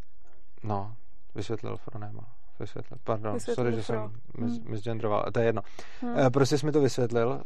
[0.62, 0.94] No,
[1.34, 2.98] vysvětlil Fronéma vysvětlil.
[3.04, 4.70] Pardon, vysvětlil sorry, že jsem mis, hmm.
[4.70, 5.24] misgendroval.
[5.32, 5.62] To je jedno.
[6.00, 6.30] Hmm.
[6.32, 7.42] Prostě jsi mi to vysvětlil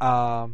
[0.00, 0.46] a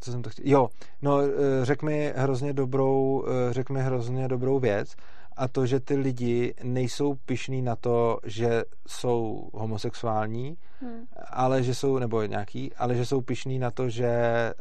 [0.00, 0.44] co jsem to chtěl?
[0.46, 0.68] Jo,
[1.02, 4.96] no eh, řek mi hrozně dobrou, eh, řek mi hrozně dobrou věc
[5.36, 11.06] a to, že ty lidi nejsou pišní na to, že jsou homosexuální, hmm.
[11.30, 14.54] ale že jsou, nebo nějaký, ale že jsou pišní na to, že eh,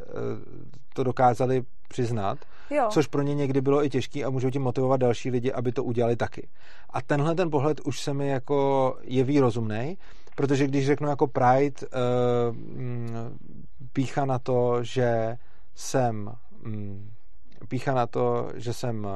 [0.94, 2.38] to dokázali přiznat,
[2.70, 2.88] jo.
[2.90, 5.84] což pro ně někdy bylo i těžký a můžou tím motivovat další lidi, aby to
[5.84, 6.48] udělali taky.
[6.90, 9.98] A tenhle ten pohled už se mi jako jeví rozumnej,
[10.36, 12.56] protože když řeknu jako Pride uh,
[13.94, 15.38] pícha na to, že
[15.76, 16.32] jsem
[16.64, 17.12] mm,
[17.68, 19.07] pícha na to, že jsem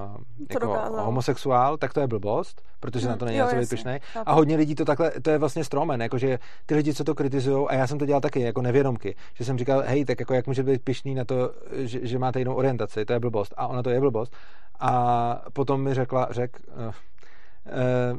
[0.47, 3.99] to jako homosexuál, tak to je blbost, protože hmm, na to není co být pišnej.
[4.25, 7.67] A hodně lidí to takhle, to je vlastně stromen, jakože ty lidi, co to kritizují,
[7.67, 10.47] a já jsem to dělal taky, jako nevědomky, že jsem říkal, hej, tak jako jak
[10.47, 13.53] může být pišný na to, že, že máte jinou orientaci, to je blbost.
[13.57, 14.35] A ona to je blbost.
[14.79, 16.91] A potom mi řekla, řek uh, uh,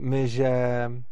[0.01, 0.51] mi, že
[0.91, 1.10] Eh,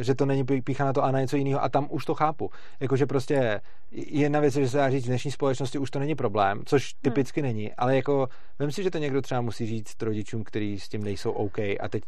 [0.00, 2.50] že to není pícha na to a na něco jiného a tam už to chápu.
[2.80, 3.60] Jakože prostě
[3.90, 7.00] jedna věc, že se dá říct, v dnešní společnosti už to není problém, což hmm.
[7.02, 7.48] typicky hmm.
[7.48, 8.28] není, ale jako
[8.60, 11.88] vím si, že to někdo třeba musí říct rodičům, kteří s tím nejsou OK a
[11.90, 12.02] teď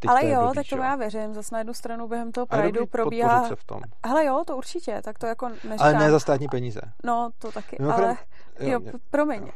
[0.00, 1.34] Teď ale to jo, blbý, tak to já věřím.
[1.34, 3.48] Zase na jednu stranu během toho Prideu probíhá...
[3.48, 3.80] Se v tom.
[4.02, 5.78] Ale jo, to určitě, tak to jako neříkám.
[5.80, 6.80] Ale ne za státní peníze.
[7.04, 8.16] No, to taky, Mimochodem,
[8.60, 9.42] ale jo, jo, promiň.
[9.42, 9.50] Jo.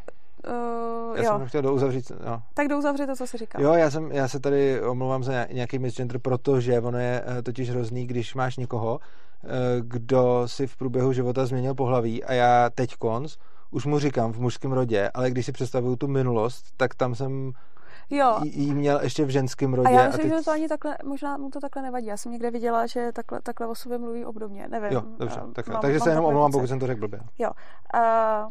[0.49, 1.39] Uh, já jo.
[1.39, 2.13] jsem chtěl douzavřít.
[2.27, 2.43] No.
[2.55, 3.63] Tak douzavřít to, co jsi říkal.
[3.63, 7.71] Jo, já, jsem, já se tady omlouvám za nějaký misgender, protože ono je uh, totiž
[7.71, 9.51] hrozný, když máš někoho, uh,
[9.81, 13.37] kdo si v průběhu života změnil pohlaví a já teď konc,
[13.71, 17.53] už mu říkám v mužském rodě, ale když si představuju tu minulost, tak tam jsem
[18.11, 18.39] jo.
[18.43, 19.89] jí měl ještě v ženském rodě.
[19.89, 20.39] A já myslím, a teď...
[20.39, 22.07] že to ani takhle, možná mu to takhle nevadí.
[22.07, 24.69] Já jsem někde viděla, že takhle, takhle o sobě mluví obdobně.
[24.69, 24.93] Nevím.
[24.93, 25.41] Jo, dobře.
[25.53, 27.21] Tak, mám, takže mám se jenom omlouvám, pokud jsem to řekl blbě.
[27.39, 27.51] Jo.
[27.95, 28.51] Uh,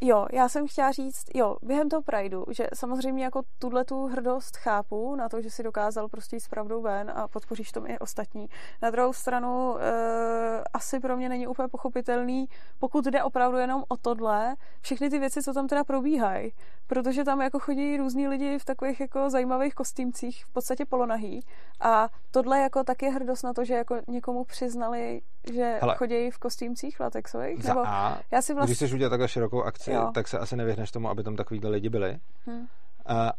[0.00, 4.56] Jo, já jsem chtěla říct, jo, během toho Prideu, že samozřejmě jako tuhle tu hrdost
[4.56, 7.98] chápu na to, že si dokázal prostě jít s pravdou ven a podpoříš tom i
[7.98, 8.48] ostatní.
[8.82, 12.48] Na druhou stranu e, asi pro mě není úplně pochopitelný,
[12.78, 16.52] pokud jde opravdu jenom o tohle, všechny ty věci, co tam teda probíhají,
[16.86, 21.40] protože tam jako chodí různí lidi v takových jako zajímavých kostýmcích, v podstatě polonahý
[21.80, 25.20] a tohle jako taky hrdost na to, že jako někomu přiznali,
[25.54, 27.62] že Hele, chodí v kostýmcích latexových.
[27.62, 28.70] Za nebo A, já si vlastně...
[28.70, 30.10] když chceš udělat takhle širokou akci, jo.
[30.14, 32.18] tak se asi nevyhneš tomu, aby tam takovýhle lidi byli.
[32.46, 32.66] Hmm.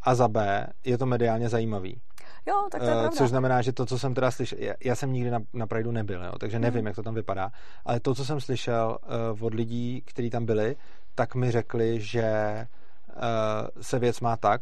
[0.02, 2.02] A za B je to mediálně zajímavý.
[2.45, 3.10] Jo, tak to je pravda.
[3.10, 5.91] Což znamená, že to, co jsem teda slyšel, já, já jsem nikdy na, na Prideu
[5.91, 6.88] nebyl, jo, takže nevím, hmm.
[6.88, 7.52] jak to tam vypadá,
[7.86, 8.98] ale to, co jsem slyšel
[9.38, 10.76] uh, od lidí, kteří tam byli,
[11.15, 12.68] tak mi řekli, že
[13.07, 14.61] uh, se věc má tak,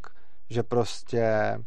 [0.49, 1.57] že prostě eh,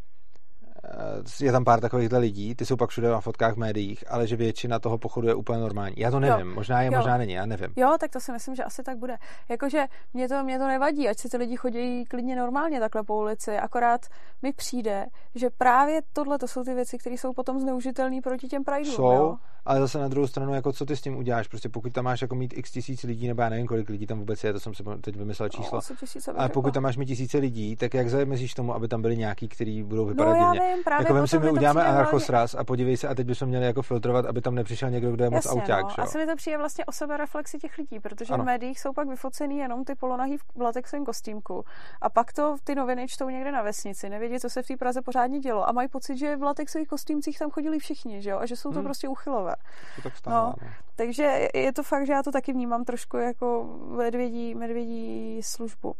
[1.40, 4.36] je tam pár takovýchhle lidí, ty jsou pak všude na fotkách v médiích, ale že
[4.36, 5.94] většina toho pochodu je úplně normální.
[5.98, 6.54] Já to nevím, jo.
[6.54, 6.98] možná je, jo.
[6.98, 7.68] možná není, já nevím.
[7.76, 9.16] Jo, tak to si myslím, že asi tak bude.
[9.48, 13.16] Jakože mě to, mě to nevadí, ať si ty lidi chodí klidně normálně takhle po
[13.16, 14.06] ulici, akorát
[14.42, 18.64] mi přijde, že právě tohle to jsou ty věci, které jsou potom zneužitelné proti těm
[18.64, 18.94] Prideům.
[18.94, 19.36] Jsou, jo?
[19.64, 22.22] ale zase na druhou stranu, jako co ty s tím uděláš, prostě pokud tam máš
[22.22, 24.74] jako mít x tisíc lidí, nebo já nevím, kolik lidí tam vůbec je, to jsem
[24.74, 25.80] si teď vymyslel no, číslo.
[26.28, 29.16] No, ale pokud tam máš mít tisíce lidí, tak jak zamezíš tomu, aby tam byli
[29.16, 30.69] nějaký, kteří budou vypadat no, divně?
[30.74, 33.66] Vím, právě jako vem si, my uděláme anarchosraz a podívej se, a teď bychom měli
[33.66, 35.98] jako filtrovat, aby tam nepřišel někdo, kdo je moc Jasně, auták.
[35.98, 36.04] No.
[36.04, 38.42] Asi mi to přijde vlastně o sebe reflexi těch lidí, protože ano.
[38.42, 41.64] v médiích jsou pak vyfocený jenom ty polonahý v latexovém kostýmku.
[42.00, 45.02] A pak to ty noviny čtou někde na vesnici, nevědí, co se v té Praze
[45.02, 45.68] pořádně dělo.
[45.68, 48.38] A mají pocit, že v latexových kostýmcích tam chodili všichni, že jo?
[48.38, 48.84] A že jsou to hmm.
[48.84, 49.54] prostě uchylové.
[49.96, 50.54] To tak stává, no.
[50.62, 50.68] no.
[50.96, 55.94] Takže je to fakt, že já to taky vnímám trošku jako medvědí, medvědí službu.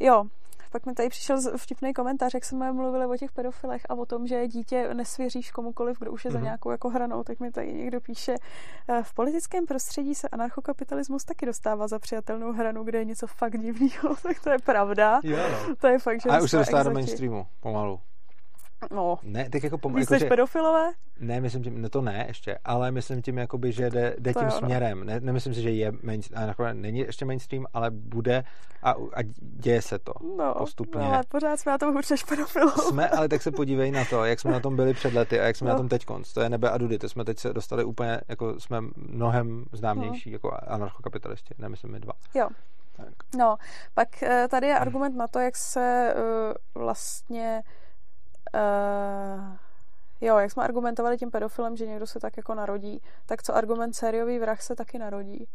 [0.00, 0.24] Jo,
[0.74, 4.26] pak mi tady přišel vtipný komentář, jak jsme mluvili o těch pedofilech a o tom,
[4.26, 6.32] že dítě nesvěříš komukoliv, kdo už je mm-hmm.
[6.32, 6.44] za mhm.
[6.44, 8.34] nějakou jako hranou, tak mi tady někdo píše,
[8.88, 13.58] eh, v politickém prostředí se anarchokapitalismus taky dostává za přijatelnou hranu, kde je něco fakt
[13.58, 15.20] divného, tak to je pravda.
[15.22, 15.36] Jo.
[15.36, 15.76] No.
[15.76, 18.00] To je fakt, že A už se dostává do mainstreamu, pomalu.
[18.90, 19.18] No.
[19.22, 19.88] Ne, tak jako.
[19.88, 20.92] Myslíš jako, pedofilové?
[21.20, 24.44] Ne, myslím tím, no to ne ještě, ale myslím tím, jakoby, že jde, jde tím
[24.44, 24.50] no.
[24.50, 25.04] směrem.
[25.04, 28.44] Ne, nemyslím si, že je mainstream, jako není ještě mainstream, ale bude
[28.82, 31.00] a, a děje se to no, postupně.
[31.00, 32.24] No, ale pořád jsme na tom hůř než
[32.88, 35.44] Jsme, ale tak se podívej na to, jak jsme na tom byli před lety a
[35.44, 35.74] jak jsme no.
[35.74, 36.32] na tom teď konc.
[36.32, 40.30] To je nebe a dudy, to jsme teď se dostali úplně, jako jsme mnohem známější,
[40.30, 40.34] no.
[40.34, 42.12] jako anarchokapitalisti, nemyslím my dva.
[42.34, 42.48] Jo.
[42.96, 43.14] Tak.
[43.36, 43.56] No,
[43.94, 47.83] pak eh, tady je argument na to, jak se uh, vlastně uh,
[50.20, 53.92] jo, jak jsme argumentovali tím pedofilem, že někdo se tak jako narodí, tak co argument
[53.96, 55.46] sériový vrah se taky narodí.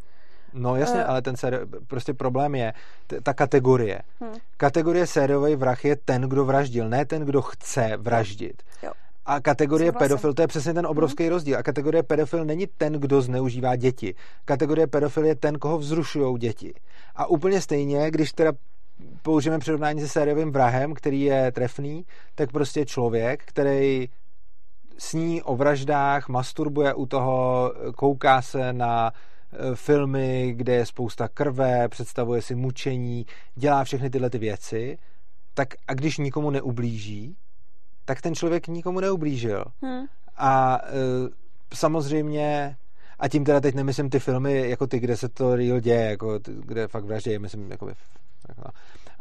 [0.53, 2.73] No jasně, uh, ale ten séri- prostě problém je
[3.07, 4.01] t- ta kategorie.
[4.21, 4.33] Hmm.
[4.57, 8.63] Kategorie sériový vrah je ten, kdo vraždil, ne ten, kdo chce vraždit.
[8.83, 8.91] Jo.
[9.25, 11.33] A kategorie pedofil, to je přesně ten obrovský hmm.
[11.33, 11.57] rozdíl.
[11.57, 14.15] A kategorie pedofil není ten, kdo zneužívá děti.
[14.45, 16.73] Kategorie pedofil je ten, koho vzrušují děti.
[17.15, 18.51] A úplně stejně, když teda
[19.21, 22.05] použijeme přirovnání se sériovým vrahem, který je trefný,
[22.35, 24.09] tak prostě člověk, který
[24.97, 31.89] sní o vraždách, masturbuje u toho, kouká se na e, filmy, kde je spousta krve,
[31.89, 34.97] představuje si mučení, dělá všechny tyhle ty věci,
[35.53, 37.35] tak a když nikomu neublíží,
[38.05, 39.65] tak ten člověk nikomu neublížil.
[39.81, 40.05] Hmm.
[40.37, 40.89] A e,
[41.73, 42.75] samozřejmě
[43.19, 46.39] a tím teda teď nemyslím ty filmy jako ty, kde se to real děje, jako
[46.39, 47.91] ty, kde fakt vraždí, myslím jako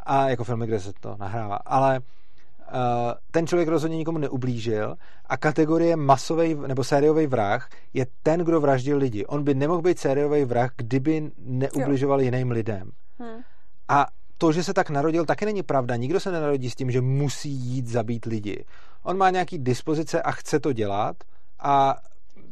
[0.09, 1.55] a jako filmy, kde se to nahrává.
[1.55, 8.39] Ale uh, ten člověk rozhodně nikomu neublížil a kategorie masový nebo sériový vrah je ten,
[8.39, 9.25] kdo vraždil lidi.
[9.25, 12.25] On by nemohl být sériový vrah, kdyby neubližoval jo.
[12.25, 12.91] jiným lidem.
[13.19, 13.41] Hmm.
[13.87, 15.95] A to, že se tak narodil, taky není pravda.
[15.95, 18.65] Nikdo se nenarodí s tím, že musí jít zabít lidi.
[19.03, 21.15] On má nějaký dispozice a chce to dělat
[21.59, 21.95] a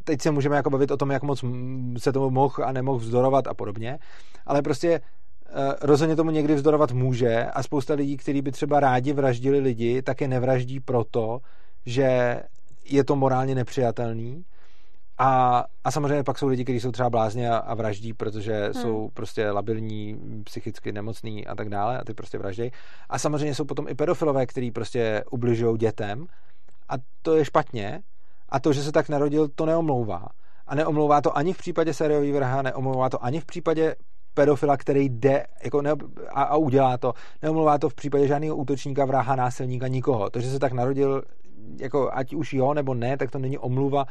[0.03, 1.43] teď se můžeme jako bavit o tom, jak moc
[1.97, 3.99] se tomu mohl a nemohl vzdorovat a podobně,
[4.45, 5.26] ale prostě Eh,
[5.81, 10.21] rozhodně tomu někdy vzdorovat může a spousta lidí, kteří by třeba rádi vraždili lidi, tak
[10.21, 11.39] je nevraždí proto,
[11.85, 12.39] že
[12.85, 14.43] je to morálně nepřijatelný.
[15.19, 18.73] A, a samozřejmě pak jsou lidi, kteří jsou třeba blázni a, a vraždí, protože hmm.
[18.73, 22.71] jsou prostě labilní, psychicky nemocní a tak dále a ty prostě vraždí.
[23.09, 26.25] A samozřejmě jsou potom i pedofilové, kteří prostě ubližují dětem
[26.89, 28.01] a to je špatně.
[28.49, 30.27] A to, že se tak narodil, to neomlouvá.
[30.67, 33.95] A neomlouvá to ani v případě sériový vrha, neomlouvá to ani v případě
[34.37, 35.91] pedofila, který jde jako ne,
[36.29, 37.13] a, a udělá to.
[37.41, 40.29] Neomlouvá to v případě žádného útočníka, vraha, násilníka, nikoho.
[40.29, 41.23] To, že se tak narodil,
[41.79, 44.05] jako ať už jo nebo ne, tak to není omluva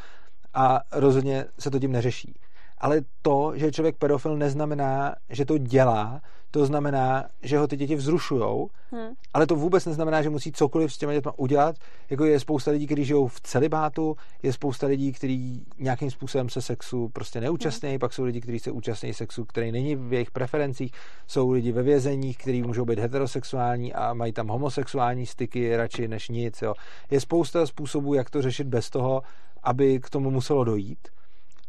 [0.55, 2.35] a rozhodně se to tím neřeší.
[2.79, 6.21] Ale to, že člověk pedofil, neznamená, že to dělá,
[6.51, 9.09] to znamená, že ho ty děti vzrušujou, hmm.
[9.35, 11.77] ale to vůbec neznamená, že musí cokoliv s těmi dětmi udělat.
[12.11, 16.63] Jako je spousta lidí, kteří žijou v celibátu, je spousta lidí, kteří nějakým způsobem se
[16.63, 17.99] sexu prostě neúčastní, hmm.
[17.99, 20.93] pak jsou lidi, kteří se účastní sexu, který není v jejich preferencích,
[21.27, 26.29] jsou lidi ve vězeních, kteří můžou být heterosexuální a mají tam homosexuální styky radši než
[26.29, 26.63] nic.
[26.63, 26.75] Jo.
[27.11, 29.23] Je spousta způsobů, jak to řešit bez toho,
[29.63, 31.09] aby k tomu muselo dojít.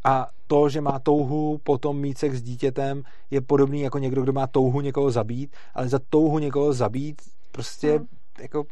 [0.08, 4.34] A to, že má touhu potom mít sex s dítětem, je podobný jako někdo, kdo
[4.34, 7.22] má touhu někoho zabít, ale za touhu někoho zabít
[7.52, 8.08] prostě hmm.
[8.40, 8.64] jako...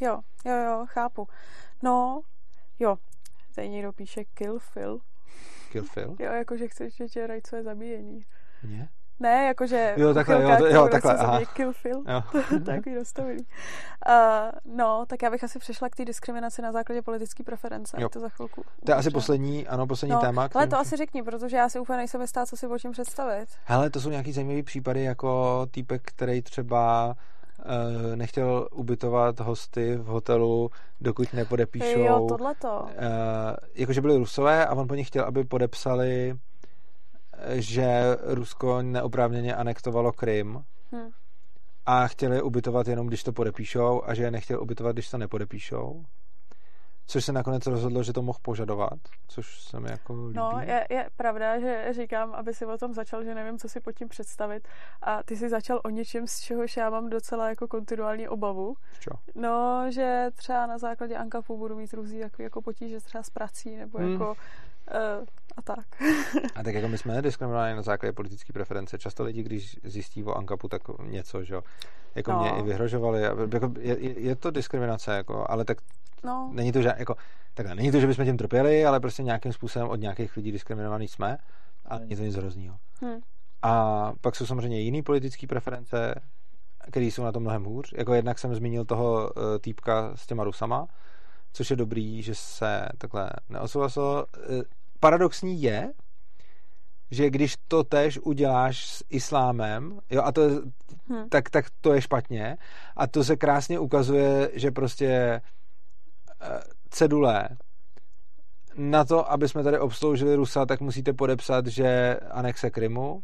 [0.00, 1.28] Jo, jo, jo, chápu.
[1.82, 2.20] No,
[2.78, 2.96] jo,
[3.54, 4.98] tady někdo píše kill Phil.
[5.72, 6.16] Kill Phil?
[6.18, 8.24] Jo, jakože chceš, že tě rajcuje zabíjení.
[8.62, 8.88] Ne?
[9.22, 11.40] Ne, jakože jo, takhle, jo, to, jo, takhle, aha.
[11.52, 12.02] Kill Phil.
[12.08, 12.22] Jo.
[12.66, 13.46] Takový dostavení.
[14.08, 17.96] Uh, no, tak já bych asi přešla k té diskriminaci na základě politické preference.
[18.00, 18.08] Jo.
[18.08, 18.64] To za chvilku.
[18.84, 20.48] To je asi poslední, ano, poslední no, téma.
[20.54, 23.46] Ale to asi řekni, protože já si úplně nejsem jistá, co si o čem představit.
[23.64, 27.14] Hele, to jsou nějaký zajímavý případy, jako týpek, který třeba
[27.58, 30.70] uh, nechtěl ubytovat hosty v hotelu,
[31.00, 32.00] dokud nepodepíšou.
[32.00, 32.80] Jo, tohleto.
[32.82, 32.88] Uh,
[33.74, 36.36] jakože byli rusové a on po nich chtěl, aby podepsali,
[37.48, 40.64] že Rusko neoprávněně anektovalo Krym.
[40.92, 41.10] Hmm.
[41.86, 46.04] A chtěli ubytovat jenom, když to podepíšou a že je nechtěl ubytovat, když to nepodepíšou
[47.06, 48.98] což se nakonec rozhodlo, že to mohl požadovat,
[49.28, 50.36] což se mi jako líbí.
[50.36, 53.80] No, je, je pravda, že říkám, aby si o tom začal, že nevím, co si
[53.80, 54.68] pod tím představit
[55.02, 58.74] a ty si začal o něčem, z čehož já mám docela jako kontinuální obavu.
[59.00, 59.10] Čo?
[59.34, 63.76] No, že třeba na základě ANKAPu budu mít různý jako, jako potíže třeba s prací
[63.76, 64.12] nebo hmm.
[64.12, 64.36] jako uh,
[65.56, 65.86] a tak.
[66.54, 68.98] a tak jako my jsme diskriminováni na základě politické preference.
[68.98, 71.62] Často lidi, když zjistí o ANKAPu, tak něco, že jo.
[72.14, 72.40] Jako no.
[72.40, 73.22] mě i vyhrožovali.
[73.52, 75.78] Jako je, je, to diskriminace, jako, ale tak
[76.24, 76.50] No.
[76.52, 77.16] Není to, že, jako,
[77.54, 81.08] takhle, není to, že bychom tím trpěli, ale prostě nějakým způsobem od nějakých lidí diskriminovaný
[81.08, 81.38] jsme
[81.84, 82.76] a není to nic hroznýho.
[83.02, 83.20] Hmm.
[83.62, 86.14] A pak jsou samozřejmě jiné politické preference,
[86.90, 87.94] které jsou na tom mnohem hůř.
[87.96, 90.86] Jako jednak jsem zmínil toho uh, týpka s těma Rusama,
[91.52, 94.26] což je dobrý, že se takhle neosouhlasilo.
[95.02, 95.92] Paradoxní je,
[97.10, 100.50] že když to tež uděláš s islámem, jo, a to je,
[101.08, 101.28] hmm.
[101.28, 102.56] tak, tak to je špatně.
[102.96, 105.40] A to se krásně ukazuje, že prostě
[106.90, 107.48] cedule
[108.76, 113.22] na to, aby jsme tady obsloužili Rusa, tak musíte podepsat, že anexe Krymu,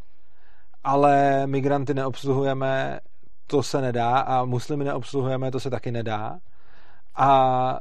[0.85, 3.01] ale migranty neobsluhujeme,
[3.47, 6.39] to se nedá a muslimy neobsluhujeme, to se taky nedá.
[7.17, 7.81] A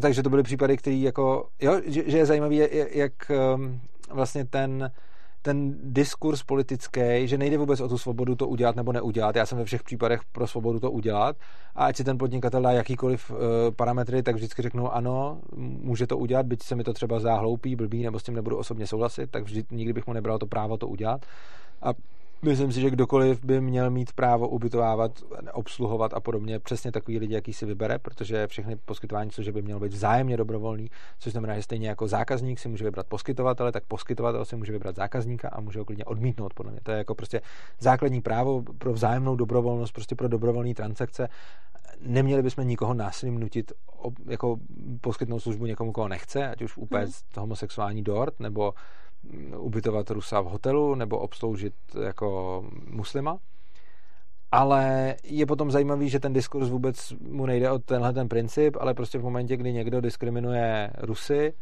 [0.00, 2.62] takže to byly případy, které jako, jo, že je zajímavý,
[2.92, 3.12] jak
[3.54, 3.80] um,
[4.10, 4.90] vlastně ten
[5.42, 9.36] ten diskurs politický, že nejde vůbec o tu svobodu to udělat nebo neudělat.
[9.36, 11.36] Já jsem ve všech případech pro svobodu to udělat
[11.74, 13.36] a ať si ten podnikatel dá jakýkoliv uh,
[13.76, 17.76] parametry, tak vždycky řeknu ano, může to udělat, byť se mi to třeba zdá hloupý,
[17.76, 20.76] blbý, nebo s tím nebudu osobně souhlasit, tak vždy, nikdy bych mu nebral to právo
[20.76, 21.26] to udělat.
[21.82, 21.92] A
[22.44, 27.34] Myslím si, že kdokoliv by měl mít právo ubytovávat, obsluhovat a podobně přesně takový lidi,
[27.34, 31.62] jaký si vybere, protože všechny poskytování služeb by mělo být vzájemně dobrovolný, což znamená, že
[31.62, 35.78] stejně jako zákazník si může vybrat poskytovatele, tak poskytovatel si může vybrat zákazníka a může
[35.78, 36.80] ho klidně odmítnout, podle mě.
[36.82, 37.40] To je jako prostě
[37.78, 41.28] základní právo pro vzájemnou dobrovolnost, prostě pro dobrovolné transakce.
[42.00, 43.72] Neměli bychom nikoho násilím nutit
[44.26, 44.56] jako
[45.00, 47.12] poskytnout službu někomu, koho nechce, ať už úplně hmm.
[47.36, 48.74] homosexuální dort, nebo
[49.56, 51.74] ubytovat Rusa v hotelu nebo obsloužit
[52.04, 53.38] jako muslima.
[54.52, 58.94] Ale je potom zajímavý, že ten diskurs vůbec mu nejde o tenhle ten princip, ale
[58.94, 61.54] prostě v momentě, kdy někdo diskriminuje Rusy,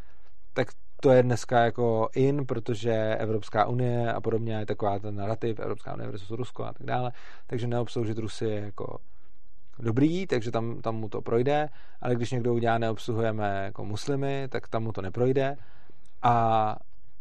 [0.52, 0.68] tak
[1.02, 5.94] to je dneska jako in, protože Evropská unie a podobně je taková ten narrativ Evropská
[5.94, 7.12] unie versus Rusko a tak dále,
[7.46, 8.98] takže neobsloužit Rusy je jako
[9.78, 11.68] dobrý, takže tam, tam mu to projde,
[12.00, 15.56] ale když někdo udělá neobsluhujeme jako muslimy, tak tam mu to neprojde
[16.22, 16.76] a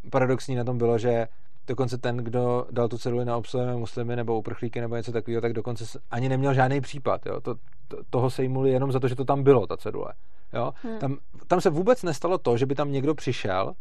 [0.09, 1.27] paradoxní na tom bylo, že
[1.67, 5.53] dokonce ten, kdo dal tu ceduli na obsluhujeme muslimy nebo uprchlíky nebo něco takového, tak
[5.53, 7.25] dokonce ani neměl žádný případ.
[7.25, 7.41] Jo?
[7.41, 7.55] To,
[7.87, 10.13] to, toho sejmuli jenom za to, že to tam bylo, ta cedule.
[10.53, 10.73] Jo?
[10.83, 10.99] Hmm.
[10.99, 11.17] Tam,
[11.47, 13.73] tam se vůbec nestalo to, že by tam někdo přišel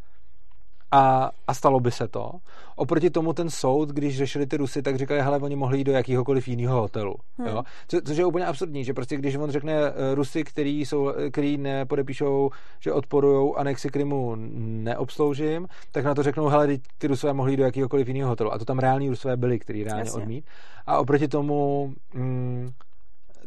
[0.91, 2.31] a, a stalo by se to.
[2.77, 5.93] Oproti tomu ten soud, když řešili ty Rusy, tak říkali, hele, oni mohli jít do
[5.93, 7.15] jakýhokoliv jiného hotelu.
[7.39, 7.49] Hmm.
[7.49, 7.63] Jo?
[7.89, 11.59] Co, což je úplně absurdní, že prostě když on řekne uh, Rusy, který, jsou, který
[11.59, 12.51] nepodepíšou,
[12.81, 17.65] že odporují anexi Krymu neobsloužím, tak na to řeknou, hele, ty Rusové mohli jít do
[17.65, 18.53] jakýhokoliv jiného hotelu.
[18.53, 20.23] A to tam reální Rusové byli, který reálně Jasně.
[20.23, 20.45] odmít.
[20.87, 22.71] A oproti tomu mm,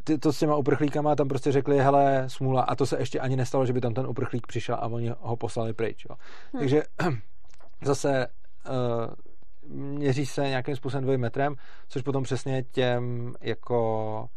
[0.04, 3.36] ty, to s těma uprchlíkama tam prostě řekli, hele, smůla, a to se ještě ani
[3.36, 6.06] nestalo, že by tam ten uprchlík přišel a oni ho poslali pryč.
[6.10, 6.16] Jo.
[6.54, 6.60] Hmm.
[6.60, 6.84] Takže
[7.84, 8.28] zase
[8.70, 9.14] uh,
[9.74, 11.56] měří se nějakým způsobem dvojím metrem,
[11.88, 14.28] což potom přesně těm jako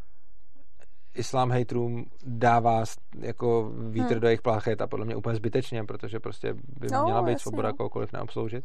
[1.15, 2.85] islám hejtrům dává
[3.21, 4.21] jako vítr hmm.
[4.21, 7.43] do jejich pláchet a podle mě úplně zbytečně, protože prostě by no, měla být jasně.
[7.43, 7.75] svoboda no.
[7.75, 8.65] kohokoliv neobsloužit.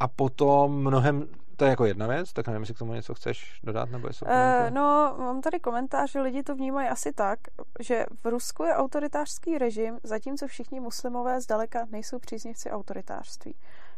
[0.00, 1.26] A potom mnohem,
[1.58, 4.26] to je jako jedna věc, tak nevím, jestli k tomu něco chceš dodat, nebo jestli
[4.26, 7.38] uh, No, mám tady komentář, že lidi to vnímají asi tak,
[7.80, 13.54] že v Rusku je autoritářský režim, zatímco všichni muslimové zdaleka nejsou příznivci autoritářství.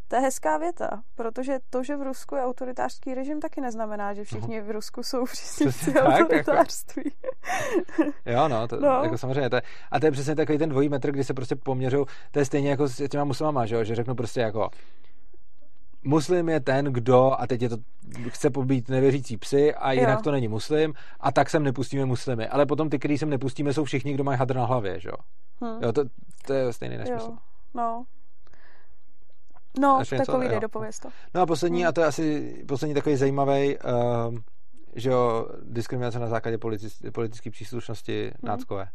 [0.08, 4.24] To je hezká věta, protože to, že v Rusku je autoritářský režim, taky neznamená, že
[4.24, 7.12] všichni v Rusku jsou příznivci jako- autoritářství.
[8.26, 9.02] jo, no, to, no.
[9.02, 9.50] Jako samozřejmě.
[9.50, 12.38] To je, a to je přesně takový ten dvojí metr, kdy se prostě poměřují, to
[12.38, 13.84] je stejně jako s těma muslimama, že, jo?
[13.84, 14.70] že řeknu prostě jako
[16.04, 17.76] muslim je ten, kdo, a teď je to,
[18.28, 20.22] chce pobít nevěřící psy a jinak jo.
[20.22, 22.48] to není muslim a tak sem nepustíme muslimy.
[22.48, 25.16] Ale potom ty, který sem nepustíme, jsou všichni, kdo mají hadr na hlavě, že jo?
[25.60, 25.82] Hmm.
[25.82, 26.04] Jo, to,
[26.46, 27.30] to je stejný nesmysl.
[27.30, 27.38] Jo.
[27.74, 28.04] No.
[29.78, 31.08] No, Až takový jde, dopověz to.
[31.34, 31.88] No a poslední, hmm.
[31.88, 34.34] a to je asi poslední takový zajímavý, uh,
[34.94, 38.32] že jo, diskriminace na základě politic, politické příslušnosti hmm.
[38.42, 38.88] náckové.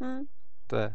[0.00, 0.20] Hmm.
[0.66, 0.94] To je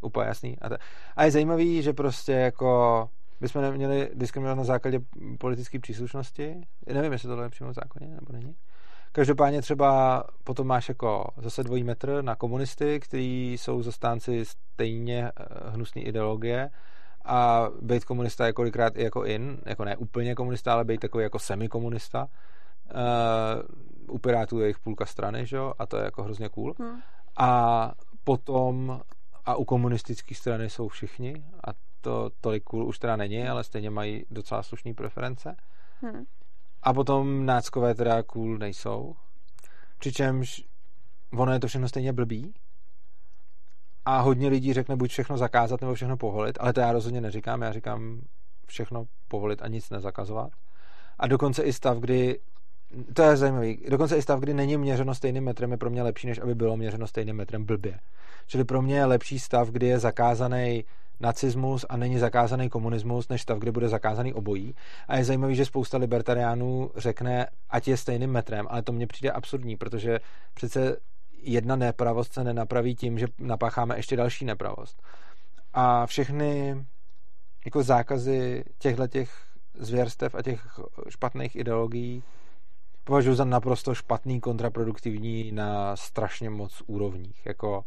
[0.00, 0.58] úplně jasný.
[0.60, 0.76] A, to,
[1.16, 3.08] a je zajímavý, že prostě jako
[3.40, 5.00] bychom neměli diskriminovat na základě
[5.38, 6.60] politické příslušnosti.
[6.92, 8.56] Nevím, jestli tohle je přímo v zákoně, nebo není.
[9.12, 15.70] Každopádně třeba potom máš jako zase dvojí metr na komunisty, kteří jsou zastánci stejně eh,
[15.70, 16.70] hnusné ideologie
[17.24, 21.22] a být komunista je kolikrát i jako in, jako ne úplně komunista, ale být takový
[21.22, 22.28] jako semikomunista.
[22.94, 25.72] Uh, u Pirátů je jich půlka strany, že jo?
[25.78, 26.74] a to je jako hrozně cool.
[26.78, 27.00] Hmm.
[27.38, 27.92] A
[28.24, 29.00] potom
[29.44, 31.70] a u komunistické strany jsou všichni a
[32.04, 35.56] to tolik cool už teda není, ale stejně mají docela slušné preference.
[36.00, 36.24] Hmm.
[36.82, 39.14] A potom náckové teda cool nejsou.
[39.98, 40.64] Přičemž
[41.32, 42.54] ono je to všechno stejně blbý.
[44.04, 47.62] A hodně lidí řekne buď všechno zakázat nebo všechno povolit, ale to já rozhodně neříkám.
[47.62, 48.20] Já říkám
[48.66, 50.52] všechno povolit a nic nezakazovat.
[51.18, 52.40] A dokonce i stav, kdy
[53.14, 53.86] to je zajímavý.
[53.90, 56.76] Dokonce i stav, kdy není měřeno stejným metrem, je pro mě lepší, než aby bylo
[56.76, 58.00] měřeno stejným metrem blbě.
[58.46, 60.84] Čili pro mě je lepší stav, kdy je zakázaný
[61.20, 64.74] nacismus a není zakázaný komunismus, než stav, kde bude zakázaný obojí.
[65.08, 69.30] A je zajímavý, že spousta libertariánů řekne, ať je stejným metrem, ale to mně přijde
[69.30, 70.20] absurdní, protože
[70.54, 70.96] přece
[71.42, 75.02] jedna nepravost se nenapraví tím, že napácháme ještě další nepravost.
[75.72, 76.76] A všechny
[77.64, 79.30] jako zákazy těchto těch
[79.74, 82.22] zvěrstev a těch špatných ideologií
[83.04, 87.46] považuji za naprosto špatný, kontraproduktivní na strašně moc úrovních.
[87.46, 87.84] Jako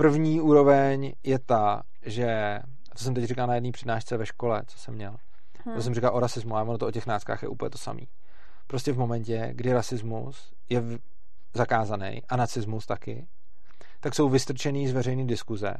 [0.00, 2.58] První úroveň je ta, že,
[2.92, 5.16] to jsem teď říkal na jedné přednášce ve škole, co jsem měl,
[5.64, 5.74] hmm.
[5.74, 8.00] to jsem říkal o rasismu, a ono to o těch náckách je úplně to samé.
[8.66, 10.82] Prostě v momentě, kdy rasismus je
[11.54, 13.26] zakázaný a nacismus taky,
[14.00, 15.74] tak jsou vystrčený z veřejné diskuze,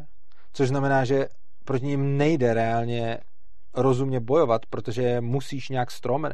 [0.52, 1.28] což znamená, že
[1.64, 3.18] proti ním nejde reálně
[3.74, 6.28] rozumně bojovat, protože musíš nějak strom.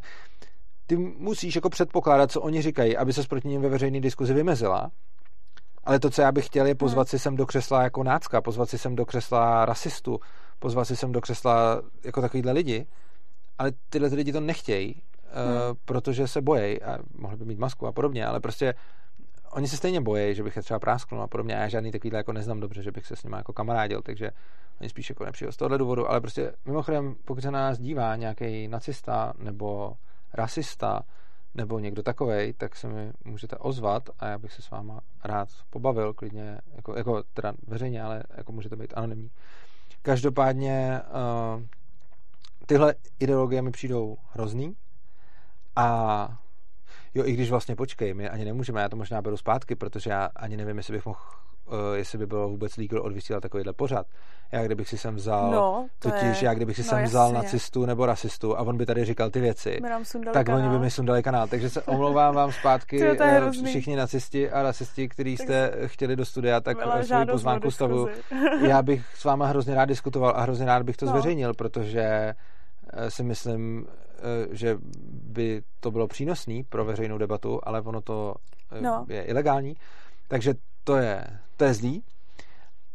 [0.87, 4.91] Ty musíš jako předpokládat, co oni říkají, aby se proti ním ve veřejné diskuzi vymezila
[5.87, 7.11] ale to, co já bych chtěl, je pozvat hmm.
[7.11, 10.19] si sem do křesla jako nácka, pozvat si sem do křesla rasistu,
[10.59, 12.87] pozvat si sem do křesla jako takovýhle lidi.
[13.59, 15.53] Ale tyhle lidi to nechtějí, eh, hmm.
[15.53, 18.75] uh, protože se bojejí a mohli by mít masku a podobně, ale prostě
[19.53, 21.57] oni se stejně bojí, že bych je třeba prásknul a podobně.
[21.57, 24.31] A já žádný takovýhle jako neznám dobře, že bych se s nimi jako kamarádil, takže
[24.81, 26.11] oni spíš jako nepřijel z tohohle důvodu.
[26.11, 29.93] Ale prostě mimochodem, pokud se na nás dívá nějaký nacista nebo
[30.35, 31.03] rasista,
[31.57, 35.49] nebo někdo takovej, tak se mi můžete ozvat a já bych se s váma rád
[35.71, 39.31] pobavil, klidně, jako, jako teda veřejně, ale jako můžete být anonymní.
[40.03, 41.01] Každopádně
[41.57, 41.63] uh,
[42.67, 44.77] tyhle ideologie mi přijdou hrozný
[45.77, 46.29] a
[47.15, 50.31] jo, i když vlastně počkej, my ani nemůžeme, já to možná beru zpátky, protože já
[50.37, 51.21] ani nevím, jestli bych mohl
[51.95, 54.07] jestli by bylo vůbec legal odvysílat takovýhle pořad.
[54.53, 57.09] Já kdybych si sem vzal, no, to totiž je, já kdybych si no, sem jasně.
[57.09, 59.81] vzal nacistu nebo rasistu a on by tady říkal ty věci,
[60.33, 60.61] tak kanál.
[60.61, 61.49] oni by mi sundali kanál.
[61.49, 66.17] Takže se omlouvám vám zpátky to je uh, všichni nacisti a rasisti, kteří jste chtěli
[66.17, 68.09] do studia, tak svou pozvánku stavu.
[68.67, 71.13] já bych s váma hrozně rád diskutoval a hrozně rád bych to no.
[71.13, 72.35] zveřejnil, protože
[73.09, 73.87] si myslím,
[74.51, 74.79] že
[75.23, 78.35] by to bylo přínosný pro veřejnou debatu, ale ono to
[78.81, 79.07] no.
[79.09, 79.75] je ilegální.
[80.29, 80.55] Takže
[80.87, 81.19] to je,
[81.57, 81.95] to je zlý.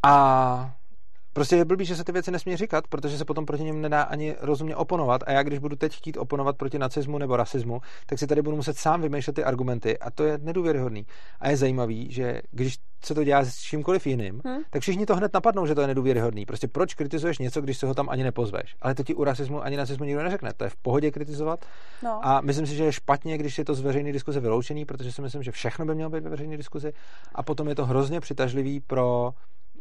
[0.03, 0.15] A
[1.33, 4.01] Prostě je blbý, že se ty věci nesmí říkat, protože se potom proti něm nedá
[4.01, 5.23] ani rozumně oponovat.
[5.27, 8.55] A já, když budu teď chtít oponovat proti nacismu nebo rasismu, tak si tady budu
[8.55, 9.99] muset sám vymýšlet ty argumenty.
[9.99, 11.05] A to je nedůvěryhodný.
[11.39, 14.61] A je zajímavý, že když se to dělá s čímkoliv jiným, hmm.
[14.69, 16.45] tak všichni to hned napadnou, že to je nedůvěryhodný.
[16.45, 18.75] Prostě proč kritizuješ něco, když se ho tam ani nepozveš?
[18.81, 20.53] Ale to ti u rasismu ani nacismu nikdo neřekne.
[20.57, 21.65] To je v pohodě kritizovat.
[22.03, 22.19] No.
[22.27, 25.21] A myslím si, že je špatně, když je to z veřejné diskuze vyloučený, protože si
[25.21, 26.93] myslím, že všechno by mělo být ve veřejné diskuzi.
[27.35, 29.33] A potom je to hrozně přitažlivý pro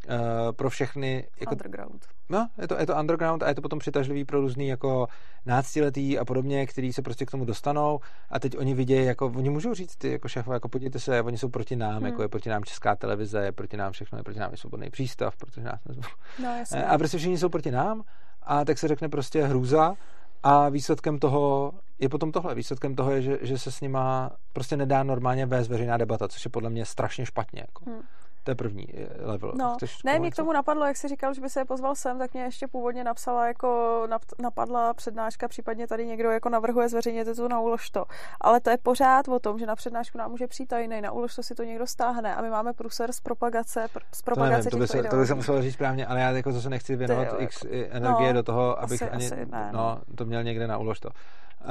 [0.08, 1.28] uh, pro všechny...
[1.40, 2.06] Jako, underground.
[2.28, 5.06] No, je to, je to underground a je to potom přitažlivý pro různý jako
[5.46, 8.00] náctiletý a podobně, který se prostě k tomu dostanou
[8.30, 11.38] a teď oni vidějí, jako oni můžou říct, ty jako šéfové, jako podívejte se, oni
[11.38, 12.06] jsou proti nám, hmm.
[12.06, 14.90] jako je proti nám česká televize, je proti nám všechno, je proti nám je svobodný
[14.90, 16.02] přístav, protože nás nezvou.
[16.42, 16.84] No, jasně.
[16.84, 18.02] A prostě všichni jsou proti nám
[18.42, 19.94] a tak se řekne prostě hrůza
[20.42, 22.54] a výsledkem toho je potom tohle.
[22.54, 26.44] Výsledkem toho je, že, že se s nima prostě nedá normálně vést veřejná debata, což
[26.44, 27.60] je podle mě strašně špatně.
[27.60, 27.90] Jako.
[27.90, 28.00] Hmm.
[28.44, 29.52] To je první eh, level.
[29.54, 32.18] No, ne, mě k tomu napadlo, jak jsi říkal, že by se je pozval sem,
[32.18, 34.06] tak mě ještě původně napsala jako
[34.38, 38.04] napadla přednáška, případně tady někdo jako navrhuje zveřejnit to na ulož to.
[38.40, 41.36] Ale to je pořád o tom, že na přednášku nám může přijít jiný, na ulož
[41.36, 44.88] to si to někdo stáhne a my máme průser z propagace, z propagace to, nevím,
[44.88, 47.36] to, by se, to by se muselo říct správně, ale já jako zase nechci věnovat
[47.36, 50.42] Ty, x energie no, do toho, abych asi, ani, asi ne, no, no, to měl
[50.42, 51.08] někde na ulož to.
[51.08, 51.66] Uh,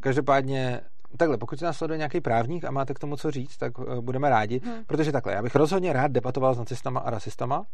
[0.00, 0.80] každopádně
[1.16, 4.30] takhle, pokud nás sleduje nějaký právník a máte k tomu co říct, tak uh, budeme
[4.30, 4.84] rádi, hmm.
[4.86, 7.66] protože takhle, já bych rozhodně rád debatoval s nacistama a rasistama,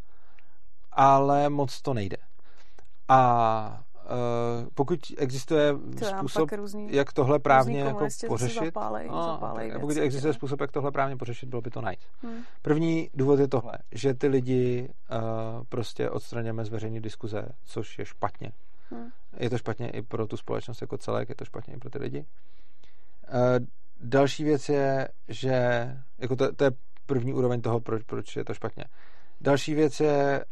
[0.92, 2.16] ale moc to nejde.
[3.08, 6.48] A uh, pokud existuje to způsob,
[6.88, 10.34] jak tohle právně jako pořešit, zapálej, no, zapálej věci, pokud existuje ne?
[10.34, 12.06] způsob, jak tohle právně pořešit, bylo by to nice.
[12.22, 12.42] Hmm.
[12.62, 18.04] První důvod je tohle, že ty lidi uh, prostě odstraněme z veřejné diskuze, což je
[18.04, 18.52] špatně.
[18.90, 19.10] Hmm.
[19.36, 21.98] Je to špatně i pro tu společnost jako celek, je to špatně i pro ty
[21.98, 22.24] lidi.
[23.32, 23.66] Uh,
[24.00, 25.86] další věc je, že
[26.18, 26.70] jako to, to je
[27.06, 28.84] první úroveň toho, proč, proč je to špatně.
[29.40, 30.44] Další věc je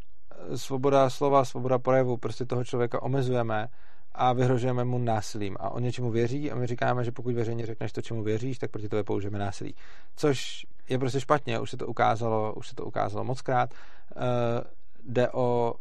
[0.54, 3.68] svoboda slova, svoboda projevu, prostě toho člověka omezujeme
[4.12, 5.56] a vyhrožujeme mu násilím.
[5.60, 8.70] A on něčemu věří a my říkáme, že pokud veřejně řekneš to, čemu věříš, tak
[8.70, 9.74] proti tobě použijeme násilí.
[10.16, 13.74] Což je prostě špatně, už se to ukázalo, už se to ukázalo mockrát.
[14.16, 14.22] Uh,
[15.04, 15.74] jde o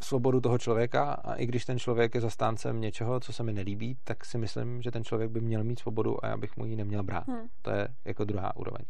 [0.00, 3.96] svobodu toho člověka a i když ten člověk je zastáncem něčeho, co se mi nelíbí,
[4.04, 6.76] tak si myslím, že ten člověk by měl mít svobodu a já bych mu ji
[6.76, 7.26] neměl brát.
[7.26, 7.48] Hmm.
[7.62, 8.84] To je jako druhá úroveň.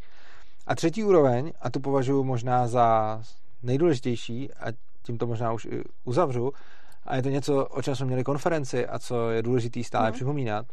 [0.67, 3.21] A třetí úroveň, a tu považuji možná za
[3.63, 4.65] nejdůležitější, a
[5.03, 5.67] tím to možná už
[6.03, 6.51] uzavřu,
[7.03, 10.13] a je to něco, o čem jsme měli konferenci a co je důležité stále hmm.
[10.13, 10.65] připomínat,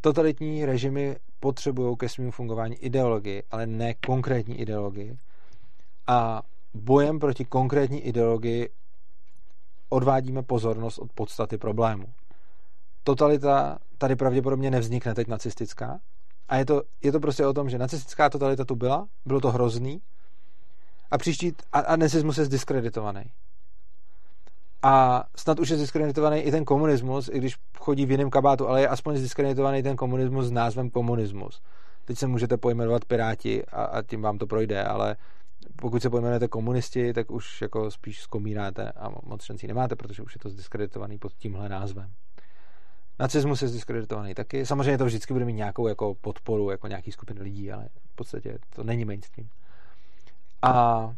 [0.00, 5.16] totalitní režimy potřebují ke svému fungování ideologii, ale ne konkrétní ideologii.
[6.06, 6.42] A
[6.74, 8.68] bojem proti konkrétní ideologii
[9.88, 12.04] odvádíme pozornost od podstaty problému.
[13.04, 16.00] Totalita tady pravděpodobně nevznikne teď nacistická.
[16.48, 19.50] A je to, je to prostě o tom, že nacistická totalita tu byla, bylo to
[19.50, 20.00] hrozný
[21.10, 23.24] a příští, a, a nacismus je zdiskreditovaný.
[24.82, 28.80] A snad už je zdiskreditovaný i ten komunismus, i když chodí v jiném kabátu, ale
[28.80, 31.60] je aspoň zdiskreditovaný ten komunismus s názvem komunismus.
[32.04, 35.16] Teď se můžete pojmenovat Piráti a, a tím vám to projde, ale
[35.80, 40.34] pokud se pojmenujete komunisti, tak už jako spíš zkomíráte a moc šancí nemáte, protože už
[40.34, 42.10] je to zdiskreditovaný pod tímhle názvem.
[43.18, 44.66] Nacismus je zdiskreditovaný taky.
[44.66, 48.58] Samozřejmě to vždycky bude mít nějakou jako podporu, jako nějaký skupiny lidí, ale v podstatě
[48.74, 49.48] to není mainstream.
[50.62, 51.14] A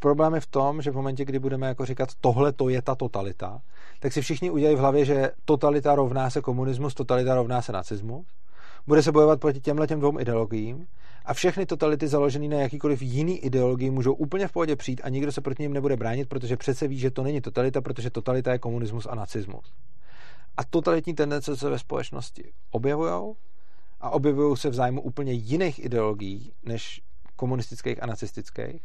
[0.00, 2.94] problém je v tom, že v momentě, kdy budeme jako říkat, tohle to je ta
[2.94, 3.60] totalita,
[4.00, 8.26] tak si všichni udělají v hlavě, že totalita rovná se komunismus, totalita rovná se nacismus.
[8.86, 10.86] Bude se bojovat proti těmhle těm dvou ideologiím
[11.24, 15.32] a všechny totality založené na jakýkoliv jiný ideologii můžou úplně v pohodě přijít a nikdo
[15.32, 18.58] se proti ním nebude bránit, protože přece ví, že to není totalita, protože totalita je
[18.58, 19.72] komunismus a nacismus.
[20.56, 23.34] A totalitní tendence se ve společnosti objevují
[24.00, 27.00] a objevují se v zájmu úplně jiných ideologií než
[27.36, 28.82] komunistických a nacistických.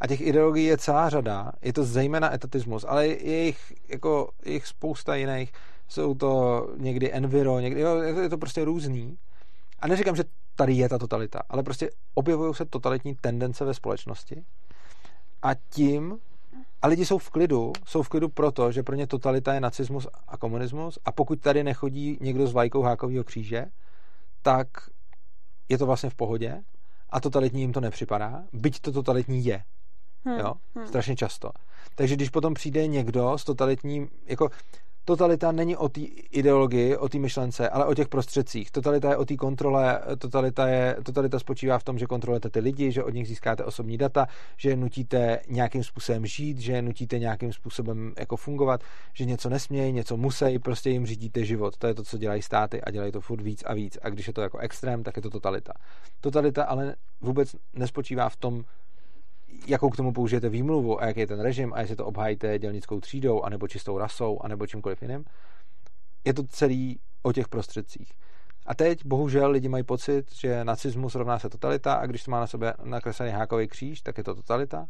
[0.00, 4.52] A těch ideologií je celá řada, je to zejména etatismus, ale je jich, jako, je
[4.52, 5.52] jich spousta jiných.
[5.88, 9.18] Jsou to někdy enviro, někdy, jo, je to prostě různý.
[9.80, 10.24] A neříkám, že
[10.54, 14.44] tady je ta totalita, ale prostě objevují se totalitní tendence ve společnosti
[15.42, 16.18] a tím
[16.82, 20.06] a lidi jsou v klidu, jsou v klidu proto, že pro ně totalita je nacismus
[20.28, 23.66] a komunismus a pokud tady nechodí někdo s vlajkou hákového kříže,
[24.42, 24.66] tak
[25.68, 26.62] je to vlastně v pohodě
[27.10, 29.62] a totalitní jim to nepřipadá, byť to totalitní je.
[30.24, 30.38] Hmm.
[30.38, 30.54] Jo?
[30.74, 30.86] Hmm.
[30.86, 31.50] Strašně často.
[31.94, 34.48] Takže když potom přijde někdo s totalitním, jako
[35.10, 36.00] totalita není o té
[36.30, 38.70] ideologii, o té myšlence, ale o těch prostředcích.
[38.70, 42.92] Totalita je o té kontrole, totalita, je, totalita spočívá v tom, že kontrolujete ty lidi,
[42.92, 44.26] že od nich získáte osobní data,
[44.56, 48.80] že nutíte nějakým způsobem žít, že nutíte nějakým způsobem jako fungovat,
[49.14, 51.76] že něco nesmějí, něco musí, prostě jim řídíte život.
[51.76, 53.98] To je to, co dělají státy a dělají to furt víc a víc.
[54.02, 55.72] A když je to jako extrém, tak je to totalita.
[56.20, 58.64] Totalita ale vůbec nespočívá v tom,
[59.66, 63.00] jakou k tomu použijete výmluvu a jaký je ten režim a jestli to obhájíte dělnickou
[63.00, 65.24] třídou, anebo čistou rasou, anebo čímkoliv jiným.
[66.24, 68.12] Je to celý o těch prostředcích.
[68.66, 72.40] A teď bohužel lidi mají pocit, že nacismus rovná se totalita a když to má
[72.40, 74.86] na sobě nakreslený hákový kříž, tak je to totalita.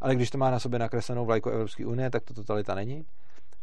[0.00, 3.06] Ale když to má na sobě nakreslenou vlajku Evropské unie, tak to totalita není.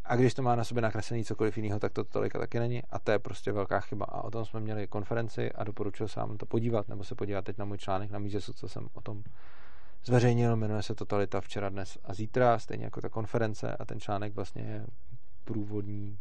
[0.06, 2.84] A když to má na sobě nakreslený cokoliv jiného, tak to totalita taky není.
[2.90, 4.06] A to je prostě velká chyba.
[4.06, 7.57] A o tom jsme měli konferenci a doporučil jsem to podívat, nebo se podívat teď
[7.57, 9.24] na můj článek na Mízesu, co jsem o tom
[10.06, 14.36] zveřejnil, jmenuje se Totalita včera, dnes a zítra, stejně jako ta konference a ten článek
[14.36, 14.86] vlastně je
[15.44, 16.19] průvodní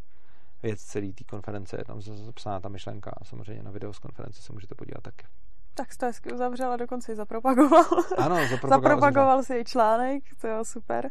[0.63, 4.43] věc celé té konference, je tam zapsaná ta myšlenka a samozřejmě na video z konference
[4.43, 5.27] se můžete podívat taky.
[5.75, 7.85] Tak jsi to hezky uzavřel a dokonce ji zapropagoval.
[8.19, 11.11] Ano, zapropagoval, zapropagoval si její článek, to je super.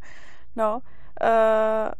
[0.55, 0.81] No,
[1.23, 1.91] uh,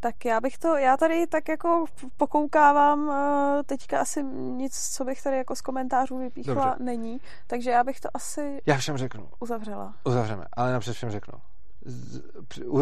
[0.00, 1.84] tak já bych to, já tady tak jako
[2.16, 6.84] pokoukávám, eh, teďka asi nic, co bych tady jako z komentářů vypíchla, Dobře.
[6.84, 9.28] není, takže já bych to asi Já všem řeknu.
[9.40, 9.94] Uzavřela.
[10.04, 11.38] Uzavřeme, ale napřed všem řeknu.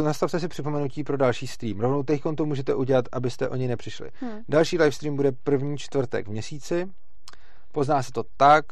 [0.03, 1.81] Nastavte si připomenutí pro další stream.
[1.81, 4.11] Rovnou teď to můžete udělat, abyste o něj nepřišli.
[4.21, 4.39] Hmm.
[4.49, 6.89] Další livestream bude první čtvrtek v měsíci.
[7.73, 8.65] Pozná se to tak,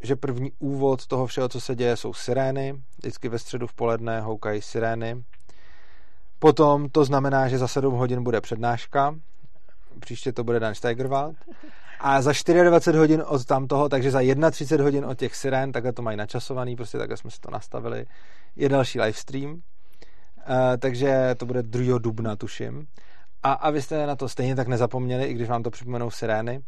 [0.00, 2.82] že první úvod toho všeho, co se děje, jsou sirény.
[2.98, 5.24] Vždycky ve středu v poledne houkají sirény
[6.38, 9.14] Potom to znamená, že za 7 hodin bude přednáška,
[10.00, 11.36] příště to bude Dan Steigerwald.
[12.00, 15.92] A za 24 hodin od tam toho, takže za 31 hodin od těch sirén, takhle
[15.92, 18.06] to mají načasovaný, prostě takhle jsme si to nastavili,
[18.56, 19.50] je další livestream.
[19.50, 19.60] Uh,
[20.78, 21.98] takže to bude 2.
[21.98, 22.86] dubna, tuším.
[23.42, 26.60] A abyste na to stejně tak nezapomněli, i když vám to připomenou sirény,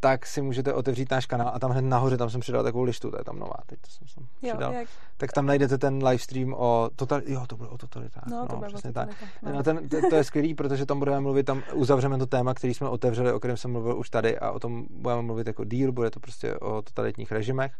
[0.00, 3.10] tak si můžete otevřít náš kanál a tam hned nahoře, tam jsem přidal takovou listu,
[3.10, 4.72] to je tam nová, teď to jsem, jsem Jo, přidal.
[4.72, 8.26] jak, Tak tam najdete ten livestream o total, jo, to bylo o totalitách.
[8.26, 9.08] no, to no, přesně tak.
[9.42, 9.52] no.
[9.52, 12.74] No, ten, to, to, je skvělý, protože tam budeme mluvit, tam uzavřeme to téma, který
[12.74, 15.92] jsme otevřeli, o kterém jsem mluvil už tady a o tom budeme mluvit jako díl,
[15.92, 17.72] bude to prostě o totalitních režimech,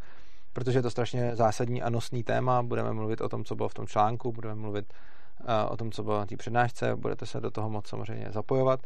[0.52, 3.74] protože je to strašně zásadní a nosný téma, budeme mluvit o tom, co bylo v
[3.74, 4.92] tom článku, budeme mluvit
[5.40, 8.80] uh, o tom, co bylo na té přednášce, budete se do toho moc samozřejmě zapojovat,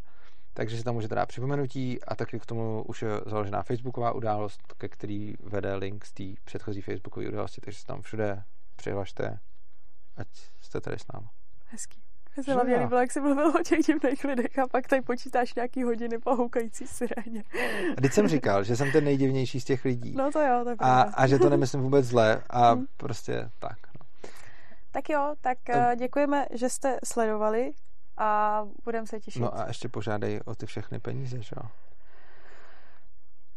[0.57, 4.73] takže si tam můžete dát připomenutí a taky k tomu už je založená facebooková událost,
[4.77, 8.43] ke který vede link z té předchozí facebookové události, takže se tam všude
[8.75, 9.39] přihlašte,
[10.17, 10.27] ať
[10.61, 11.27] jste tady s námi.
[11.65, 12.01] Hezký.
[12.35, 15.53] Mně se hlavně líbilo, jak jsi mluvil o těch divných lidech a pak tady počítáš
[15.55, 17.43] nějaký hodiny po houkající siréně.
[17.97, 20.13] A teď jsem říkal, že jsem ten nejdivnější z těch lidí.
[20.15, 22.85] No to jo, to je a, a že to nemyslím vůbec zle a Hmm.
[22.97, 23.77] prostě tak.
[23.99, 24.29] No.
[24.91, 27.71] Tak jo, tak eh, děkujeme, že jste sledovali
[28.17, 29.41] a budeme se těšit.
[29.41, 31.69] no a ještě požádej o ty všechny peníze, že jo?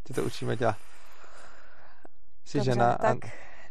[0.03, 0.77] Ty to učíme dělat.
[2.45, 3.19] Jsi Dobře, žena a tak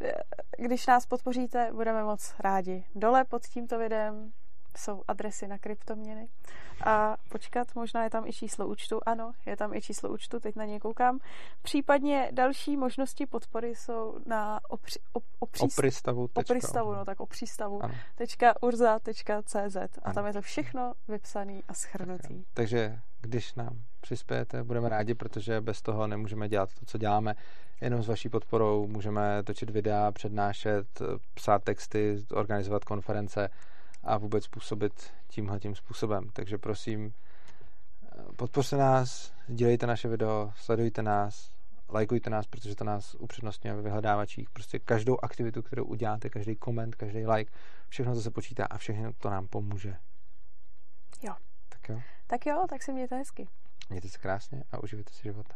[0.02, 0.14] eh,
[0.58, 2.86] když nás podpoříte, budeme moc rádi.
[2.96, 4.32] Dole pod tímto videem
[4.80, 6.28] jsou adresy na kryptoměny.
[6.86, 9.00] A počkat, možná je tam i číslo účtu.
[9.06, 11.20] Ano, je tam i číslo účtu, teď na něj koukám.
[11.62, 16.30] Případně další možnosti podpory jsou na opři, op, opříst, opristavu.
[16.34, 17.84] opristavu, no tak opřístavu.
[17.84, 17.94] Ano.
[18.62, 20.14] .urza.cz a Ano.
[20.14, 22.44] tam je to všechno vypsaný a schrnutý.
[22.54, 27.36] Takže když nám přispějete, budeme rádi, protože bez toho nemůžeme dělat to, co děláme.
[27.82, 31.02] Jenom s vaší podporou můžeme točit videa, přednášet,
[31.34, 33.50] psát texty, organizovat konference
[34.04, 36.30] a vůbec působit tímhle tím způsobem.
[36.34, 37.14] Takže prosím,
[38.36, 41.52] podpořte nás, dělejte naše video, sledujte nás,
[41.90, 44.50] lajkujte nás, protože to nás upřednostňuje ve vyhledávačích.
[44.50, 47.52] Prostě každou aktivitu, kterou uděláte, každý koment, každý like,
[47.90, 49.96] všechno to se počítá a všechno to nám pomůže.
[51.22, 51.34] Jo.
[51.70, 53.48] Tak jo, Tak jo, tak si mějte hezky.
[53.90, 55.56] mějte se krásně a uživejte si života.